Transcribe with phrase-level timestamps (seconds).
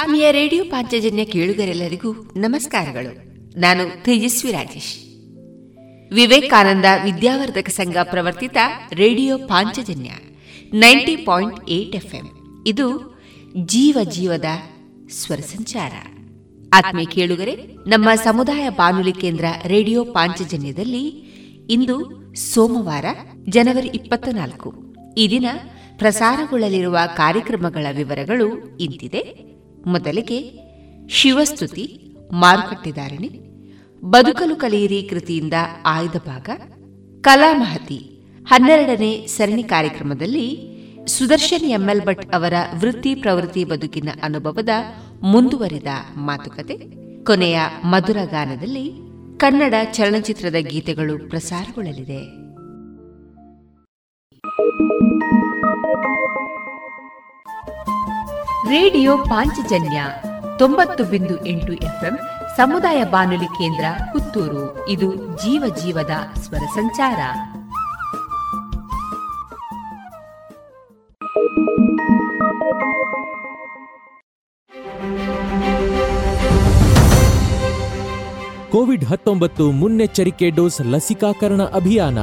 [0.00, 3.14] ಆತ್ಮೀಯ ರೇಡಿಯೋ ಪಾಂಚಜನ್ಯ ಕೇಳುಗರೆಲ್ಲರಿಗೂ ನಮಸ್ಕಾರಗಳು.
[3.60, 4.98] ನಾನು Tejasvi Rajesh.
[6.14, 8.56] Vivekananda Vidyavardhaka Sangha ಪ್ರವರ್ತಿತ
[8.92, 10.10] radio Panchajanya
[10.72, 12.24] ninety point eight FM.
[12.66, 13.18] ಇದು
[13.56, 14.44] ಜೀವ ಜೀವದ
[15.10, 15.92] ಸ್ವರ ಸಂಚಾರ.
[16.72, 17.54] ಆತ್ಮೀಯ ಕೇಳುಗರೆ,
[17.86, 21.08] ನಮ್ಮ ಸಮುದಾಯ ಬಾನುಲಿ ಕೇಂದ್ರ ರೇಡಿಯೋ ಪಾಂಚಜನ್ಯದಲ್ಲಿ
[21.70, 23.04] ಇಂದು ಸೋಮವಾರ,
[23.48, 25.46] ಜನವರಿ ಇಪ್ಪತ್ತ ನಾಲ್ಕು ಈ ದಿನ
[25.98, 29.46] ಪ್ರಸಾರಗೊಳ್ಳಲಿರುವ ಕಾರ್ಯಕ್ರಮಗಳ ವಿವರಗಳು ಇಂತಿದೆ.
[29.86, 30.38] ಮೊದಲಿಗೆ
[31.08, 33.28] ಶಿವಸ್ತುತಿ ಮಾರುಕಟ್ಟೆದಾರಣಿ,
[34.04, 35.52] ಬದುಕಲು ಕಲಿಯಿರಿ ಕೃತಿಯಿಂದ
[35.84, 36.48] ಆಯ್ದ ಭಾಗ
[37.20, 37.98] ಕಲಾಮಹತಿ
[38.46, 40.46] ಹನ್ನೆರಡನೇ ಸರಣಿ ಕಾರ್ಯಕ್ರಮದಲ್ಲಿ
[41.06, 44.68] ಸುದರ್ಶನ್ ಎಂಎಲ್ ಭಟ್ ಅವರ ವೃತ್ತಿ ಪ್ರವೃತ್ತಿ ಬದುಕಿನ ಅನುಭವದ
[45.22, 46.76] ಮುಂದುವರಿದ ಮಾತುಕತೆ,
[47.24, 48.92] ಕೊನೆಯ ಮಧುರ ಗಾನದಲ್ಲಿ
[49.38, 52.20] ಕನ್ನಡ ಚಲನಚಿತ್ರದ ಗೀತೆಗಳು ಪ್ರಸಾರಗೊಳ್ಳಲಿದೆ.
[58.68, 60.04] ರೇಡಿಯೋ ಪಾಂಚಜನ್ಯ
[60.58, 62.18] ತೊಂಬತ್ತು ಬಿಂದು ಎಂಟು ಎಫ್ಎಂ
[62.56, 64.88] ಸಮುದಾಯ ಬಾನುಲಿ ಕೇಂದ್ರ ಪುತ್ತೂರು.
[64.88, 67.18] ಇದು ಜೀವ ಜೀವದ ಸ್ವರ ಸಂಚಾರ.
[78.72, 82.18] ಕೋವಿಡ್ ಹತ್ತೊಂಬತ್ತು ಮುನ್ನೆಚ್ಚರಿಕೆ ಡೋಸ್ ಲಸಿಕಾಕರಣ ಅಭಿಯಾನ.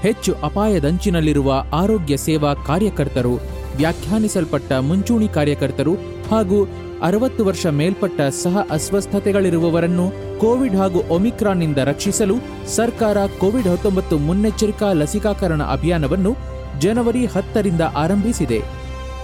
[0.00, 5.94] ಹೆಚ್ಚು ಅಪಾಯದಂಚಿನಲ್ಲಿರುವ ಆರೋಗ್ಯ ಸೇವಾ ಕಾರ್ಯಕರ್ತರು ವ್ಯಾಖ್ಯಾನಿಸಲ್ಪಟ್ಟ ಮುಂಚೂಣಿ ಕಾರ್ಯಕರ್ತರು
[6.30, 6.58] ಹಾಗೂ
[7.02, 12.36] ಅರವತ್ತು ವರ್ಷ ಮೇಲ್ಪಟ್ಟ ಸಹ ಅಸ್ವಸ್ಥತೆಗಳಿರುವವರನ್ನು ಕೋವಿಡ್ ಹಾಗೂ ಒಮಿಕ್ರಾನ್ನಿಂದ ರಕ್ಷಿಸಲು
[12.76, 16.36] ಸರ್ಕಾರ ಕೋವಿಡ್ ಹತ್ತೊಂಬತ್ತು ಮುನ್ನೆಚ್ಚರಿಕಾ ಲಸಿಕಾಕರಣ ಅಭಿಯಾನವನ್ನು
[16.80, 18.60] ಜನವರಿ ಹತ್ತರಿಂದ ಆರಂಭಿಸಿದೆ.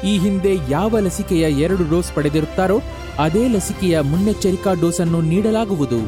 [0.05, 2.81] ಈ ಹಿಂದೆ ಯಾವ ಲಸಿಕೆಯ ಎರಡು ಡೋಸ್ ಪಡೆದಿರುತ್ತಾರೋ
[3.19, 6.01] ಅದೇ ಲಸಿಕೆಯ ಮುನ್ನೆಚ್ಚರಿಕಾ ಡೋಸ್ ಅನ್ನು ನೀಡಲಾಗುವುದು.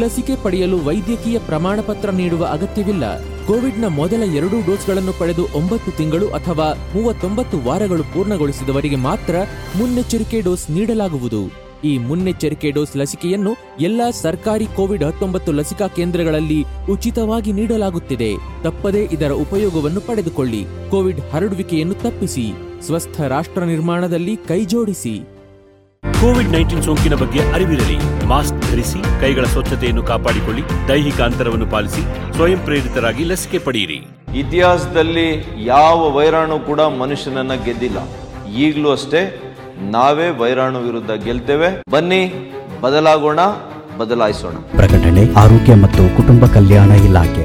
[0.00, 3.31] ಲಸಿಕೆ ಪಡೆಯಲು ವೈದ್ಯಕೀಯ ಪ್ರಮಾಣಪತ್ರ ನೀಡುವ ಅಗತ್ಯವಿಲ್ಲ.
[3.48, 9.34] ಕೋವಿಡ್ನ ಮೊದಲ ಎರಡು ಡೋಸ್ಗಳನ್ನು ಪಡೆದು ಒಂಬತ್ತು ತಿಂಗಳು ಅಥವಾ ಮೂವತ್ತೊಂಬತ್ತು ವಾರಗಳು ಪೂರ್ಣಗೊಳಿಸಿದವರಿಗೆ ಮಾತ್ರ
[9.78, 11.62] ಮುನ್ನೆಚ್ಚರಿಕೆ ಡೋಸ್ ನೀಡಲಾಗುವುದು.
[11.84, 18.34] ಈ ಮುನ್ನೆಚ್ಚರಿಕೆ ಡೋಸ್ ಲಸಿಕೆಯನ್ನು ಎಲ್ಲಾ ಸರ್ಕಾರಿ ಕೋವಿಡ್ ಹತ್ತೊಂಬತ್ತು ಲಸಿಕಾ ಕೇಂದ್ರಗಳಲ್ಲಿ ಉಚಿತವಾಗಿ ನೀಡಲಾಗುತ್ತಿದೆ.
[18.62, 20.64] ತಪ್ಪದೇ ಇದರ ಉಪಯೋಗವನ್ನು ಪಡೆದುಕೊಳ್ಳಿ.
[20.90, 22.52] ಕೋವಿಡ್ ಹರಡುವಿಕೆಯನ್ನು ತಪ್ಪಿಸಿ.
[22.86, 25.20] ಸ್ವಸ್ಥ ರಾಷ್ಟ್ರ ನಿರ್ಮಾಣದಲ್ಲಿ ಕೈಜೋಡಿಸಿ.
[26.20, 28.26] ಕೋವಿಡ್ ನೈನ್ಟೀನ್ ಸೋಂಕಿನ ಬಗ್ಗೆ ಅರಿವಿರಲಿ.
[28.26, 32.02] ಮಾಸ್ಕ್ ಧರಿಸಿ ಕೈಗಳ ಸ್ವಚ್ಛತೆಯನ್ನು ಕಾಪಾಡಿಕೊಳ್ಳಿ ದೈಹಿಕ ಅಂತರವನ್ನು ಪಾಲಿಸಿ
[32.36, 34.00] ಸ್ವಯಂ ಪ್ರೇರಿತರಾಗಿ ಲಸಿಕೆ ಪಡೆಯಿರಿ.
[34.38, 35.28] ಇತಿಹಾಸದಲ್ಲಿ
[35.64, 37.98] ಯಾವ ವೈರಾಣು ಕೂಡ ಮನುಷ್ಯನನ್ನ ಗೆದ್ದಿಲ್ಲ.
[38.64, 39.22] ಈಗಲೂ ಅಷ್ಟೇ
[39.96, 41.68] ನಾವೇ ವೈರಾಣು ವಿರುದ್ಧ ಗೆಲ್ತೇವೆ.
[41.90, 42.22] ಬನ್ನಿ
[42.82, 43.40] ಬದಲಾಗೋಣ
[43.98, 44.56] ಬದಲಾಯಿಸೋಣ.
[44.76, 47.44] ಪ್ರಕಟಣೆ ಆರೋಗ್ಯ ಮತ್ತು ಕುಟುಂಬ ಕಲ್ಯಾಣ ಇಲಾಖೆ.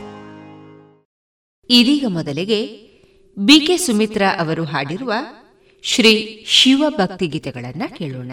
[1.73, 2.59] ಇದೀಗ ಮೊದಲಿಗೆ
[3.37, 5.13] ಬಿಕೆ ಸುಮಿತ್ರಾ ಅವರು ಹಾಡಿರುವ
[5.83, 8.31] ಶ್ರೀ ಶಿವಭಕ್ತಿ ಗೀತೆಗಳನ್ನು ಕೇಳೋಣ.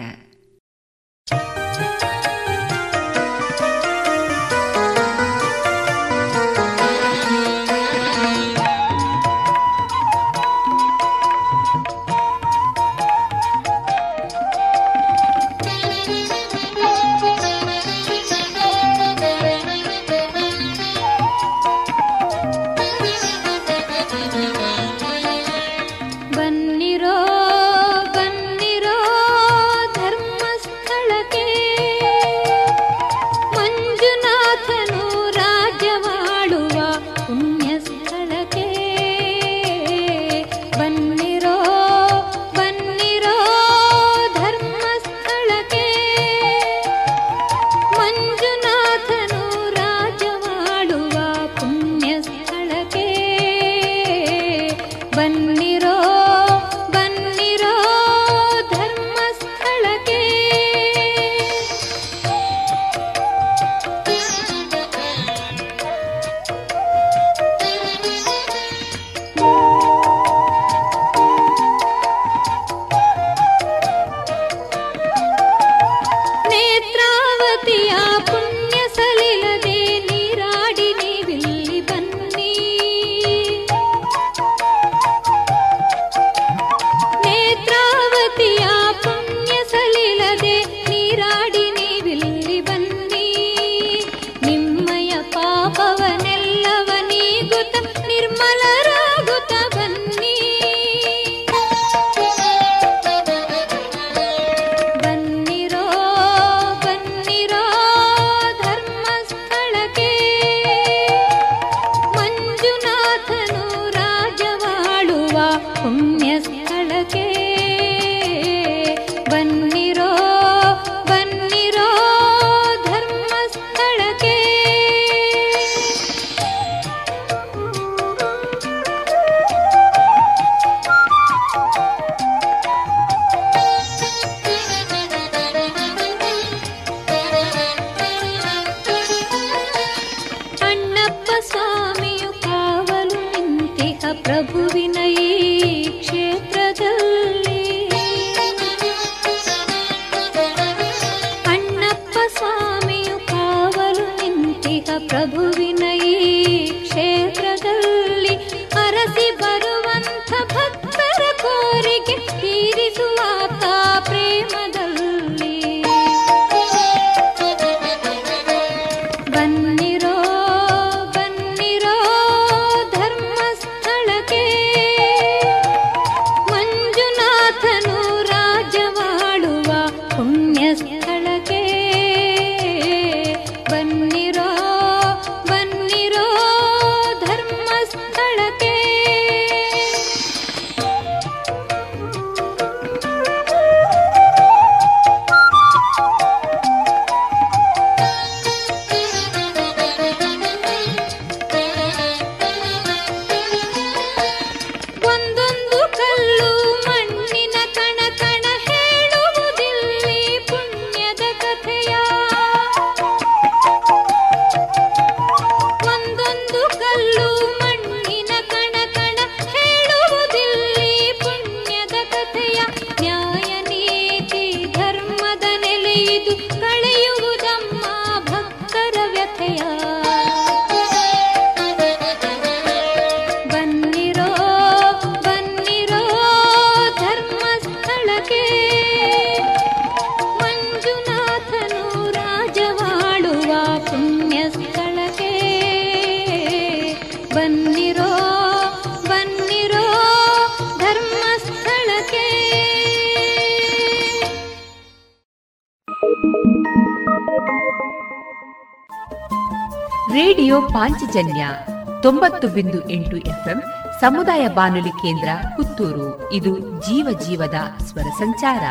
[262.48, 263.60] ಬಿಂದು ಎಂಟು ಎಫ್ಎಂ
[264.00, 268.64] ಸಮುದಾಯ ಬಾನುಲಿ ಕೇಂದ್ರ ಪುತ್ತೂರು ಇದು ಜೀವ ಜೀವದ ಸ್ವರ ಸಂಚಾರ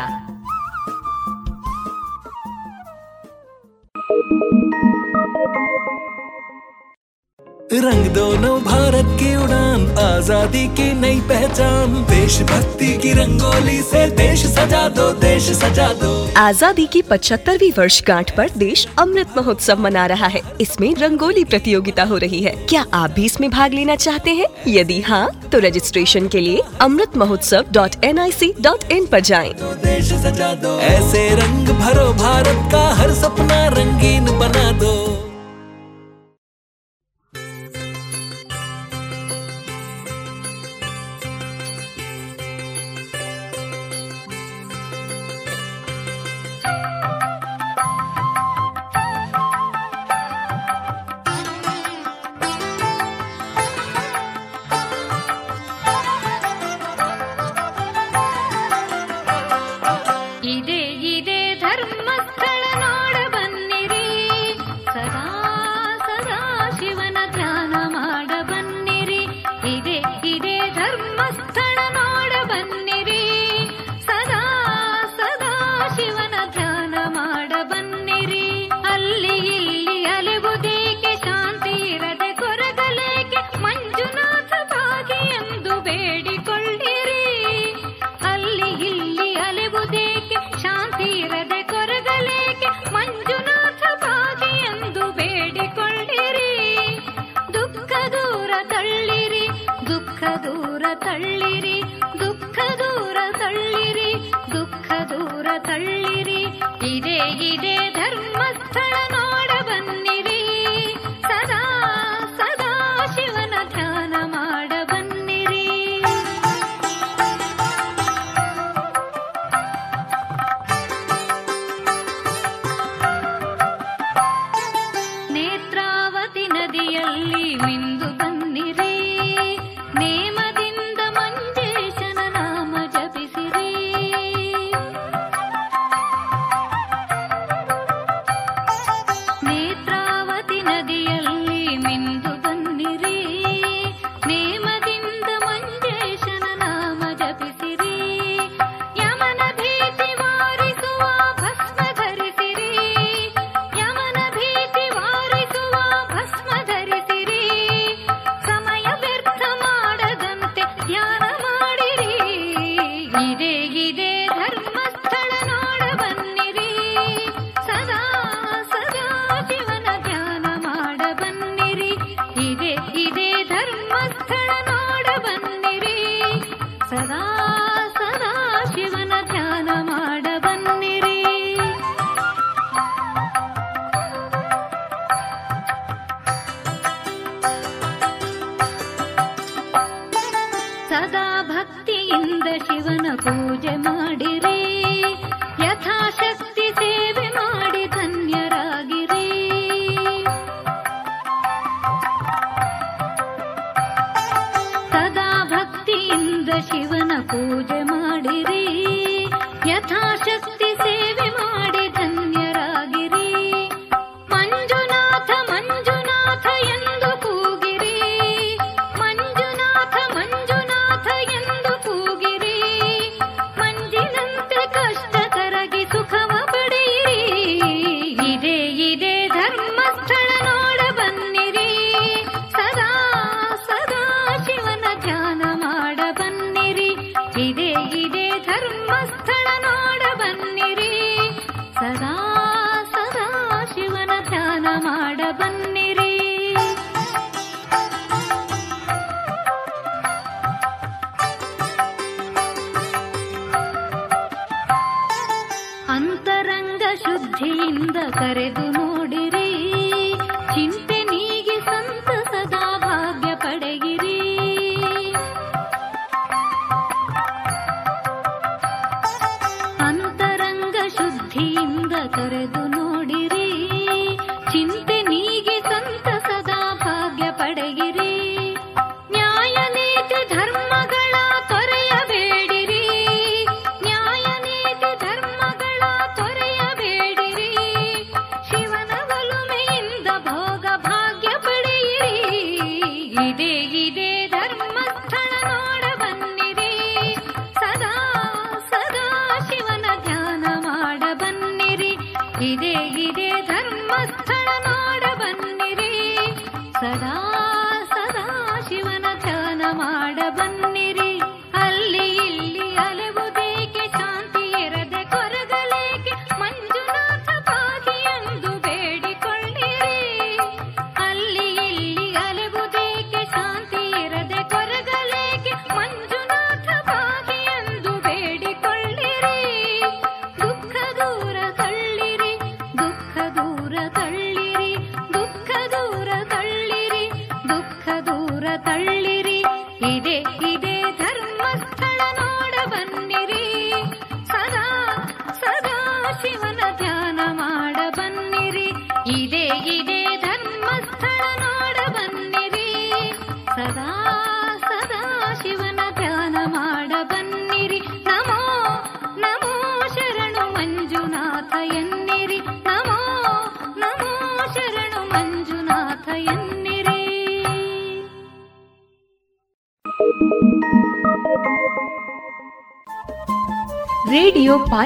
[7.84, 14.88] रंग दोनों भारत की उड़ान आजादी की नई पहचान देशभक्ति की रंगोली से देश सजा
[14.88, 15.97] दो देश सजा दो
[16.39, 22.17] आज़ादी की पचहत्तरवीं वर्षगांठ पर देश अमृत महोत्सव मना रहा है। इसमें रंगोली प्रतियोगिता हो
[22.17, 24.47] रही है। क्या आप भी इसमें भाग लेना चाहते हैं?
[24.67, 29.15] यदि हाँ तो रजिस्ट्रेशन के लिए Amrit Mahotsav dot N I C dot in आरोप
[29.21, 29.49] जाए।
[30.87, 35.08] ऐसे रंग भरो भारत का हर सपना रंगीन बना दो।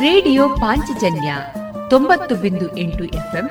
[0.00, 1.34] ರೇಡಿಯೋ ಪಾಂಚಜನ್ಯ
[1.90, 3.50] ತೊಂಬತ್ತು ಬಿಂದು ಎಂಟು ಎಫ್ಎಂ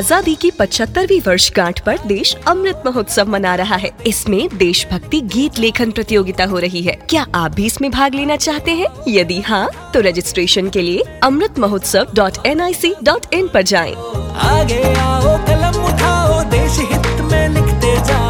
[0.00, 5.90] आज़ादी की 75वीं वर्षगांठ पर देश अमृत महोत्सव मना रहा है। इसमें देशभक्ति गीत लेखन
[5.90, 8.86] प्रतियोगिता हो रही है। क्या आप भी इसमें भाग लेना चाहते हैं?
[9.08, 13.58] यदि हाँ तो रजिस्ट्रेशन के लिए Amrit Mahotsav dot N I C dot in आरोप
[13.64, 13.92] जाए।
[14.48, 18.29] आगे आओ, कलम उठाओ, देश हित में लिखते जाओ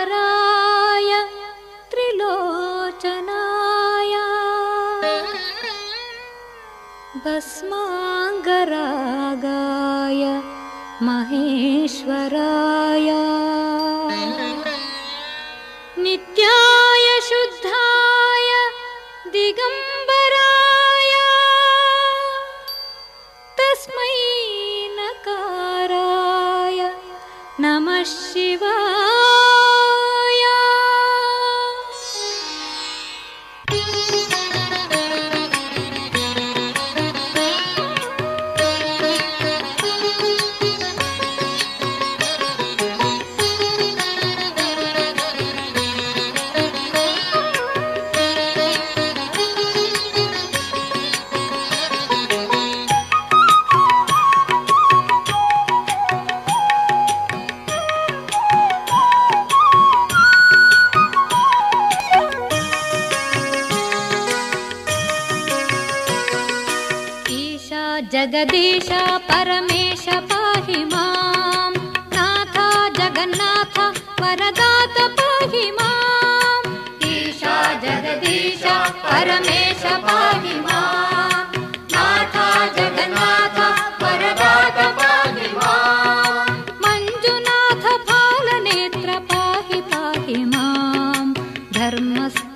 [7.25, 7.83] भस्माङ्गरागाय
[11.07, 13.09] महेश्वराय
[68.41, 68.87] जगदीश
[69.29, 71.01] परमेश पाहि मा
[72.13, 72.55] नाथ
[72.97, 73.75] जगन्नाथ
[74.21, 75.89] वरदात पाहि मा
[77.09, 78.63] ईशा जगदीश
[79.03, 80.79] परमेश पाहि मा
[81.93, 82.35] नाथ
[82.77, 83.59] जगन्नाथ
[84.03, 85.73] वरदात पाहि मा
[86.85, 90.65] मञ्जुनाथ फालनेत्र पाहि पाहि मा
[91.77, 92.55] धर्मस्थलपुराधीश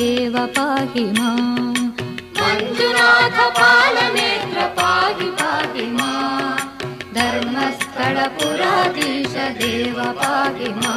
[0.00, 1.30] देव पाहि मा
[9.60, 10.96] देव पाहि मा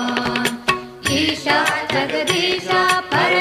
[1.19, 1.59] ईशा
[1.93, 2.83] जगदीशा
[3.13, 3.33] पर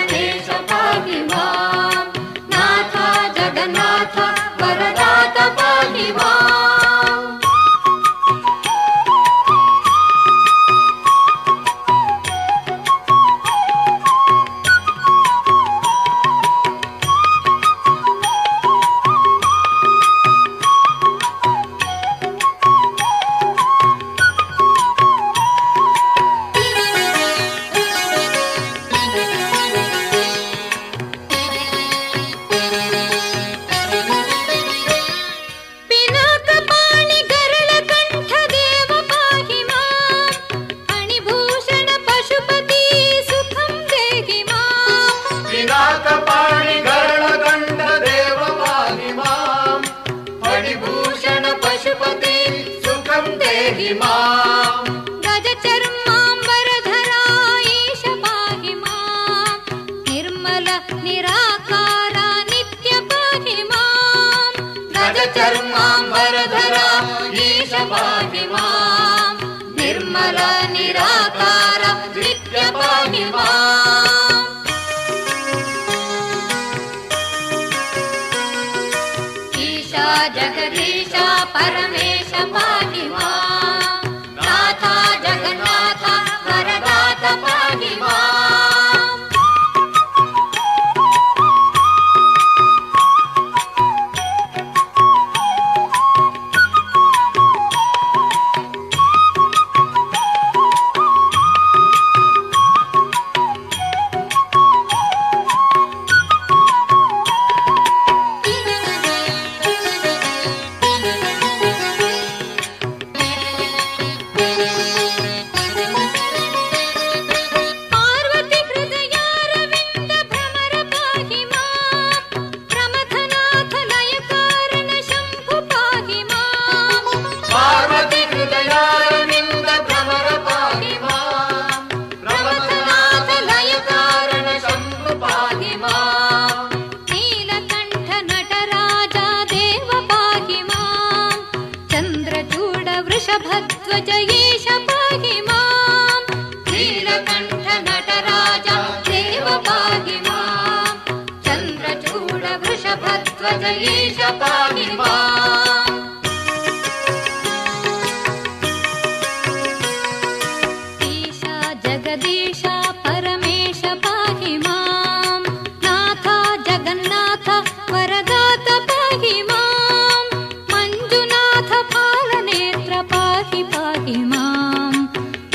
[161.02, 162.62] ईशा जगदीश
[163.06, 165.44] परमेश पाहि माम्।
[165.84, 166.24] नाथ
[166.68, 167.48] जगन्नाथ
[167.92, 170.28] वरदात पाहि माम्।
[170.72, 175.06] मञ्जुनाथ पालनेत्र पाहि पाहि माम्।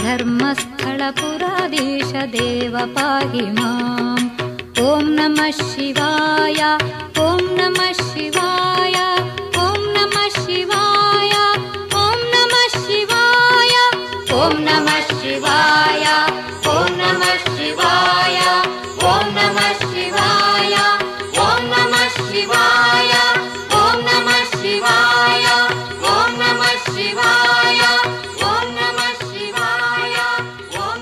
[0.03, 4.30] धर्मस्थलपुराधीश देव पाहि माम्।
[4.86, 6.61] ॐ नमः शिवाय
[14.45, 16.05] ॐ नमः शिवाय
[16.70, 18.37] ॐ नमः शिवाय
[19.11, 20.74] ॐ नमः शिवाय
[21.45, 23.12] ॐ नमः शिवाय
[23.78, 25.47] ॐ नमः शिवाय
[26.12, 27.81] ॐ नमः शिवाय
[28.45, 30.14] ॐ नमः शिवाय
[30.81, 31.01] ॐ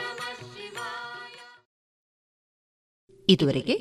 [0.00, 1.36] नमः शिवाय
[3.28, 3.76] ಇದುವರೆಗೆ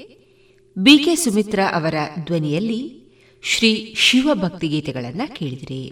[0.78, 1.96] ಬಿಕೆ ಸುಮಿತ್ರಾ ಅವರ
[2.28, 2.82] ಧ್ವನಿಯಲ್ಲಿ
[3.44, 3.72] ಶ್ರೀ
[4.06, 5.84] ಶಿವ ಭಕ್ತಿ ಗೀತೆಗಳನ್ನ ಕೇಳಿದಿರಿ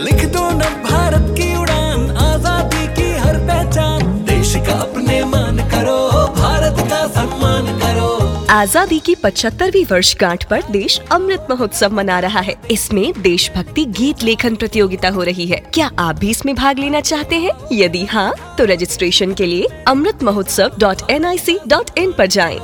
[0.00, 5.98] लिख दो न भारत की उड़ान आज़ादी की हर पहचान। देश का अपने मान करो
[6.36, 8.08] भारत का सम्मान करो।
[8.50, 14.56] आज़ादी की पचहत्तरवीं वर्षगांठ पर देश अमृत महोत्सव मना रहा है। इसमें देशभक्ति गीत लेखन
[14.56, 17.52] प्रतियोगिता हो रही है। क्या आप भी इसमें भाग लेना चाहते हैं?
[17.72, 22.26] यदि हाँ तो रजिस्ट्रेशन के लिए Amrit Mahotsav dot N I C dot in आरोप
[22.28, 22.58] जाए।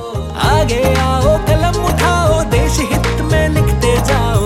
[0.48, 4.45] आगे आओ कलम उठाओ देश हित में लिखते जाओ।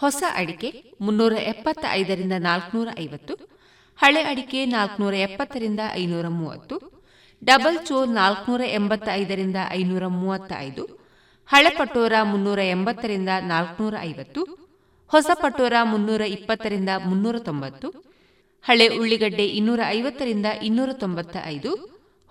[0.00, 0.68] ಹೊಸ ಅಡಿಕೆ
[1.00, 3.34] ಮುನ್ನೂರ ಎಪ್ಪತ್ತ ಐದರಿಂದ ನಾಲ್ಕುನೂರ ಐವತ್ತು
[3.98, 6.76] ಹಳೆ ಅಡಿಕೆ ನಾಲ್ಕುನೂರ ಎಪ್ಪತ್ತರಿಂದ ಐನೂರ ಮೂವತ್ತು
[7.42, 10.84] ಡಬಲ್ ಚೋರ್ ನಾಲ್ಕುನೂರ ಎಂಬತ್ತ ಐದರಿಂದ ಐನೂರ ಮೂವತ್ತ ಐದು
[11.48, 14.42] ಹಳೆ ಪಟೋರ ಮುನ್ನೂರ ಎಂಬತ್ತರಿಂದ ನಾಲ್ಕುನೂರ ಐವತ್ತು
[15.10, 17.88] ಹೊಸ ಪಟೋರ ಮುನ್ನೂರ ಇಪ್ಪತ್ತರಿಂದ ಮುನ್ನೂರ ತೊಂಬತ್ತು
[18.64, 21.70] ಹಳೆ ಉಳ್ಳಿಗಡ್ಡೆ ಇನ್ನೂರ ಐವತ್ತರಿಂದ ಇನ್ನೂರ ತೊಂಬತ್ತ ಐದು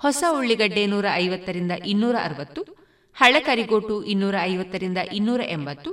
[0.02, 2.62] ಹೊಸ ಉಳ್ಳಿಗಡ್ಡೆ ನೂರ ಐವತ್ತರಿಂದ ಇನ್ನೂರ ಅರವತ್ತು
[3.18, 5.92] ಹಳೆ ಕರಿಗೋಟು ಇನ್ನೂರ ಐವತ್ತರಿಂದ ಇನ್ನೂರ ಎಂಬತ್ತು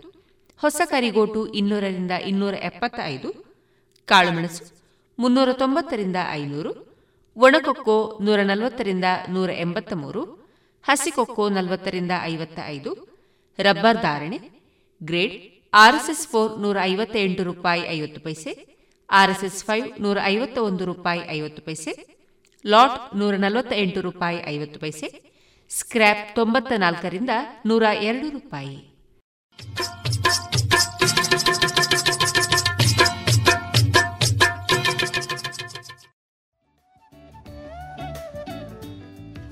[0.62, 3.28] ಹೊಸ ಕರಿಗೋಟು ಇನ್ನೂರರಿಂದ ಇನ್ನೂರ ಎಪ್ಪತ್ತೈದು
[4.06, 4.64] ಕಾಳುಮೆಣಸು
[5.18, 6.72] ಮುನ್ನೂರ ತೊಂಬತ್ತರಿಂದ ಐನೂರು,
[7.36, 10.22] ಒಣಕೊಕ್ಕೋ ನೂರ ನಲವತ್ತರಿಂದ ನೂರ ಎಂಬತ್ತ ಮೂರು
[10.84, 12.90] ಹಸಿಕೊಕ್ಕೋ ನಲವತ್ತರಿಂದ ಐವತ್ತ ಐದು
[13.58, 14.38] ರಬ್ಬರ್ ಧಾರಣೆ,
[15.02, 15.36] ಗ್ರೇಡ್
[15.74, 18.78] ಆರ್ಎಸ್ಎಸ್ ಫೋರ್ ನೂರ ಐವತ್ತ ಎಂಟು ರೂಪಾಯಿ ಐವತ್ತು ಪೈಸೆ,
[19.10, 21.92] ಆರ್ಎಸ್ಎಸ್ ಫೈವ್ ನೂರ ಐವತ್ತ ಒಂದು ರೂಪಾಯಿ ಐವತ್ತು ಪೈಸೆ,
[22.64, 25.08] ಲಾಟ್ ನೂರ ನಲವತ್ತ ಎಂಟು ರೂಪಾಯಿ ಐವತ್ತು ಪೈಸೆ,
[25.70, 27.30] ಸ್ಕ್ರ್ಯಾಪ್ ತೊಂಬತ್ತ ನಾಲ್ಕರಿಂದ
[27.66, 28.76] ನೂರ ಎರಡು ರೂಪಾಯಿ.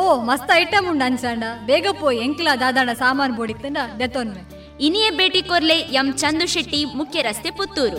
[0.00, 4.42] ಓ, ಮಸ್ತ್ ಐಟಮ್ ಉಂಡು ಅನ್ಸಾಂಡ ಬೇಗ ಪೋ, ಎಂಕ್ಲ ದಾದಾಣ ಸಾಮಾನು ಬೋಡಿತ್ತಂಡ ದೆತ್ತೊನ್ವೆ
[4.86, 7.98] ಇನಿಯೇ ಭೇಟಿ ಕೊರ್ಲೆ ಎಂ ಚಂದು ಶೆಟ್ಟಿ, ಮುಖ್ಯ ರಸ್ತೆ ಪುತ್ತೂರು.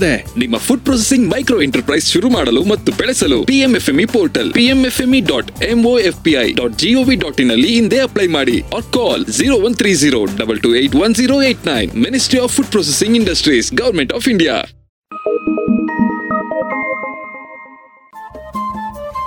[0.37, 6.77] ನಿಮ್ಮ ಫುಡ್ ಪ್ರೊಸೆಸಿಂಗ್ ಮೈಕ್ರೋ ಎಂಟರ್ಪ್ರೈಸ್ ಶುರು ಮಾಡಲು ಮತ್ತು ಬೆಳೆಸಲು PMFME portal PMFME dot MOFPI dot
[6.77, 10.75] GOV dot in ಅಲ್ಲಿ ಹಿಂದೆ ಅಪ್ಲೈ ಮಾಡಿ or call zero one three zero double two
[10.75, 14.53] eight one zero eight nine ministry of food processing industries government of India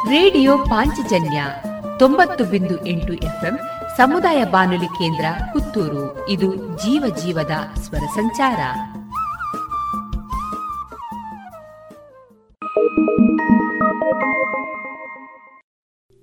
[0.08, 1.44] radio Panchajanya
[1.98, 3.58] ತೊಂಬತ್ತು ಬಿಂದು ಎಂಟು FM,
[3.96, 6.28] ಸಮುದಾಯ ಬಾನುಲಿ ಕೇಂದ್ರ ಪುತ್ತೂರು.
[6.28, 7.50] ಇದು ಜೀವ ಜೀವದ
[7.80, 8.60] ಸ್ವರ ಸಂಚಾರ.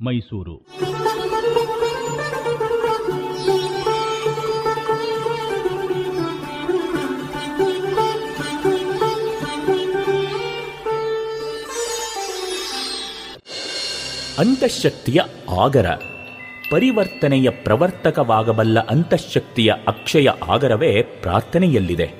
[0.00, 0.56] ಮೈಸೂರು.
[14.38, 15.20] ಅಂತಃಶಕ್ತಿಯ
[15.60, 15.86] ಆಗರ.
[16.70, 22.10] ಪರಿವರ್ತನೆಯ ಪ್ರವರ್ತಕವಾಗಬಲ್ಲ ಅಂತಃಶಕ್ತಿಯ ಅಕ್ಷಯ ಆಗರವೇ ಪ್ರಾರ್ಥನೆಯಲ್ಲಿದೆ.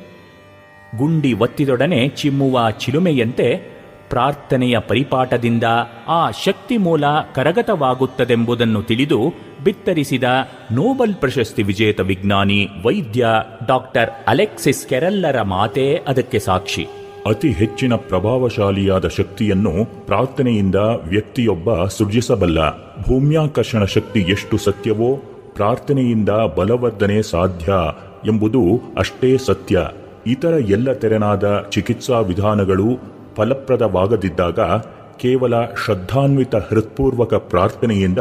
[0.97, 3.76] ಗುಂಡಿ ಒತ್ತಿದೊಡನೆ ಚಿಮ್ಮುವ ಚಿಲುಮೆಯಂತೆ
[4.09, 5.65] ಪ್ರಾರ್ಥನೆಯ ಪರಿಪಾಠದಿಂದ
[6.09, 7.05] ಆ ಶಕ್ತಿ ಮೂಲ
[7.35, 9.21] ಕರಗತವಾಗುತ್ತದೆಂಬುದನ್ನು ತಿಳಿದು
[9.65, 10.25] ಬಿತ್ತರಿಸಿದ
[10.73, 13.27] ನೋಬೆಲ್ ಪ್ರಶಸ್ತಿ ವಿಜೇತ ವಿಜ್ಞಾನಿ ವೈದ್ಯ
[13.67, 16.87] ಡಾಕ್ಟರ್ ಅಲೆಕ್ಸಿಸ್ ಕೆರಲ್ಲರ ಮಾತೇ ಅದಕ್ಕೆ ಸಾಕ್ಷಿ.
[17.27, 20.75] ಅತಿ ಹೆಚ್ಚಿನ ಪ್ರಭಾವಶಾಲಿಯಾದ ಶಕ್ತಿಯನ್ನು ಪ್ರಾರ್ಥನೆಯಿಂದ
[21.09, 25.17] ವ್ಯಕ್ತಿಯೊಬ್ಬ ಸೃಜಿಸಬಲ್ಲ ಭೂಮ್ಯಾಕರ್ಷಣ ಶಕ್ತಿ ಎಷ್ಟು ಸತ್ಯವೋ
[25.55, 27.73] ಪ್ರಾರ್ಥನೆಯಿಂದ ಬಲವರ್ಧನೆ ಸಾಧ್ಯ
[28.27, 28.61] ಎಂಬುದು
[28.99, 29.89] ಅಷ್ಟೇ ಸತ್ಯ.
[30.27, 34.61] ಇತರ ಎಲ್ಲ ತೆರನಾದ ಚಿಕಿತ್ಸಾ ವಿಧಾನಗಳು ಫಲಪ್ರದವಾಗದಿದ್ದಾಗ
[35.17, 38.19] ಕೇವಲ ಶ್ರದ್ಧಾನ್ವಿತ ಹೃತ್ಪೂರ್ವಕ ಪ್ರಾರ್ಥನೆಯಿಂದ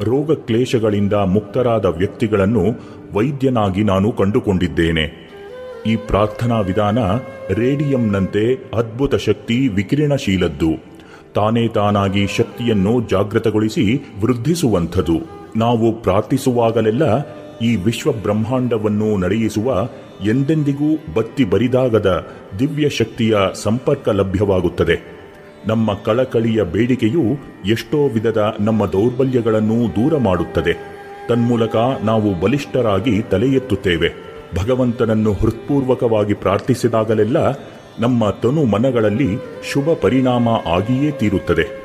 [0.00, 2.64] ರೋಗ ಕ್ಲೇಶಗಳಿಂದ ಮುಕ್ತರಾದ ವ್ಯಕ್ತಿಗಳನ್ನು
[3.12, 5.24] ವೈದ್ಯನಾಗಿ ನಾನು ಕಂಡುಕೊಂಡಿದ್ದೇನೆ.
[5.86, 6.98] ಈ ಪ್ರಾರ್ಥನಾ ವಿಧಾನ
[7.50, 10.72] ರೇಡಿಯಂನಂತೆ ಅದ್ಭುತ ಶಕ್ತಿ ವಿಕಿರಣಶೀಲದ್ದು.
[11.34, 15.44] ತಾನೇ ತಾನಾಗಿ ಶಕ್ತಿಯನ್ನು ಜಾಗೃತಗೊಳಿಸಿ ವೃದ್ಧಿಸುವಂಥದು.
[15.56, 17.26] ನಾವು ಪ್ರಾರ್ಥಿಸುವಾಗಲೆಲ್ಲ
[17.58, 19.88] ಈ ವಿಶ್ವ ಬ್ರಹ್ಮಾಂಡವನ್ನು ನಡೆಯಿಸುವ
[20.22, 22.26] ಎಂದೆಂದಿಗೂ ಬತ್ತಿ ಬರಿದಾಗದ
[22.58, 25.14] ದಿವ್ಯ ಶಕ್ತಿಯ ಸಂಪರ್ಕ ಲಭ್ಯವಾಗುತ್ತದೆ.
[25.66, 27.22] ನಮ್ಮ ಕಳಕಳಿಯ ಬೇಡಿಕೆಯು
[27.66, 30.94] ಎಷ್ಟೋ ವಿಧದ ನಮ್ಮ ದೌರ್ಬಲ್ಯಗಳನ್ನು ದೂರ ಮಾಡುತ್ತದೆ.
[31.28, 34.12] ತನ್ಮೂಲಕ ನಾವು ಬಲಿಷ್ಠರಾಗಿ ತಲೆ ಎತ್ತುತ್ತೇವೆ
[34.62, 37.36] ಭಗವಂತನನ್ನು ಹೃತ್ಪೂರ್ವಕವಾಗಿ ಪ್ರಾರ್ಥಿಸಿದಾಗಲೆಲ್ಲ
[38.00, 39.38] ನಮ್ಮ ತನು ಮನಗಳಲ್ಲಿ
[39.72, 41.84] ಶುಭ ಪರಿಣಾಮ ಆಗಿಯೇ ತೀರುತ್ತದೆ.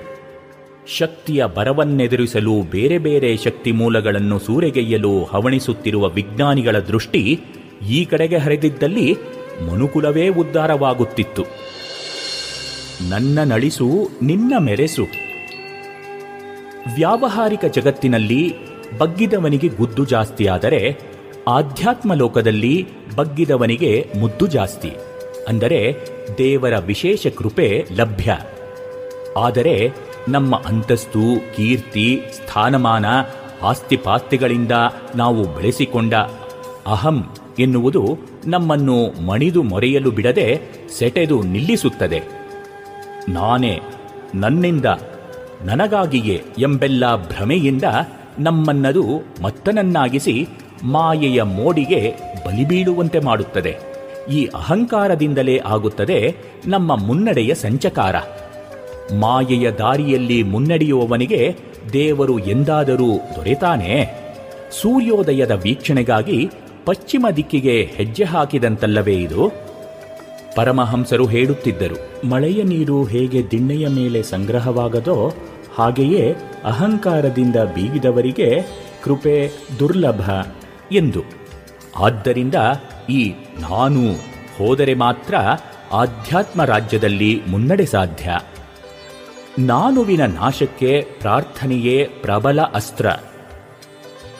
[0.87, 7.41] ಶಕ್ತಿಯ ಬರವನ್ನೆದುರಿಸಲು ಬೇರೆ ಬೇರೆ ಶಕ್ತಿ ಮೂಲಗಳನ್ನು ಸೂರೆಗೈಯಲು ಹವಣಿಸುತ್ತಿರುವ ವಿಜ್ಞಾನಿಗಳ ದೃಷ್ಟಿ
[7.87, 9.17] ಈ ಕಡೆಗೆ ಹರಿದಿದ್ದಲ್ಲಿ
[9.71, 11.45] ಮನುಕುಲವೇ ಉದ್ಧಾರವಾಗುತ್ತಿತ್ತು.
[13.09, 15.03] ನನ್ನ ನಳಿಸು, ನಿನ್ನ ಮೆರೆಸು.
[16.95, 18.55] ವ್ಯಾವಹಾರಿಕ ಜಗತ್ತಿನಲ್ಲಿ
[18.97, 20.97] ಬಗ್ಗಿದವನಿಗೆ ಗುದ್ದು ಜಾಸ್ತಿಯಾದರೆ
[21.47, 24.91] ಆಧ್ಯಾತ್ಮ ಲೋಕದಲ್ಲಿ ಬಗ್ಗಿದವನಿಗೆ ಮುದ್ದು ಜಾಸ್ತಿ.
[25.47, 25.95] ಅಂದರೆ
[26.37, 28.37] ದೇವರ ವಿಶೇಷ ಕೃಪೆ ಲಭ್ಯ.
[29.37, 29.91] ಆದರೆ
[30.27, 33.05] ನಮ್ಮ ಅಂತಸ್ತು, ಕೀರ್ತಿ, ಸ್ಥಾನಮಾನ,
[33.61, 34.71] ಆಸ್ತಿಪಾಸ್ತಿಗಳಿಂದ
[35.15, 36.13] ನಾವು ಬೆಳೆಸಿಕೊಂಡ
[36.87, 40.59] ಅಹಂ ಎನ್ನುವುದು ನಮ್ಮನ್ನು ಮಣಿದು ಮೊರೆಯಲು ಬಿಡದೆ
[40.99, 42.21] ಸೆಟೆದು ನಿಲ್ಲಿಸುತ್ತದೆ.
[43.29, 43.79] ನಾನೇ
[44.35, 44.85] ನನ್ನಿಂದ
[45.65, 47.83] ನನಗಾಗಿಯೇ ಎಂಬೆಲ್ಲ ಭ್ರಮೆಯಿಂದ
[48.39, 49.03] ನಮ್ಮನ್ನದು
[49.41, 50.47] ಮತ್ತನನ್ನಾಗಿಸಿ
[50.83, 52.13] ಮಾಯೆಯ ಮೋಡಿಗೆ
[52.45, 53.77] ಬಲಿಬೀಳುವಂತೆ ಮಾಡುತ್ತದೆ.
[54.31, 56.35] ಈ ಅಹಂಕಾರದಿಂದಲೇ ಆಗುತ್ತದೆ
[56.67, 58.15] ನಮ್ಮ ಮುನ್ನಡೆಯ ಸಂಚಕಾರ.
[59.19, 61.55] ಮಾಯೆಯ ದಾರಿಯಲ್ಲಿ ಮುನ್ನಡೆಯುವವನಿಗೆ
[61.93, 64.19] ದೇವರು ಎಂದಾದರೂ ದೊರೆತಾನೆ?
[64.81, 66.49] ಸೂರ್ಯೋದಯದ ವೀಕ್ಷಣೆಗಾಗಿ
[66.89, 69.51] ಪಶ್ಚಿಮ ದಿಕ್ಕಿಗೆ ಹೆಜ್ಜೆ ಹಾಕಿದಂತಲ್ಲವೇ ಇದು?
[70.55, 75.33] ಪರಮಹಂಸರು ಹೇಳುತ್ತಿದ್ದರು, ಮಳೆಯ ನೀರು ಹೇಗೆ ದಿಣ್ಣೆಯ ಮೇಲೆ ಸಂಗ್ರಹವಾಗದೋ
[75.75, 78.61] ಹಾಗೆಯೇ ಅಹಂಕಾರದಿಂದ ಬೀಗಿದವರಿಗೆ
[79.03, 80.29] ಕೃಪೆ ದುರ್ಲಭ
[80.91, 81.23] ಎಂದು.
[81.97, 82.55] ಆದ್ದರಿಂದ
[83.09, 84.13] ಈ ನಾನು
[84.57, 85.35] ಹೋದರೆ ಮಾತ್ರ
[85.93, 88.37] ಆಧ್ಯಾತ್ಮ ರಾಜ್ಯದಲ್ಲಿ ಮುನ್ನಡೆ ಸಾಧ್ಯ.
[89.59, 93.09] ನಾನುವಿನ ನಾಶಕ್ಕೆ ಪ್ರಾರ್ಥನೆಯೇ ಪ್ರಬಲ ಅಸ್ತ್ರ.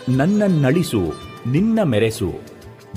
[0.10, 2.34] ನನ್ನನ್ನಳಿಸು ನಿನ್ನ ಮೆರೆಸು,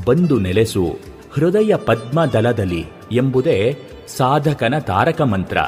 [0.07, 0.99] ಬಂದು ನೆಲೆಸು,
[1.31, 3.79] ಹೃದಯ ಪದ್ಮದಲದಲ್ಲಿ ಎಂಬುದೇ
[4.17, 5.59] ಸಾಧಕನ ತಾರಕ ಮಂತ್ರ.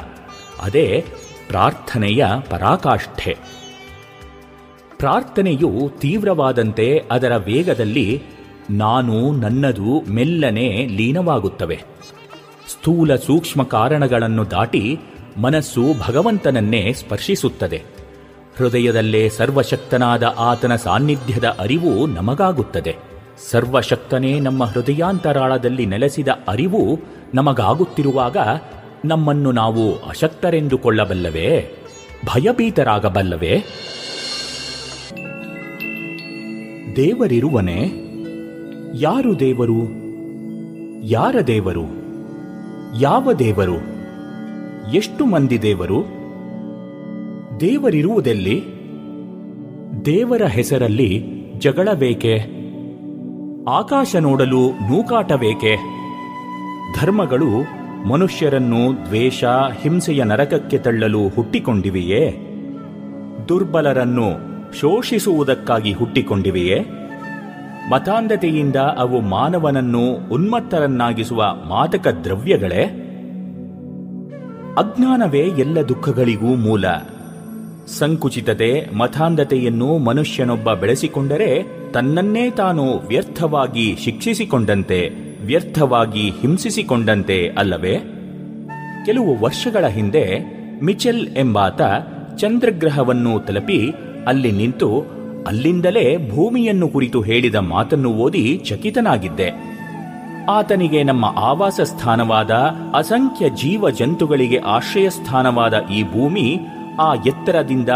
[0.61, 1.05] ಅದೇ
[1.47, 3.37] ಪ್ರಾರ್ಥನೆಯ ಪರಾಕಾಷ್ಠೆ.
[4.97, 8.23] ಪ್ರಾರ್ಥನೆಯು ತೀವ್ರವಾದಂತೆ ಅದರ ವೇಗದಲ್ಲಿ
[8.69, 11.83] ನಾನು ನನ್ನದು ಮೆಲ್ಲನೆ ಲೀನವಾಗುತ್ತವೆ.
[12.67, 14.99] ಸ್ಥೂಲ ಸೂಕ್ಷ್ಮ ಕಾರಣಗಳನ್ನು ದಾಟಿ
[15.37, 17.94] ಮನಸ್ಸು ಭಗವಂತನನ್ನೇ ಸ್ಪರ್ಶಿಸುತ್ತದೆ.
[18.57, 22.95] ಹೃದಯದಲ್ಲೇ ಸರ್ವಶಕ್ತನಾದ ಆತನ ಸಾನ್ನಿಧ್ಯದ ಅರಿವು ನಮಗಾಗುತ್ತದೆ.
[23.51, 26.99] ಸರ್ವಶಕ್ತನೇ ನಮ್ಮ ಹೃದಯಾಂತರಾಳದಲ್ಲಿ ನೆಲೆಸಿದ ಅರಿವು
[27.33, 28.37] ನಮಗಾಗುತ್ತಿರುವಾಗ
[29.05, 31.77] ನಮ್ಮನ್ನು ನಾವು ಅಶಕ್ತರೆಂದುಕೊಳ್ಳಬಲ್ಲವೇ?
[32.25, 33.63] ಭಯಭೀತರಾಗಬಲ್ಲವೇ?
[36.95, 37.91] ದೇವರಿರುವನೇ?
[38.95, 40.05] ಯಾರು ದೇವರು?
[41.03, 41.83] ಯಾರ ದೇವರು?
[42.99, 43.75] ಯಾವ ದೇವರು?
[44.93, 46.24] ಎಷ್ಟು ಮಂದಿ ದೇವರು?
[47.59, 48.63] ದೇವರಿರುವುದೆಲ್ಲಿ?
[50.05, 51.25] ದೇವರ ಹೆಸರಲ್ಲಿ
[51.57, 52.39] ಜಗಳ ಬೇಕೆ
[53.69, 55.75] ಆಕಾಶ ನೋಡಲು ನೂಕಾಟಬೇಕೆ
[56.99, 57.45] ಧರ್ಮಗಳು
[58.07, 59.43] ಮನುಷ್ಯರನ್ನು ದ್ವೇಷ,
[59.81, 62.37] ಹಿಂಸೆಯ ನರಕಕ್ಕೆ ತಳ್ಳಲು ಹುಟ್ಟಿಕೊಂಡಿವೆಯೇ?
[63.49, 64.29] ದುರ್ಬಲರನ್ನು
[64.79, 66.85] ಶೋಷಿಸುವುದಕ್ಕಾಗಿ ಹುಟ್ಟಿಕೊಂಡಿವೆಯೇ?
[67.89, 72.83] ಮತಾಂಧತೆಯಿಂದ ಅವು ಮಾನವನನ್ನು ಉನ್ಮತ್ತರನ್ನಾಗಿಸುವ ಮಾದಕ ದ್ರವ್ಯಗಳೇ
[74.77, 76.85] ಅಜ್ಞಾನವೇ ಎಲ್ಲ ದುಃಖಗಳಿಗೂ ಮೂಲ.
[77.87, 85.09] ಸಂಕುಚಿತತೆ ಮಥಾಂಧತೆಯನ್ನು ಮನುಷ್ಯನೊಬ್ಬ ಬೆಳೆಸಿಕೊಂಡರೆ ತನ್ನನ್ನೇ ತಾನು ವ್ಯರ್ಥವಾಗಿ ಶಿಕ್ಷಿಸಿಕೊಂಡಂತೆ,
[85.45, 87.97] ವ್ಯರ್ಥವಾಗಿ ಹಿಂಸಿಸಿಕೊಂಡಂತೆ ಅಲ್ಲವೇ?
[89.05, 90.25] ಕೆಲವು ವರ್ಷಗಳ ಹಿಂದೆ
[90.83, 91.81] ಮಿಚೆಲ್ ಎಂಬಾತ
[92.37, 93.93] ಚಂದ್ರಗ್ರಹವನ್ನು ತಲುಪಿ
[94.27, 95.01] ಅಲ್ಲಿ ನಿಂತು
[95.47, 99.75] ಅಲ್ಲಿಂದಲೇ ಭೂಮಿಯನ್ನು ಕುರಿತು ಹೇಳಿದ ಮಾತನ್ನು ಓದಿ ಚಕಿತನಾಗಿದ್ದೆ.
[100.49, 102.51] ಆತನಿಗೆ ನಮ್ಮ ಆವಾಸ ಸ್ಥಾನವಾದ
[102.93, 106.59] ಅಸಂಖ್ಯ ಜೀವ ಜಂತುಗಳಿಗೆ ಆಶ್ರಯ ಸ್ಥಾನವಾದ ಈ ಭೂಮಿ
[106.99, 107.89] ಆ ಎತ್ತರದಿಂದ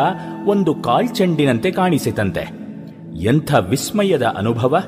[0.45, 2.49] ಒಂದು ಕಾಲ್ಚೆಂಡಿನಂತೆ ಕಾಣಿಸಿತಂತೆ.
[3.21, 4.83] ಎಂಥ ವಿಸ್ಮಯದ ಅನುಭವ!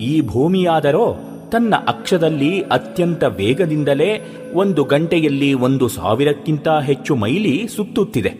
[0.00, 1.16] ಈ ಭೂಮಿಯಾದರೋ
[1.52, 8.32] ತನ್ನ ಅಕ್ಷದಲ್ಲಿ ಅತ್ಯಂತ ವೇಗದಿಂದಲೇ ಒಂದು ಗಂಟೆಯಲ್ಲಿ ಒಂದು ಸಾವಿರಕ್ಕಿಂತ ಹೆಚ್ಚು ಮೈಲಿ ಸುತ್ತುತ್ತಿದೆ.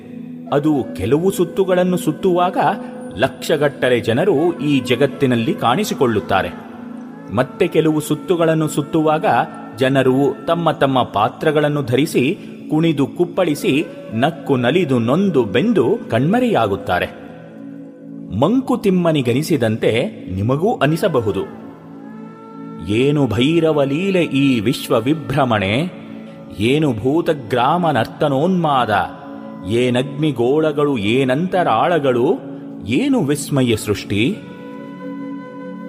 [0.53, 2.59] ಅದು ಕೆಲವು ಸುತ್ತುಗಳನ್ನು ಸುತ್ತುವಾಗ
[3.17, 6.49] ಲಕ್ಷಗಟ್ಟಲೆ ಜನರು ಈ ಜಗತ್ತಿನಲ್ಲಿ ಕಾಣಿಸಿಕೊಳ್ಳುತ್ತಾರೆ.
[7.35, 9.25] ಮತ್ತೆ ಕೆಲವು ಸುತ್ತುಗಳನ್ನು ಸುತ್ತುವಾಗ
[9.77, 12.39] ಜನರು ತಮ್ಮ ತಮ್ಮ ಪಾತ್ರಗಳನ್ನು ಧರಿಸಿ
[12.73, 13.85] ಕುಣಿದು ಕುಪ್ಪಳಿಸಿ
[14.15, 17.07] ನಕ್ಕು ನಲಿದು ನೊಂದು ಬೆಂದು ಕಣ್ಮರೆಯಾಗುತ್ತಾರೆ.
[18.41, 21.41] ಮಂಕುತಿಮ್ಮನಿಗನಿಸಿದಂತೆ ನಿಮಗೂ ಅನಿಸಬಹುದು.
[22.89, 25.91] ಏನು ಭೈರವ ಲೀಲೆ ಈ ವಿಶ್ವ ವಿಭ್ರಮಣೆ
[26.59, 28.91] ಏನು ಭೂತಗ್ರಾಮ ನರ್ತನೋನ್ಮಾದ
[29.69, 32.27] ಏನಗ್ನಿಗೋಳಗಳು ಏನಂತರಾಳಗಳು?
[32.87, 34.37] ಏನು ವಿಸ್ಮಯ ಸೃಷ್ಟಿ?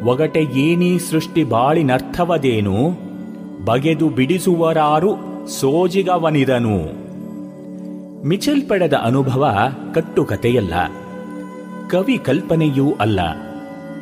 [0.03, 2.97] ಒಗಟೆ ಏನೀ ಸೃಷ್ಟಿ ಬಾಳಿನರ್ಥವದೇನು?
[3.65, 7.03] ಬಗೆದು ಬಿಡಿಸುವರಾರು ಸೋಜಿಗವನಿದನು
[8.27, 9.57] ಮಿಚೆಲ್ ಪಡೆದ ಅನುಭವ
[9.93, 10.73] ಕಟ್ಟುಕತೆಯಲ್ಲ
[11.89, 13.19] ಕವಿ ಕಲ್ಪನೆಯೂ ಅಲ್ಲ.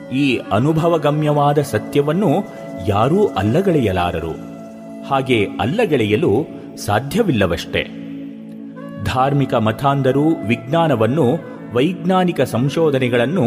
[0.09, 2.30] ಈ ಅನುಭವಗಮ್ಯವಾದ ಸತ್ಯವನ್ನು
[2.88, 4.31] ಯಾರೂ ಅಲ್ಲಗಳೆಯಲಾರರು.
[5.07, 6.47] ಹಾಗೆ ಅಲ್ಲಗಳೆಯಲು
[6.77, 7.84] ಸಾಧ್ಯವಿಲ್ಲವಷ್ಟೇ.
[9.03, 11.39] ಧಾರ್ಮಿಕ ಮತಾಂಧರು ವಿಜ್ಞಾನವನ್ನು
[11.73, 13.43] ವೈಜ್ಞಾನಿಕ ಸಂಶೋಧನೆಗಳನ್ನು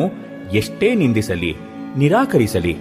[0.52, 1.56] ಎಷ್ಟೇ ನಿಂದಿಸಲಿ,
[1.98, 2.76] ನಿರಾಕರಿಸಲಿ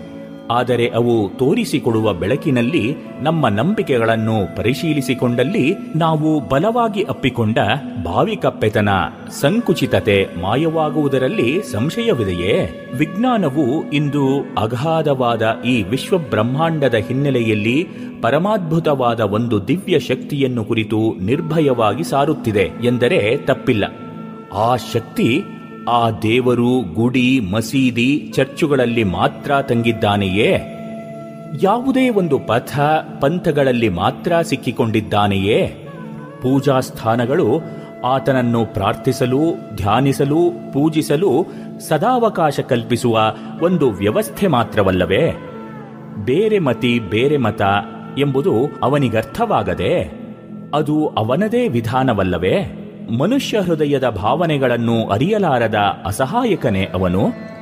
[0.52, 7.58] ಆದರೆ ಅವು ತೋರಿಸಿಕೊಡುವ ಬೆಳಕಿನಲ್ಲಿ ನಮ್ಮ ನಂಬಿಕೆಗಳನ್ನು ಪರಿಶೀಲಿಸಿಕೊಂಡಲ್ಲಿ ನಾವು ಬಲವಾಗಿ ಅಪ್ಪಿಕೊಂಡ
[8.06, 8.90] ಭಾವಿಕಪ್ಪೆತನ,
[9.30, 12.88] ಸಂಕುಚಿತತೆ ಮಾಯವಾಗುವುದರಲ್ಲಿ ಸಂಶಯವಿದೆಯೇ?
[12.98, 17.88] ವಿಜ್ಞಾನವು ಇಂದು ಅಗಾಧವಾದ ಈ ವಿಶ್ವಬ್ರಹ್ಮಾಂಡದ ಹಿನ್ನೆಲೆಯಲ್ಲಿ
[18.22, 23.84] ಪರಮಾದ್ಭುತವಾದ ಒಂದು ದಿವ್ಯ ಶಕ್ತಿಯನ್ನು ಕುರಿತು ನಿರ್ಭಯವಾಗಿ ಸಾರುತ್ತಿದೆ ಎಂದರೆ ತಪ್ಪಿಲ್ಲ.
[24.54, 25.44] ಆ ಶಕ್ತಿ
[25.90, 30.80] ಆ ದೇವರು ಗುಡಿ, ಮಸೀದಿ, ಚರ್ಚುಗಳಲ್ಲಿ ಮಾತ್ರ ತಂಗಿದ್ದಾನೆಯೇ?
[31.64, 32.80] ಯಾವುದೇ ಒಂದು ಪಥ,
[33.22, 35.68] ಪಂಥಗಳಲ್ಲಿ ಮಾತ್ರ ಸಿಕ್ಕಿಕೊಂಡಿದ್ದಾನೆಯೇ?
[36.42, 37.48] ಪೂಜಾ ಸ್ಥಾನಗಳು
[38.06, 39.40] ಆತನನ್ನು ಪ್ರಾರ್ಥಿಸಲು,
[39.76, 41.46] ಧ್ಯಾನಿಸಲು, ಪೂಜಿಸಲು
[41.80, 45.32] ಸದಾವಕಾಶ ಕಲ್ಪಿಸುವ ಒಂದು ವ್ಯವಸ್ಥೆ ಮಾತ್ರವಲ್ಲವೇ?
[46.26, 47.62] ಬೇರೆ ಮತಿ, ಬೇರೆ ಮತ
[48.18, 48.54] ಎಂಬುದು
[48.84, 50.12] ಅವನಿಗರ್ಥವಾಗದೆ
[50.74, 52.80] ಅದು ಅವನದೇ ವಿಧಾನವಲ್ಲವೇ?
[53.12, 55.76] ಮನುಷ್ಯ ಹೃದಯದ ಭಾವನೆಗಳನ್ನು ಅರಿಯಲಾರದ
[56.06, 57.54] ಅಸಹಾಯಕನೇ ಅವನು?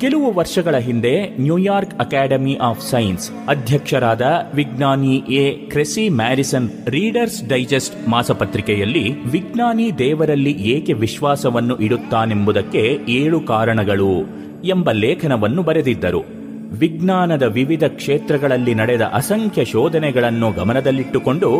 [0.00, 4.22] ಕೆಲವು ವರ್ಷಗಳ ಹಿಂದೆ ನ್ಯೂಯಾರ್ಕ್ ಅಕಾಡೆಮಿ ಆಫ್ ಸೈನ್ಸ್ ಅಧ್ಯಕ್ಷರಾದ
[4.54, 14.90] ವಿಜ್ಞಾನಿ A Cressy Morrison Reader's Digest ಮಾಸಪತ್ರಿಕೆಯಲ್ಲಿ ವಿಜ್ಞಾನಿ ದೇವರಲ್ಲಿ ಏಕೆ ವಿಶ್ವಾಸವನ್ನು ಇಡುತ್ತಾನೆಂಬುದಕ್ಕೆ ಏಳು ಕಾರಣಗಳು ಎಂಬ
[14.90, 16.41] ಲೇಖನವನ್ನು ಬರೆದಿದ್ದರು.
[16.78, 21.50] ವಿಜ್ಞಾನದ ವಿವಿಧ ಕ್ಷೇತ್ರಗಳಲ್ಲಿ ನಡೆದ ಅಸಂಖ್ಯ ಶೋಧನೆಗಳನ್ನು ಗಮನದಲ್ಲಿಟ್ಟುಕೊಂಡು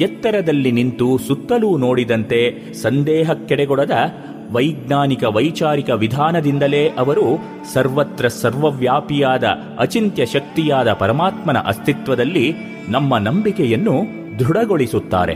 [0.00, 3.90] ಎತ್ತರದಲ್ಲಿ ನಿಂತು ಸುತ್ತಲೂ ನೋಡಿದಂತೆ ಸಂದೇಹಕ್ಕೆಡೆಗೊಡದ
[4.52, 7.38] ವೈಜ್ಞಾನಿಕ ವೈಚಾರಿಕ ವಿಧಾನದಿಂದಲೇ ಅವರು
[7.72, 9.44] ಸರ್ವತ್ರ ಸರ್ವವ್ಯಾಪಿಯಾದ
[9.78, 12.54] ಅಚಿಂತ್ಯ ಶಕ್ತಿಯಾದ ಪರಮಾತ್ಮನ ಅಸ್ತಿತ್ವದಲ್ಲಿ
[12.88, 14.02] ನಮ್ಮ ನಂಬಿಕೆಯನ್ನು
[14.38, 15.34] ದೃಢಗೊಳಿಸುತ್ತಾರೆ.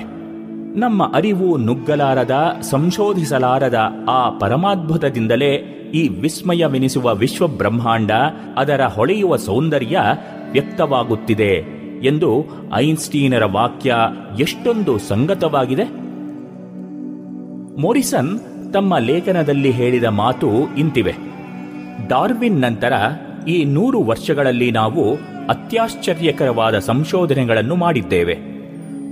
[0.79, 3.79] ನಮ್ಮ ಅರಿವು ನುಗ್ಗಲಾರದ, ಸಂಶೋಧಿಸಲಾರದ
[4.09, 8.11] ಆ ಪರಮಾದ್ಭುತದಿಂದಲೇ ಈ ವಿಸ್ಮಯವೆನಿಸುವ ವಿಶ್ವ ಬ್ರಹ್ಮಾಂಡ
[8.57, 10.01] ಅದರ ಹೊಳೆಯುವ ಸೌಂದರ್ಯ
[10.53, 12.45] ವ್ಯಕ್ತವಾಗುತ್ತಿದೆ ಎಂದು
[12.75, 13.97] ಐನ್ಸ್ಟೀನರ ವಾಕ್ಯ
[14.41, 15.85] ಎಷ್ಟೊಂದು ಸಂಗತವಾಗಿದೆ.
[17.81, 18.41] ಮೋರಿಸನ್
[18.73, 21.15] ತಮ್ಮ ಲೇಖನದಲ್ಲಿ ಹೇಳಿದ ಮಾತು ಇಂತಿವೆ.
[22.09, 22.93] ಡಾರ್ವಿನ್ ನಂತರ
[23.49, 25.15] ಈ ನೂರು ವರ್ಷಗಳಲ್ಲಿ ನಾವು
[25.49, 28.39] ಅತ್ಯಾಶ್ಚರ್ಯಕರವಾದ ಸಂಶೋಧನೆಗಳನ್ನು ಮಾಡಿದ್ದೇವೆ.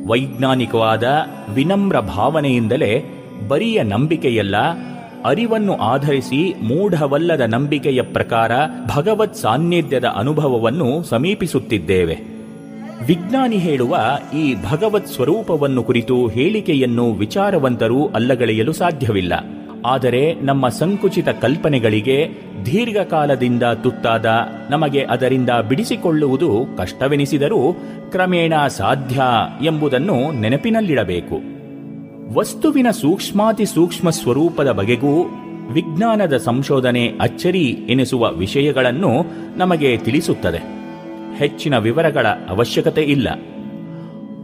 [0.06, 1.04] ವೈಜ್ಞಾನಿಕವಾದ
[1.54, 4.54] ವಿನಮ್ರ ಭಾವನೆಯಿಂದಲೇ ಬರಿಯ ನಂಬಿಕೆಯಲ್ಲ
[5.24, 8.52] ಅರಿವನ್ನು ಆಧರಿಸಿ ಮೂಢವಲ್ಲದ ನಂಬಿಕೆಯ ಪ್ರಕಾರ
[8.96, 12.18] ಭಗವತ್ ಸಾನ್ನಿಧ್ಯದ ಅನುಭವವನ್ನು ಸಮೀಪಿಸುತ್ತಿದ್ದೇವೆ.
[13.06, 13.98] ವಿಜ್ಞಾನಿ ಹೇಳುವ
[14.36, 19.32] ಈ ಭಗವತ್ ಸ್ವರೂಪವನ್ನು ಕುರಿತು ಹೇಳಿಕೆಯನ್ನು ವಿಚಾರವಂತರು ಅಲ್ಲಗಳೆಯಲು ಸಾಧ್ಯವಿಲ್ಲ.
[19.86, 22.28] ಆದರೆ ನಮ್ಮ ಸಂಕುಚಿತ ಕಲ್ಪನೆಗಳಿಗೆ
[22.66, 24.30] ದೀರ್ಘಕಾಲದಿಂದ ತುತ್ತಾದ
[24.70, 27.72] ನಮಗೆ ಅದರಿಂದ ಬಿಡಿಸಿಕೊಳ್ಳುವುದು ಕಷ್ಟವೆನಿಸಿದರೂ
[28.10, 29.22] ಕ್ರಮೇಣ ಸಾಧ್ಯ
[29.64, 31.53] ಎಂಬುದನ್ನು ನೆನಪಿನಲ್ಲಿಡಬೇಕು.
[32.32, 35.22] ವಸ್ತುವಿನ ಸೂಕ್ಷ್ಮಾತಿ ಸೂಕ್ಷ್ಮ ಸ್ವರೂಪದ ಬಗೆಗೂ
[35.72, 39.24] ವಿಜ್ಞಾನದ ಸಂಶೋಧನೆ ಅಚ್ಚರಿ ಎನಿಸುವ ವಿಷಯಗಳನ್ನು
[39.56, 40.58] ನಮಗೆ ತಿಳಿಸುತ್ತದೆ.
[41.36, 43.28] ಹೆಚ್ಚಿನ ವಿವರಗಳ ಅವಶ್ಯಕತೆ ಇಲ್ಲ.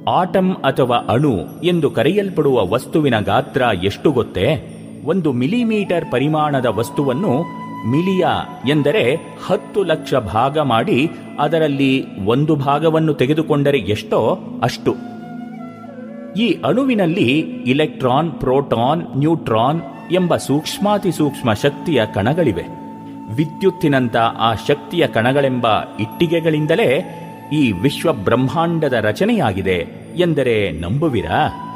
[0.09, 4.77] ಆಟಮ್ ಅಥವಾ ಅಣು ಎಂದು ಕರೆಯಲ್ಪಡುವ ವಸ್ತುವಿನ ಗಾತ್ರ ಎಷ್ಟು ಗೊತ್ತೇ?
[5.05, 7.43] ಒಂದು ಮಿಲಿಮೀಟರ್ ಪರಿಮಾಣದ ವಸ್ತುವನ್ನು
[7.91, 8.27] ಮಿಲಿಯ
[8.69, 9.15] ಎಂದರೆ
[9.47, 14.39] ಹತ್ತು ಲಕ್ಷ ಭಾಗ ಮಾಡಿ ಅದರಲ್ಲಿ ಒಂದು ಭಾಗವನ್ನು ತೆಗೆದುಕೊಂಡರೆ ಎಷ್ಟೋ?
[14.63, 15.20] ಅಷ್ಟು.
[16.37, 19.83] ಈ ಅಣುವಿನಲ್ಲಿ ಇಲೆಕ್ಟ್ರಾನ್, ಪ್ರೋಟಾನ್, ನ್ಯೂಟ್ರಾನ್
[20.13, 22.63] ಎಂಬ ಸೂಕ್ಷ್ಮಾತಿಸೂಕ್ಷ್ಮ ಶಕ್ತಿಯ ಕಣಗಳಿವೆ.
[23.35, 25.67] ವಿದ್ಯುತ್ತಿನಂತ ಆ ಶಕ್ತಿಯ ಕಣಗಳೆಂಬ
[26.01, 27.17] ಇಟ್ಟಿಗೆಗಳಿಂದಲೇ
[27.53, 29.87] ಈ ವಿಶ್ವ ಬ್ರಹ್ಮಾಂಡದ ರಚನೆಯಾಗಿದೆ
[30.17, 31.67] ಎಂದರೆ ನಂಬುವಿರಾ?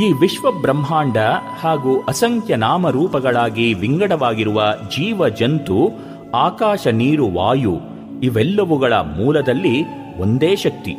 [0.00, 1.16] ಈ ವಿಶ್ವ ಬ್ರಹ್ಮಾಂಡ
[1.60, 5.90] ಹಾಗೂ ಅಸಂಖ್ಯ ನಾಮರೂಪಗಳಾಗಿ ವಿಂಗಡವಾಗಿರುವ ಜೀವ ಜಂತು
[6.34, 7.80] ಆಕಾಶ, ನೀರು, ವಾಯು
[8.22, 9.84] ಇವೆಲ್ಲವುಗಳ ಮೂಲದಲ್ಲಿ
[10.18, 10.96] ಒಂದೇ ಶಕ್ತಿ.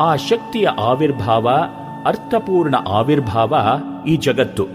[0.00, 1.48] ಆ ಶಕ್ತಿಯ ಆವಿರ್ಭಾವ
[2.06, 3.54] ಅರ್ಥಪೂರ್ಣ ಆವಿರ್ಭಾವ
[4.08, 4.66] ಈ ಜಗತ್ತು.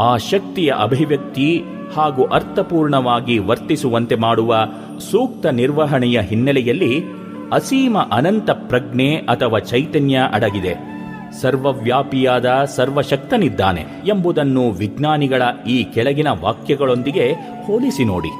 [0.00, 1.64] ಆ ಶಕ್ತಿಯ ಅಭಿವ್ಯಕ್ತಿ
[1.96, 4.66] ಹಾಗೂ ಅರ್ಥಪೂರ್ಣವಾಗಿ ವರ್ತಿಸುವಂತೆ ಮಾಡುವ
[5.10, 7.04] ಸೂಕ್ತ ನಿರ್ವಹಣೆಯ ಹಿನ್ನೆಲೆಯಲ್ಲಿ
[7.52, 10.94] ಅಸೀಮ ಅನಂತ ಪ್ರಜ್ಞೆ ಅಥವಾ ಚೈತನ್ಯ ಅಡಗಿದೆ.
[11.40, 17.32] ಸರ್ವವ್ಯಾಪಿಯಾದ ಸರ್ವಶಕ್ತನಿದ್ದಾನೆ ಎಂಬುದನ್ನು ವಿಜ್ಞಾನಿಗಳ ಈ ಕೆಳಗಿನ ವಾಕ್ಯಗಳೊಂದಿಗೆ
[17.66, 18.30] ಹೋಲಿಸಿ ನೋಡಿ.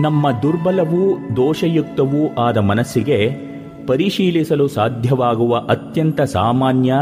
[0.00, 3.49] ನಮ್ಮ ದುರ್ಬಲವೂ ದೋಷಯುಕ್ತವೂ ಆದ ಮನಸ್ಸಿಗೆ
[3.86, 6.94] ಪರಿಶೀಲಿಸಲು ಸಾಧ್ಯವಾಗುವ ಅತ್ಯಂತ ಸಾಮಾನ್ಯ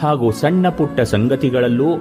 [0.00, 1.96] ಹಾಗೂ ಸಣ್ಣ ಪುಟ್ಟ ಸಂಗತಿಗಳಲ್ಲೂ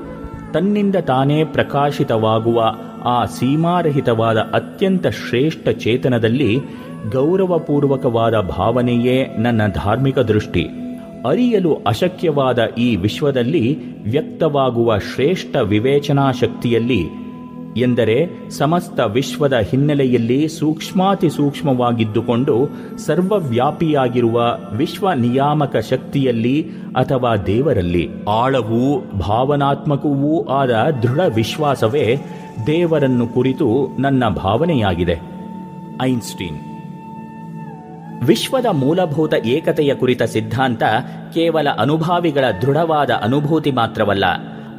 [0.54, 6.60] ತನ್ನಿಂದ ತಾನೇ ಪ್ರಕಾಶಿತವಾಗುವ ಆ ಸೀಮಾರಹಿತವಾದ ಅತ್ಯಂತ ಶ್ರೇಷ್ಠ ಚೇತನದಲ್ಲಿ
[7.14, 10.68] ಗೌರವಪೂರ್ವಕವಾದ ಭಾವನೆಯೇ ನನ್ನ ಧಾರ್ಮಿಕ ದೃಷ್ಟಿ.
[11.28, 17.23] ಅರಿಯಲು ಅಶಕ್ಯವಾದ ಈ ವಿಶ್ವದಲ್ಲಿ ವ್ಯಕ್ತವಾಗುವ ಶ್ರೇಷ್ಠ ವಿವೇಚನಾ ಶಕ್ತಿಯಲ್ಲಿ
[17.78, 28.10] ಎಂದರೆ ಸಮಸ್ತ ವಿಶ್ವದ ಹಿನ್ನೆಲೆಯಲ್ಲಿ ಸೂಕ್ಷ್ಮಾತಿ ಸೂಕ್ಷ್ಮವಾಗಿದ್ದುಕೊಂಡು ಸರ್ವವ್ಯಾಪಿಯಾಗಿರುವ ವಿಶ್ವ ನಿಯಾಮಕ ಶಕ್ತಿಯಲ್ಲಿ ಅಥವಾ ದೇವರಲ್ಲಿ.
[28.30, 30.72] ಆಳವೂ ಭಾವನಾತ್ಮಕವೂ ಆದ
[31.04, 32.18] ದೃಢ ವಿಶ್ವಾಸವೇ
[32.68, 35.20] ದೇವರನ್ನು ಕುರಿತು ನನ್ನ ಭಾವನೆಯಾಗಿದೆ.
[36.02, 36.58] ಐನ್ಸ್ಟೀನ್.
[38.26, 40.84] ವಿಶ್ವದ ಮೂಲಭೂತ ಏಕತೆಯ ಕುರಿತ ಸಿದ್ಧಾಂತ
[41.34, 44.26] ಕೇವಲ ಅನುಭಾವಿಗಳ ದೃಢವಾದ ಅನುಭೂತಿ ಮಾತ್ರವಲ್ಲ.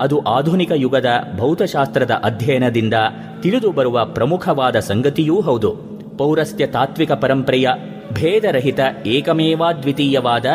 [0.01, 1.07] ಅದು ಆಧುನಿಕ ಯುಗದ
[1.39, 2.95] ಭೌತಶಾಸ್ತ್ರದ ಅಧ್ಯಯನದಿಂದ
[3.41, 5.77] ತಿಳಿದು ಬರುವ ಪ್ರಮುಖವಾದ ಸಂಗತಿಯೂ ಹೌದು.
[6.19, 7.69] ಪೌರಸ್ತ್ಯ ತಾತ್ವಿಕ ಪರಂಪರೆಯ
[8.12, 10.47] ಭೇದರಹಿತ ಏಕಮೇವಾದ್ವಿತೀಯವಾದ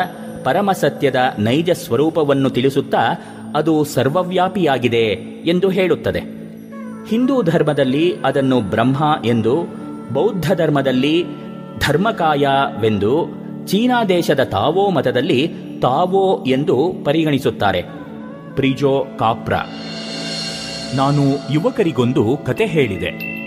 [0.43, 2.99] ಪರಮಸತ್ಯದ ನೈಜ ಸ್ವರೂಪವನ್ನು ತಿಳಿಸುತ್ತಾ
[3.55, 5.05] ಅದು ಸರ್ವವ್ಯಾಪಿಯಾಗಿದೆ
[5.45, 6.19] ಎಂದು ಹೇಳುತ್ತದೆ.
[7.09, 9.67] ಹಿಂದೂ ಧರ್ಮದಲ್ಲಿ ಅದನ್ನು ಬ್ರಹ್ಮ ಎಂದು,
[10.13, 11.25] ಬೌದ್ಧ ಧರ್ಮದಲ್ಲಿ
[11.87, 13.27] ಧರ್ಮಕಾಯವೆಂದು,
[13.67, 15.47] ಚೀನಾ ದೇಶದ ತಾವೋ ಮತದಲ್ಲಿ
[15.81, 17.85] ತಾವೋ ಎಂದು ಪರಿಗಣಿಸುತ್ತಾರೆ.
[18.59, 19.53] ಪ್ರಿಜೋ ಕಾಪ್ರ.
[20.95, 23.39] ನಾನು ಯುವಕರಿಗೊಂದು ಕತೆ ಹೇಳಿದೆ.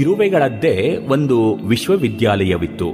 [0.00, 2.86] ಇರುವೆಗಳದ್ದೇ ಒಂದು ವಿಶ್ವವಿದ್ಯಾಲಯವಿತ್ತು.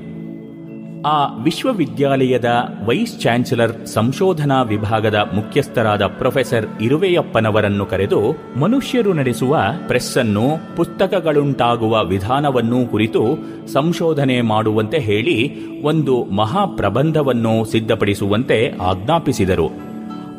[1.02, 2.44] ಆ ವಿಶ್ವವಿದ್ಯಾಲಯದ
[2.86, 8.20] ವೈಸ್ ಚಾನ್ಸಲರ್ ಸಂಶೋಧನಾ ವಿಭಾಗದ ಮುಖ್ಯಸ್ಥರಾದ ಪ್ರೊಫೆಸರ್ ಇರುವೆಯಪ್ಪನವರನ್ನು ಕರೆದು
[8.60, 13.24] ಮನುಷ್ಯರು ನಡೆಸುವ ಪ್ರೆಸ್ಸನ್ನು, ಪುಸ್ತಕಗಳುಂಟಾಗುವ ವಿಧಾನವನ್ನು ಕುರಿತು
[13.72, 19.91] ಸಂಶೋಧನೆ ಮಾಡುವಂತೆ ಹೇಳಿ ಒಂದು ಮಹಾಪ್ರಬಂಧವನ್ನು ಸಿದ್ಧಪಡಿಸುವಂತೆ ಆಜ್ಞಾಪಿಸಿದರು.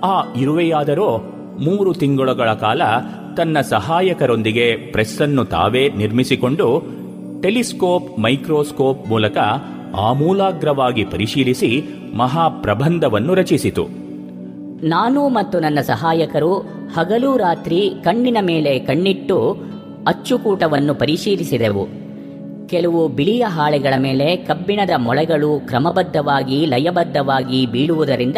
[0.03, 1.17] ಆ ಇರುವೆಯಾದರೂ
[1.59, 2.81] ಮೂರು ತಿಂಗಳುಗಳ ಕಾಲ
[3.37, 6.83] ತನ್ನ ಸಹಾಯಕರೊಂದಿಗೆ ಪ್ರೆಸ್ಸನ್ನು ತಾವೇ ನಿರ್ಮಿಸಿಕೊಂಡು
[7.41, 9.37] ಟೆಲಿಸ್ಕೋಪ್, ಮೈಕ್ರೋಸ್ಕೋಪ್ ಮೂಲಕ
[9.95, 11.83] ಆಮೂಲಾಗ್ರವಾಗಿ ಪರಿಶೀಲಿಸಿ
[12.17, 13.87] ಮಹಾಪ್ರಬಂಧವನ್ನು ರಚಿಸಿತು.
[14.87, 16.55] ನಾನು ಮತ್ತು ನನ್ನ ಸಹಾಯಕರು
[16.95, 19.57] ಹಗಲು ರಾತ್ರಿ ಕಣ್ಣಿನ ಮೇಲೆ ಕಣ್ಣಿಟ್ಟು
[20.07, 21.87] ಅಚ್ಚುಕೂಟವನ್ನು ಪರಿಶೀಲಿಸಿದೆವು.
[22.67, 28.37] ಕೆಲವು ಬಿಳಿಯ ಹಾಳೆಗಳ ಮೇಲೆ ಕಬ್ಬಿಣದ ಮೊಳೆಗಳು ಕ್ರಮಬದ್ಧವಾಗಿ, ಲಯಬದ್ಧವಾಗಿ ಬೀಳುವುದರಿಂದ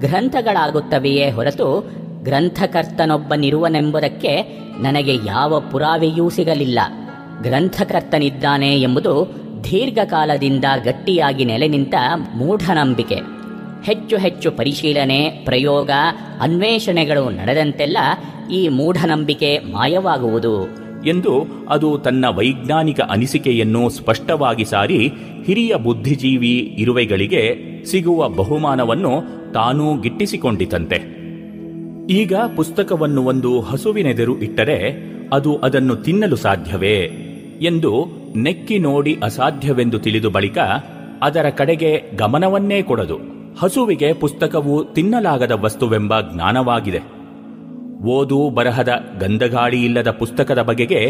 [0.00, 1.90] ಗ್ರಂಥಗಳಾಗುತ್ತವೆಯೇ ಹೊರತು
[2.22, 6.78] ಗ್ರಂಥಕರ್ತನೊಬ್ಬನಿರುವನೆಂಬುದಕ್ಕೆ ನನಗೆ ಯಾವ ಪುರಾವೆಯೂ ಸಿಗಲಿಲ್ಲ.
[7.42, 11.94] ಗ್ರಂಥಕರ್ತನಿದ್ದಾನೆ ಎಂಬುದು ದೀರ್ಘಕಾಲದಿಂದ ಗಟ್ಟಿಯಾಗಿ ನೆಲೆ ನಿಂತ
[12.34, 13.20] ಮೂಢನಂಬಿಕೆ.
[13.84, 15.90] ಹೆಚ್ಚು ಹೆಚ್ಚು ಪರಿಶೀಲನೆ, ಪ್ರಯೋಗ,
[16.40, 17.98] ಅನ್ವೇಷಣೆಗಳು ನಡೆದಂತೆಲ್ಲ
[18.52, 20.83] ಈ ಮೂಢನಂಬಿಕೆ ಮಾಯವಾಗುವುದು.
[21.06, 25.12] ಎಂದು ಅದು ತನ್ನ ವೈಜ್ಞಾನಿಕ ಅನಿಸಿಕೆಯನ್ನು ಸ್ಪಷ್ಟವಾಗಿ ಸಾರಿ
[25.44, 29.22] ಹಿರಿಯ ಬುದ್ಧಿಜೀವಿ ಇರುವೆಗಳಿಗೆ ಸಿಗುವ ಬಹುಮಾನವನ್ನು
[29.52, 31.24] ತಾನೂ ಗಿಟ್ಟಿಸಿಕೊಂಡಿತಂತೆ.
[32.10, 37.10] ಈಗ ಪುಸ್ತಕವನ್ನು ಒಂದು ಹಸುವಿನೆದುರು ಇಟ್ಟರೆ ಅದು ಅದನ್ನು ತಿನ್ನಲು ಸಾಧ್ಯವೇ
[37.62, 38.06] ಎಂದು
[38.36, 40.58] ನೆಕ್ಕಿ ನೋಡಿ ಅಸಾಧ್ಯವೆಂದು ತಿಳಿದು ಬಳಿಕ
[41.22, 43.18] ಅದರ ಕಡೆಗೆ ಗಮನವನ್ನೇ ಕೊಡದು.
[43.60, 47.23] ಹಸುವಿಗೆ ಪುಸ್ತಕವು ತಿನ್ನಲಾಗದ ವಸ್ತುವೆಂಬ ಜ್ಞಾನವಾಗಿದೆ.
[48.04, 51.00] ಓದು ಬರಹದ ಗಂಧಗಾಳಿಯಿಲ್ಲದ ಪುಸ್ತಕದ ಬಗೆಗೆ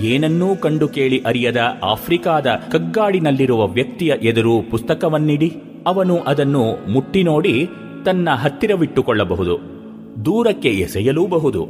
[0.00, 5.50] ಏನನ್ನೂ ಕಂಡು ಕೇಳಿ ಅರಿಯದ ಆಫ್ರಿಕಾದ ಕಗ್ಗಾಡಿನಲ್ಲಿರುವ ವ್ಯಕ್ತಿಯ ಎದುರು ಪುಸ್ತಕವನ್ನಿಡಿ,
[5.86, 7.68] ಅವನು ಅದನ್ನು ಮುಟ್ಟಿ ನೋಡಿ
[8.04, 9.54] ತನ್ನ ಹತ್ತಿರವಿಟ್ಟುಕೊಳ್ಳಬಹುದು,
[10.24, 11.62] ದೂರಕ್ಕೆ ಎಸೆಯಲೂಬಹುದು.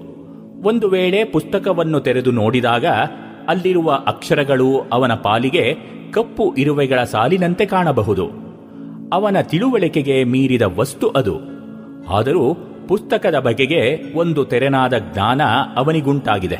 [0.62, 2.86] ಒಂದು ವೇಳೆ ಪುಸ್ತಕವನ್ನು ತೆರೆದು ನೋಡಿದಾಗ
[3.48, 5.64] ಅಲ್ಲಿರುವ ಅಕ್ಷರಗಳು ಅವನ ಪಾಲಿಗೆ
[6.12, 8.26] ಕಪ್ಪು ಇರುವೆಗಳ ಸಾಲಿನಂತೆ ಕಾಣಬಹುದು.
[9.12, 11.36] ಅವನ ತಿಳುವಳಿಕೆಗೆ ಮೀರಿದ ವಸ್ತು ಅದು.
[12.10, 12.44] ಆದರೂ
[12.93, 15.40] ಪುಸ್ತಕದ ಬಗೆಗೆ ಒಂದು ತೆರೆನಾದ ಜ್ಞಾನ
[15.77, 16.56] ಅವನಿಗುಂಟಾಗಿದೆ.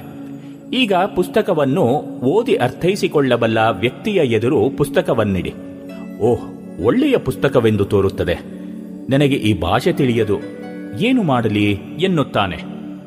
[0.73, 1.83] ಈಗ ಪುಸ್ತಕವನ್ನು
[2.25, 5.55] ಓದಿ ಅರ್ಥೈಸಿಕೊಳ್ಳಬಲ್ಲ ವ್ಯಕ್ತಿಯ ಎದುರು ಪುಸ್ತಕವನ್ನಿಡಿ.
[6.21, 6.43] ಓಹ್,
[6.85, 8.35] ಒಳ್ಳೆಯ ಪುಸ್ತಕವೆಂದು ತೋರುತ್ತದೆ.
[9.11, 10.39] ನನಗೆ ಈ ಭಾಷೆ ತಿಳಿಯದು.
[11.01, 12.57] ಏನು ಮಾಡಲಿ ಎನ್ನುತ್ತಾನೆ.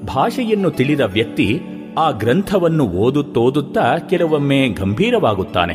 [0.06, 1.61] ಭಾಷೆಯನ್ನು ತಿಳಿದ ವ್ಯಕ್ತಿ
[1.97, 5.73] ಆ ಗ್ರಂಥವನ್ನು ಓದುತ್ತೋದುತ್ತಾ ಕೆಲವೊಮ್ಮೆ ಗಂಭೀರವಾಗುತ್ತಾನೆ.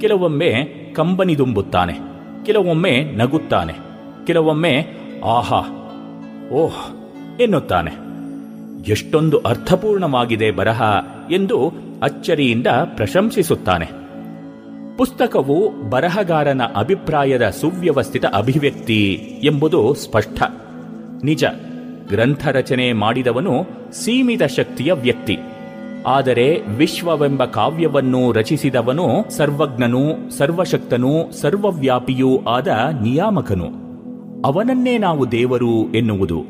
[0.00, 0.54] ಕೆಲವೊಮ್ಮೆ
[0.94, 1.92] ಕಂಬನಿದುಂಬುತ್ತಾನೆ.
[2.44, 3.72] ಕೆಲವೊಮ್ಮೆ ನಗುತ್ತಾನೆ.
[4.26, 4.86] ಕೆಲವೊಮ್ಮೆ,
[5.24, 5.81] ಆಹಾ
[6.52, 8.12] ಓಹ್, ಎನ್ನುತ್ತಾನೆ.
[8.90, 10.82] ಎಷ್ಟೊಂದು ಅರ್ಥಪೂರ್ಣವಾಗಿದೆ ಬರಹ
[11.30, 11.72] ಎಂದು
[12.02, 13.88] ಅಚ್ಚರಿಯಿಂದ ಪ್ರಶಂಸಿಸುತ್ತಾನೆ.
[14.96, 19.12] ಪುಸ್ತಕವು ಬರಹಗಾರನ ಅಭಿಪ್ರಾಯದ ಸುವ್ಯವಸ್ಥಿತ ಅಭಿವ್ಯಕ್ತಿ
[19.44, 20.42] ಎಂಬುದು ಸ್ಪಷ್ಟ.
[21.24, 21.44] ನಿಜ,
[22.08, 25.38] ಗ್ರಂಥ ರಚನೆ ಮಾಡಿದವನು ಸೀಮಿತ ಶಕ್ತಿಯ ವ್ಯಕ್ತಿ.
[26.06, 32.68] ಆದರೆ ವಿಶ್ವವೆಂಬ ಕಾವ್ಯವನ್ನು ರಚಿಸಿದವನು ಸರ್ವಜ್ಞನೂ, ಸರ್ವಶಕ್ತನೂ, ಸರ್ವವ್ಯಾಪಿಯೂ ಆದ
[33.02, 33.91] ನಿಯಾಮಕನು.
[34.44, 36.44] ಅವನನ್ನೇ ನಾವು ದೇವರು ಎನ್ನುವುದು.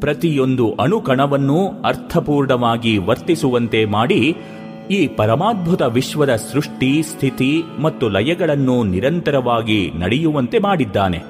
[0.00, 4.36] ಪ್ರತಿಯೊಂದು ಅಣುಕಣವನ್ನೂ ಅರ್ಥಪೂರ್ಣವಾಗಿ ವರ್ತಿಸುವಂತೆ ಮಾಡಿ
[4.90, 11.22] ಈ ಪರಮಾದ್ಭುತ ವಿಶ್ವದ ಸೃಷ್ಟಿ, ಸ್ಥಿತಿ ಮತ್ತು ಲಯಗಳನ್ನು ನಿರಂತರವಾಗಿ ನಡೆಯುವಂತೆ ಮಾಡಿದ್ದಾನೆ.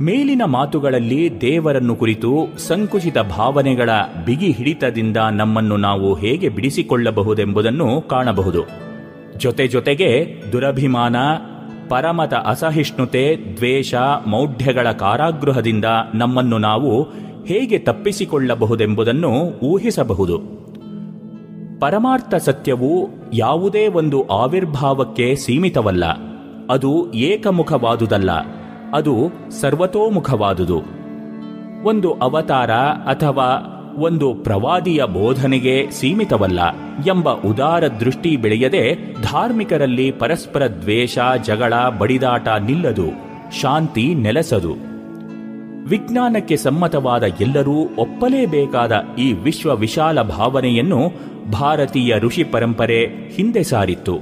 [0.00, 3.90] ಮೇಲಿನ ಮಾತುಗಳಲ್ಲಿ ದೇವರನ್ನು ಕುರಿತು ಸಂಕುಚಿತ ಭಾವನೆಗಳ
[4.26, 8.62] ಬಿಗಿ ಹಿಡಿತದಿಂದ ನಮ್ಮನ್ನು ನಾವು ಹೇಗೆ ಬಿಡಿಸಿಕೊಳ್ಳಬಹುದೆಂಬುದನ್ನು ಕಾಣಬಹುದು.
[9.36, 11.16] ಜೊತೆ ಜೊತೆಗೆ ದುರಭಿಮಾನ
[11.88, 13.94] ಪರಮತ ಅಸಹಿಷ್ಣುತೆ, ದ್ವೇಷ,
[14.26, 15.84] ಮೌಢ್ಯಗಳ ಕಾರಾಗೃಹದಿಂದ
[16.14, 17.02] ನಮ್ಮನ್ನು ನಾವು
[17.44, 19.30] ಹೇಗೆ ತಪ್ಪಿಸಿಕೊಳ್ಳಬಹುದೆಂಬುದನ್ನು
[19.62, 20.38] ಊಹಿಸಬಹುದು.
[21.80, 26.04] ಪರಮಾರ್ಥ ಸತ್ಯವು ಯಾವುದೇ ಒಂದು ಆವಿರ್ಭಾವಕ್ಕೆ ಸೀಮಿತವಲ್ಲ.
[26.70, 28.30] ಅದು ಏಕಮುಖವಾದುದಲ್ಲ.
[28.94, 30.82] ಅದು ಸರ್ವತೋಮುಖವಾದುದು.
[31.84, 36.60] ಒಂದು ಅವತಾರ ಅಥವಾ ಒಂದು ಪ್ರವಾದಿಯ ಬೋಧನೆಗೆ ಸೀಮಿತವಲ್ಲ
[37.06, 43.08] ಎಂಬ ಉದಾರ ದೃಷ್ಟಿ ಬೆಳೆಯದೆ ಧಾರ್ಮಿಕರಲ್ಲಿ ಪರಸ್ಪರ ದ್ವೇಷ, ಜಗಳ, ಬಡಿದಾಟ ನಿಲ್ಲದು,
[43.60, 44.74] ಶಾಂತಿ ನೆಲೆಸದು.
[45.88, 51.12] ವಿಜ್ಞಾನಕ್ಕೆ ಸಮ್ಮತವಾದ ಎಲ್ಲರೂ ಒಪ್ಪಲೇಬೇಕಾದ ಈ ವಿಶ್ವ ವಿಶಾಲ ಭಾವನೆಯನ್ನು
[51.52, 53.04] ಭಾರತೀಯ ಋಷಿ ಪರಂಪರೆ
[53.36, 54.16] ಹಿಂದೆ ಸಾರಿತ್ತು.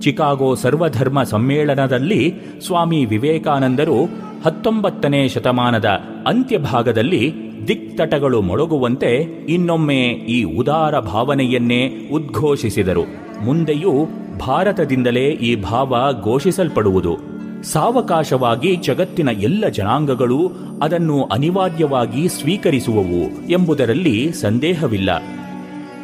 [0.00, 2.34] ಚಿಕಾಗೋ ಸರ್ವಧರ್ಮ ಸಮ್ಮೇಳನದಲ್ಲಿ
[2.66, 3.98] ಸ್ವಾಮಿ ವಿವೇಕಾನಂದರು
[4.44, 5.88] ಹತ್ತೊಂಬತ್ತನೇ ಶತಮಾನದ
[6.26, 9.16] ಅಂತ್ಯಭಾಗದಲ್ಲಿ ದಿಕ್ತಟಗಳು ಮೊಳಗುವಂತೆ
[9.48, 13.02] ಇನ್ನೊಮ್ಮೆ ಈ ಉದಾರ ಭಾವನೆಯನ್ನೇ ಉದ್ಘೋಷಿಸಿದರು.
[13.44, 14.06] ಮುಂದೆಯೂ
[14.38, 17.16] ಭಾರತದಿಂದಲೇ ಈ ಭಾವ ಘೋಷಿಸಲ್ಪಡುವುದು.
[17.62, 20.50] ಸಾವಕಾಶವಾಗಿ ಜಗತ್ತಿನ ಎಲ್ಲ ಜನಾಂಗಗಳು
[20.82, 25.22] ಅದನ್ನು ಅನಿವಾರ್ಯವಾಗಿ ಸ್ವೀಕರಿಸುವವು ಎಂಬುದರಲ್ಲಿ ಸಂದೇಹವಿಲ್ಲ.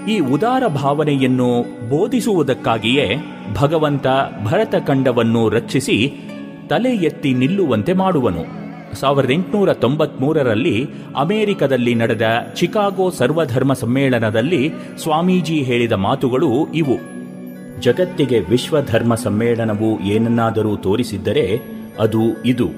[0.08, 3.16] ಈ ಉದಾರ ಭಾವನೆಯನ್ನು ಬೋಧಿಸುವುದಕ್ಕಾಗಿಯೇ
[3.54, 4.06] ಭಗವಂತ
[4.44, 6.12] ಭರತಖಂಡವನ್ನು ರಕ್ಷಿಸಿ
[6.68, 8.67] ತಲೆ ಎತ್ತಿ ನಿಲ್ಲುವಂತೆ ಮಾಡುವನು.
[8.94, 12.22] ಸಾವಿರದ ಎಂಟುನೂರ ತೊಂಬತ್ಮೂರರಲ್ಲಿ ಅಮೆರಿಕದಲ್ಲಿ ನಡೆದ
[12.54, 17.18] ಚಿಕಾಗೋ ಸರ್ವಧರ್ಮ ಸಮ್ಮೇಳನದಲ್ಲಿ ಸ್ವಾಮೀಜಿ ಹೇಳಿದ ಮಾತುಗಳು ಇವು.
[17.80, 21.60] ಜಗತ್ತಿಗೆ ವಿಶ್ವಧರ್ಮ ಸಮ್ಮೇಳನವು ಏನನ್ನಾದರೂ ತೋರಿಸಿದ್ದರೆ
[22.00, 22.68] ಅದು ಇದು.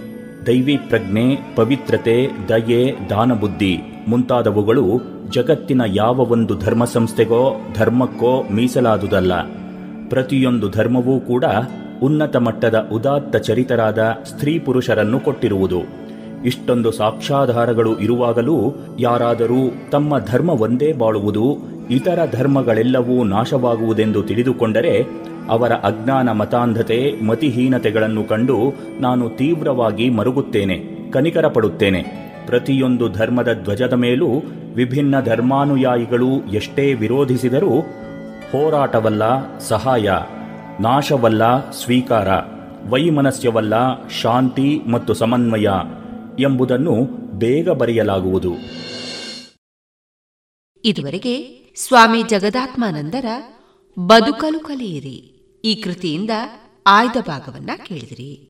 [0.47, 3.79] ದೈವಿ ಪ್ರಜ್ಞೆ, ಪವಿತ್ರತೆ, ದಯೆ, ದಾನಬುದ್ಧಿ
[4.09, 5.01] ಮುಂತಾದವುಗಳು
[5.31, 9.60] ಜಗತ್ತಿನ ಯಾವ ಒಂದು ಧರ್ಮ ಸಂಸ್ಥೆಗೋ ಧರ್ಮಕ್ಕೋ ಮೀಸಲಾದುದಲ್ಲ.
[10.11, 11.45] ಪ್ರತಿಯೊಂದು ಧರ್ಮವೂ ಕೂಡ
[12.03, 15.81] ಉನ್ನತ ಮಟ್ಟದ ಉದಾತ್ತ ಚರಿತರಾದ ಸ್ತ್ರೀ ಪುರುಷರನ್ನು ಕೊಟ್ಟಿರುವುದು.
[16.45, 18.57] ಇಷ್ಟೊಂದು ಸಾಕ್ಷ್ಯಾಧಾರಗಳು ಇರುವಾಗಲೂ
[18.99, 21.47] ಯಾರಾದರೂ ತಮ್ಮ ಧರ್ಮ ಒಂದೇ ಬಾಳುವುದು,
[21.91, 24.95] ಇತರ ಧರ್ಮಗಳೆಲ್ಲವೂ ನಾಶವಾಗುವುದೆಂದು ತಿಳಿದುಕೊಂಡರೆ
[25.49, 28.59] ಅವರ ಅಜ್ಞಾನ ಮತಾಂಧತೆ, ಮತಿಹೀನತೆಗಳನ್ನು ಕಂಡು
[29.01, 30.79] ನಾನು ತೀವ್ರವಾಗಿ ಮರುಗುತ್ತೇನೆ
[31.11, 32.03] ಕನಿಕರ ಪಡುತ್ತೇನೆ
[32.47, 34.29] ಪ್ರತಿಯೊಂದು ಧರ್ಮದ ಧ್ವಜದ ಮೇಲೂ
[34.75, 37.75] ವಿಭಿನ್ನ ಧರ್ಮಾನುಯಾಯಿಗಳು ಎಷ್ಟೇ ವಿರೋಧಿಸಿದರೂ
[38.53, 40.11] ಹೋರಾಟವಲ್ಲ ಸಹಾಯ,
[40.81, 42.29] ನಾಶವಲ್ಲ ಸ್ವೀಕಾರ,
[42.91, 45.69] ವೈಮನಸ್ಯವಲ್ಲ ಶಾಂತಿ ಮತ್ತು ಸಮನ್ವಯ
[46.43, 47.05] ಎಂಬುದನ್ನು
[47.39, 48.55] ಬೇಗ ಬರೆಯಲಾಗುವುದು.
[50.85, 53.27] ಇದುವರೆಗೆ ಸ್ವಾಮಿ ಜಗದಾತ್ಮಾನಂದರ
[53.99, 55.37] ಬದುಕಲು ಕಲಿಯಿರಿ.
[55.65, 56.31] ಈ ಕೃತಿಯಿಂದ
[56.87, 58.50] ಆಯ್ದ ಭಾಗವನ್ನ ಕೇಳಿದಿರಿ.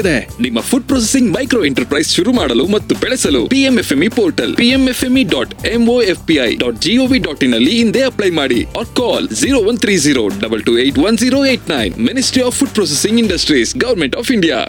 [0.39, 6.81] ನಿಮ್ಮ ಫುಡ್ ಪ್ರೊಸೆಸಿಂಗ್ ಮೈಕ್ರೋ ಎಂಟರ್ಪ್ರೈಸ್ ಶುರು ಮಾಡಲು ಮತ್ತು ಬೆಳೆಸಲು PMFME portal PMFME dot MOFPI dot
[6.81, 10.79] GOV dot in ಅಲ್ಲಿ ಹಿಂದೆ ಅಪ್ಲೈ ಮಾಡಿ or call zero one three zero double two
[10.79, 14.59] eight one zero eight nine ministry of food processing industries government of India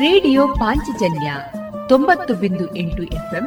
[0.00, 1.32] radio Panchajanya
[1.88, 3.46] ತೊಂಬತ್ತು ಬಿಂದು ಎಂಟು FM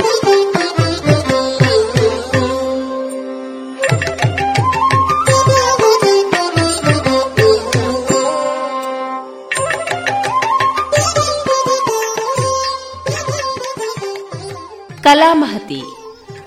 [15.11, 15.81] ಕಲಾಮಹತಿ.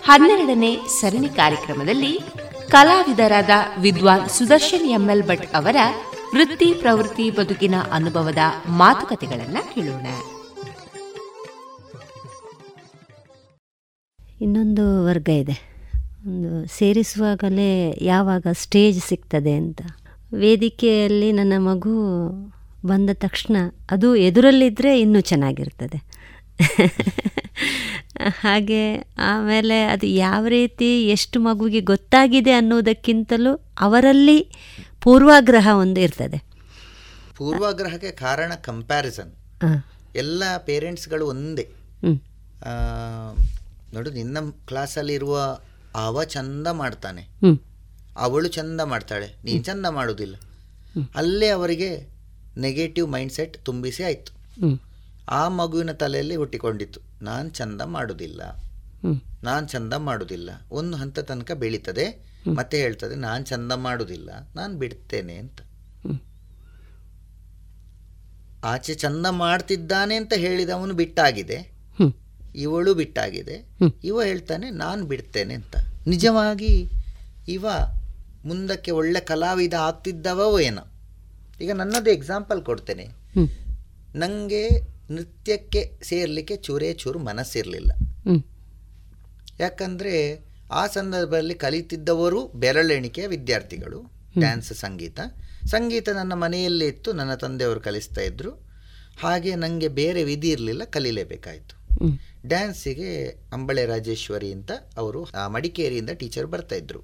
[0.05, 2.19] ಹನ್ನೆರಡನೇ ಸರಣಿ ಕಾರ್ಯಕ್ರಮದಲ್ಲಿ
[2.71, 3.51] ಕಲಾವಿದರಾದ
[3.81, 5.77] ವಿದ್ವಾನ್ ಸುದರ್ಶನ್ ಎಂಎಲ್ ಭಟ್ ಅವರ
[6.35, 8.39] ವೃತ್ತಿ ಪ್ರವೃತ್ತಿ ಬದುಕಿನ ಅನುಭವದ
[8.69, 10.07] ಮಾತುಕತೆಗಳನ್ನು ಕೇಳೋಣ.
[14.41, 15.75] ಇನ್ನೊಂದು ವರ್ಗ ಇದೆ.
[16.27, 19.81] ಒಂದು ಸೇರಿಸುವಾಗಲೇ ಯಾವಾಗ ಸ್ಟೇಜ್ ಸಿಗ್ತದೆ ಅಂತ.
[20.35, 21.95] ವೇದಿಕೆಯಲ್ಲಿ ನನ್ನ ಮಗು
[22.87, 23.57] ಬಂದ ತಕ್ಷಣ
[23.91, 26.24] ಅದು ಎದುರಲ್ಲಿದ್ದರೆ ಇನ್ನೂ ಚೆನ್ನಾಗಿರ್ತದೆ.
[28.29, 34.51] ಹಾಗೆ ಆಮೇಲೆ ಅದು ಯಾವ ರೀತಿ ಎಷ್ಟು ಮಗುವಿಗೆ ಗೊತ್ತಾಗಿದೆ ಅನ್ನೋದಕ್ಕಿಂತಲೂ ಅವರಲ್ಲಿ
[35.03, 36.45] ಪೂರ್ವಾಗ್ರಹ ಒಂದು ಇರ್ತದೆ.
[37.37, 39.33] ಪೂರ್ವಾಗ್ರಹಕ್ಕೆ ಕಾರಣ ಕಂಪ್ಯಾರಿಸನ್
[40.17, 41.69] ಎಲ್ಲ ಪೇರೆಂಟ್ಸ್ಗಳು ಒಂದೇ.
[43.95, 45.59] ನೋಡು ನಿನ್ನ ಕ್ಲಾಸಲ್ಲಿರುವ
[45.95, 47.29] ಅವ ಚಂದ ಮಾಡ್ತಾನೆ.
[48.17, 49.29] ಅವಳು ಚಂದ ಮಾಡ್ತಾಳೆ.
[49.45, 50.37] ನೀನು ಚಂದ ಮಾಡೋದಿಲ್ಲ.
[51.15, 52.09] ಅಲ್ಲೇ ಅವರಿಗೆ
[52.59, 54.33] ನೆಗೆಟಿವ್ ಮೈಂಡ್ಸೆಟ್ ತುಂಬಿಸಿ ಆಯಿತು.
[55.29, 57.01] ಆ ಮಗುವಿನ ತಲೆಯಲ್ಲಿ ಹುಟ್ಟಿಕೊಂಡಿತ್ತು.
[57.23, 58.43] ನಾನು ಚಂದ ಮಾಡೋದಿಲ್ಲ.
[59.45, 60.51] ನಾನು ಚಂದ ಮಾಡೋದಿಲ್ಲ.
[60.71, 62.35] ಒಂದು ಹಂತ ತನಕ ಬೆಳೀತದೆ.
[62.57, 64.31] ಮತ್ತೆ ಹೇಳ್ತದೆ ನಾನು ಚಂದ ಮಾಡೋದಿಲ್ಲ.
[64.57, 65.61] ನಾನು ಬಿಡ್ತೇನೆ ಅಂತ.
[68.65, 71.73] ಆಚೆ ಚಂದ ಮಾಡ್ತಿದ್ದಾನೆ ಅಂತ ಹೇಳಿದವನು ಬಿಟ್ಟಾಗಿದೆ.
[72.55, 73.67] ಇವಳು ಬಿಟ್ಟಾಗಿದೆ.
[74.05, 75.77] ಇವ ಹೇಳ್ತಾನೆ ನಾನು ಬಿಡ್ತೇನೆ ಅಂತ.
[76.07, 76.91] ನಿಜವಾಗಿ
[77.49, 77.67] ಇವ
[78.45, 80.83] ಮುಂದಕ್ಕೆ ಒಳ್ಳೆ ಕಲಾವಿದ ಆಗ್ತಿದ್ದವೋ ಏನೋ.
[81.61, 83.09] ಈಗ ನನ್ನದು ಎಕ್ಸಾಂಪಲ್ ಕೊಡ್ತೇನೆ.
[84.15, 87.93] ನನಗೆ ನೃತ್ಯಕ್ಕೆ ಸೇರಲಿಕ್ಕೆ ಚೂರೇ ಚೂರು ಮನಸ್ಸಿರಲಿಲ್ಲ.
[89.61, 90.15] ಯಾಕಂದರೆ
[90.73, 94.01] ಆ ಸಂದರ್ಭದಲ್ಲಿ ಕಲಿತಿದ್ದವರು ಬೆರಳೆಣಿಕೆಯ ವಿದ್ಯಾರ್ಥಿಗಳು
[94.39, 95.21] ಡ್ಯಾನ್ಸ್ ಸಂಗೀತ.
[95.67, 98.51] ಸಂಗೀತ ನನ್ನ ಮನೆಯಲ್ಲೇ ಇತ್ತು ನನ್ನ ತಂದೆಯವರು ಕಲಿಸ್ತಾ ಇದ್ದರು
[99.21, 101.75] ಹಾಗೆ ನನಗೆ ಬೇರೆ ವಿಧಿ ಇರಲಿಲ್ಲ ಕಲೀಲೇಬೇಕಾಯಿತು.
[102.47, 103.11] ಡ್ಯಾನ್ಸಿಗೆ
[103.53, 107.03] ಅಂಬಳೆ ರಾಜೇಶ್ವರಿ ಅಂತ ಅವರು ಮಡಿಕೇರಿಯಿಂದ ಟೀಚರ್ ಬರ್ತಾ ಇದ್ರು.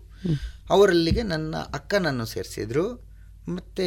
[0.71, 3.11] ಅವರಲ್ಲಿಗೆ ನನ್ನ ಅಕ್ಕನನ್ನು ಸೇರಿಸಿದ್ರು.
[3.49, 3.85] ಮತ್ತು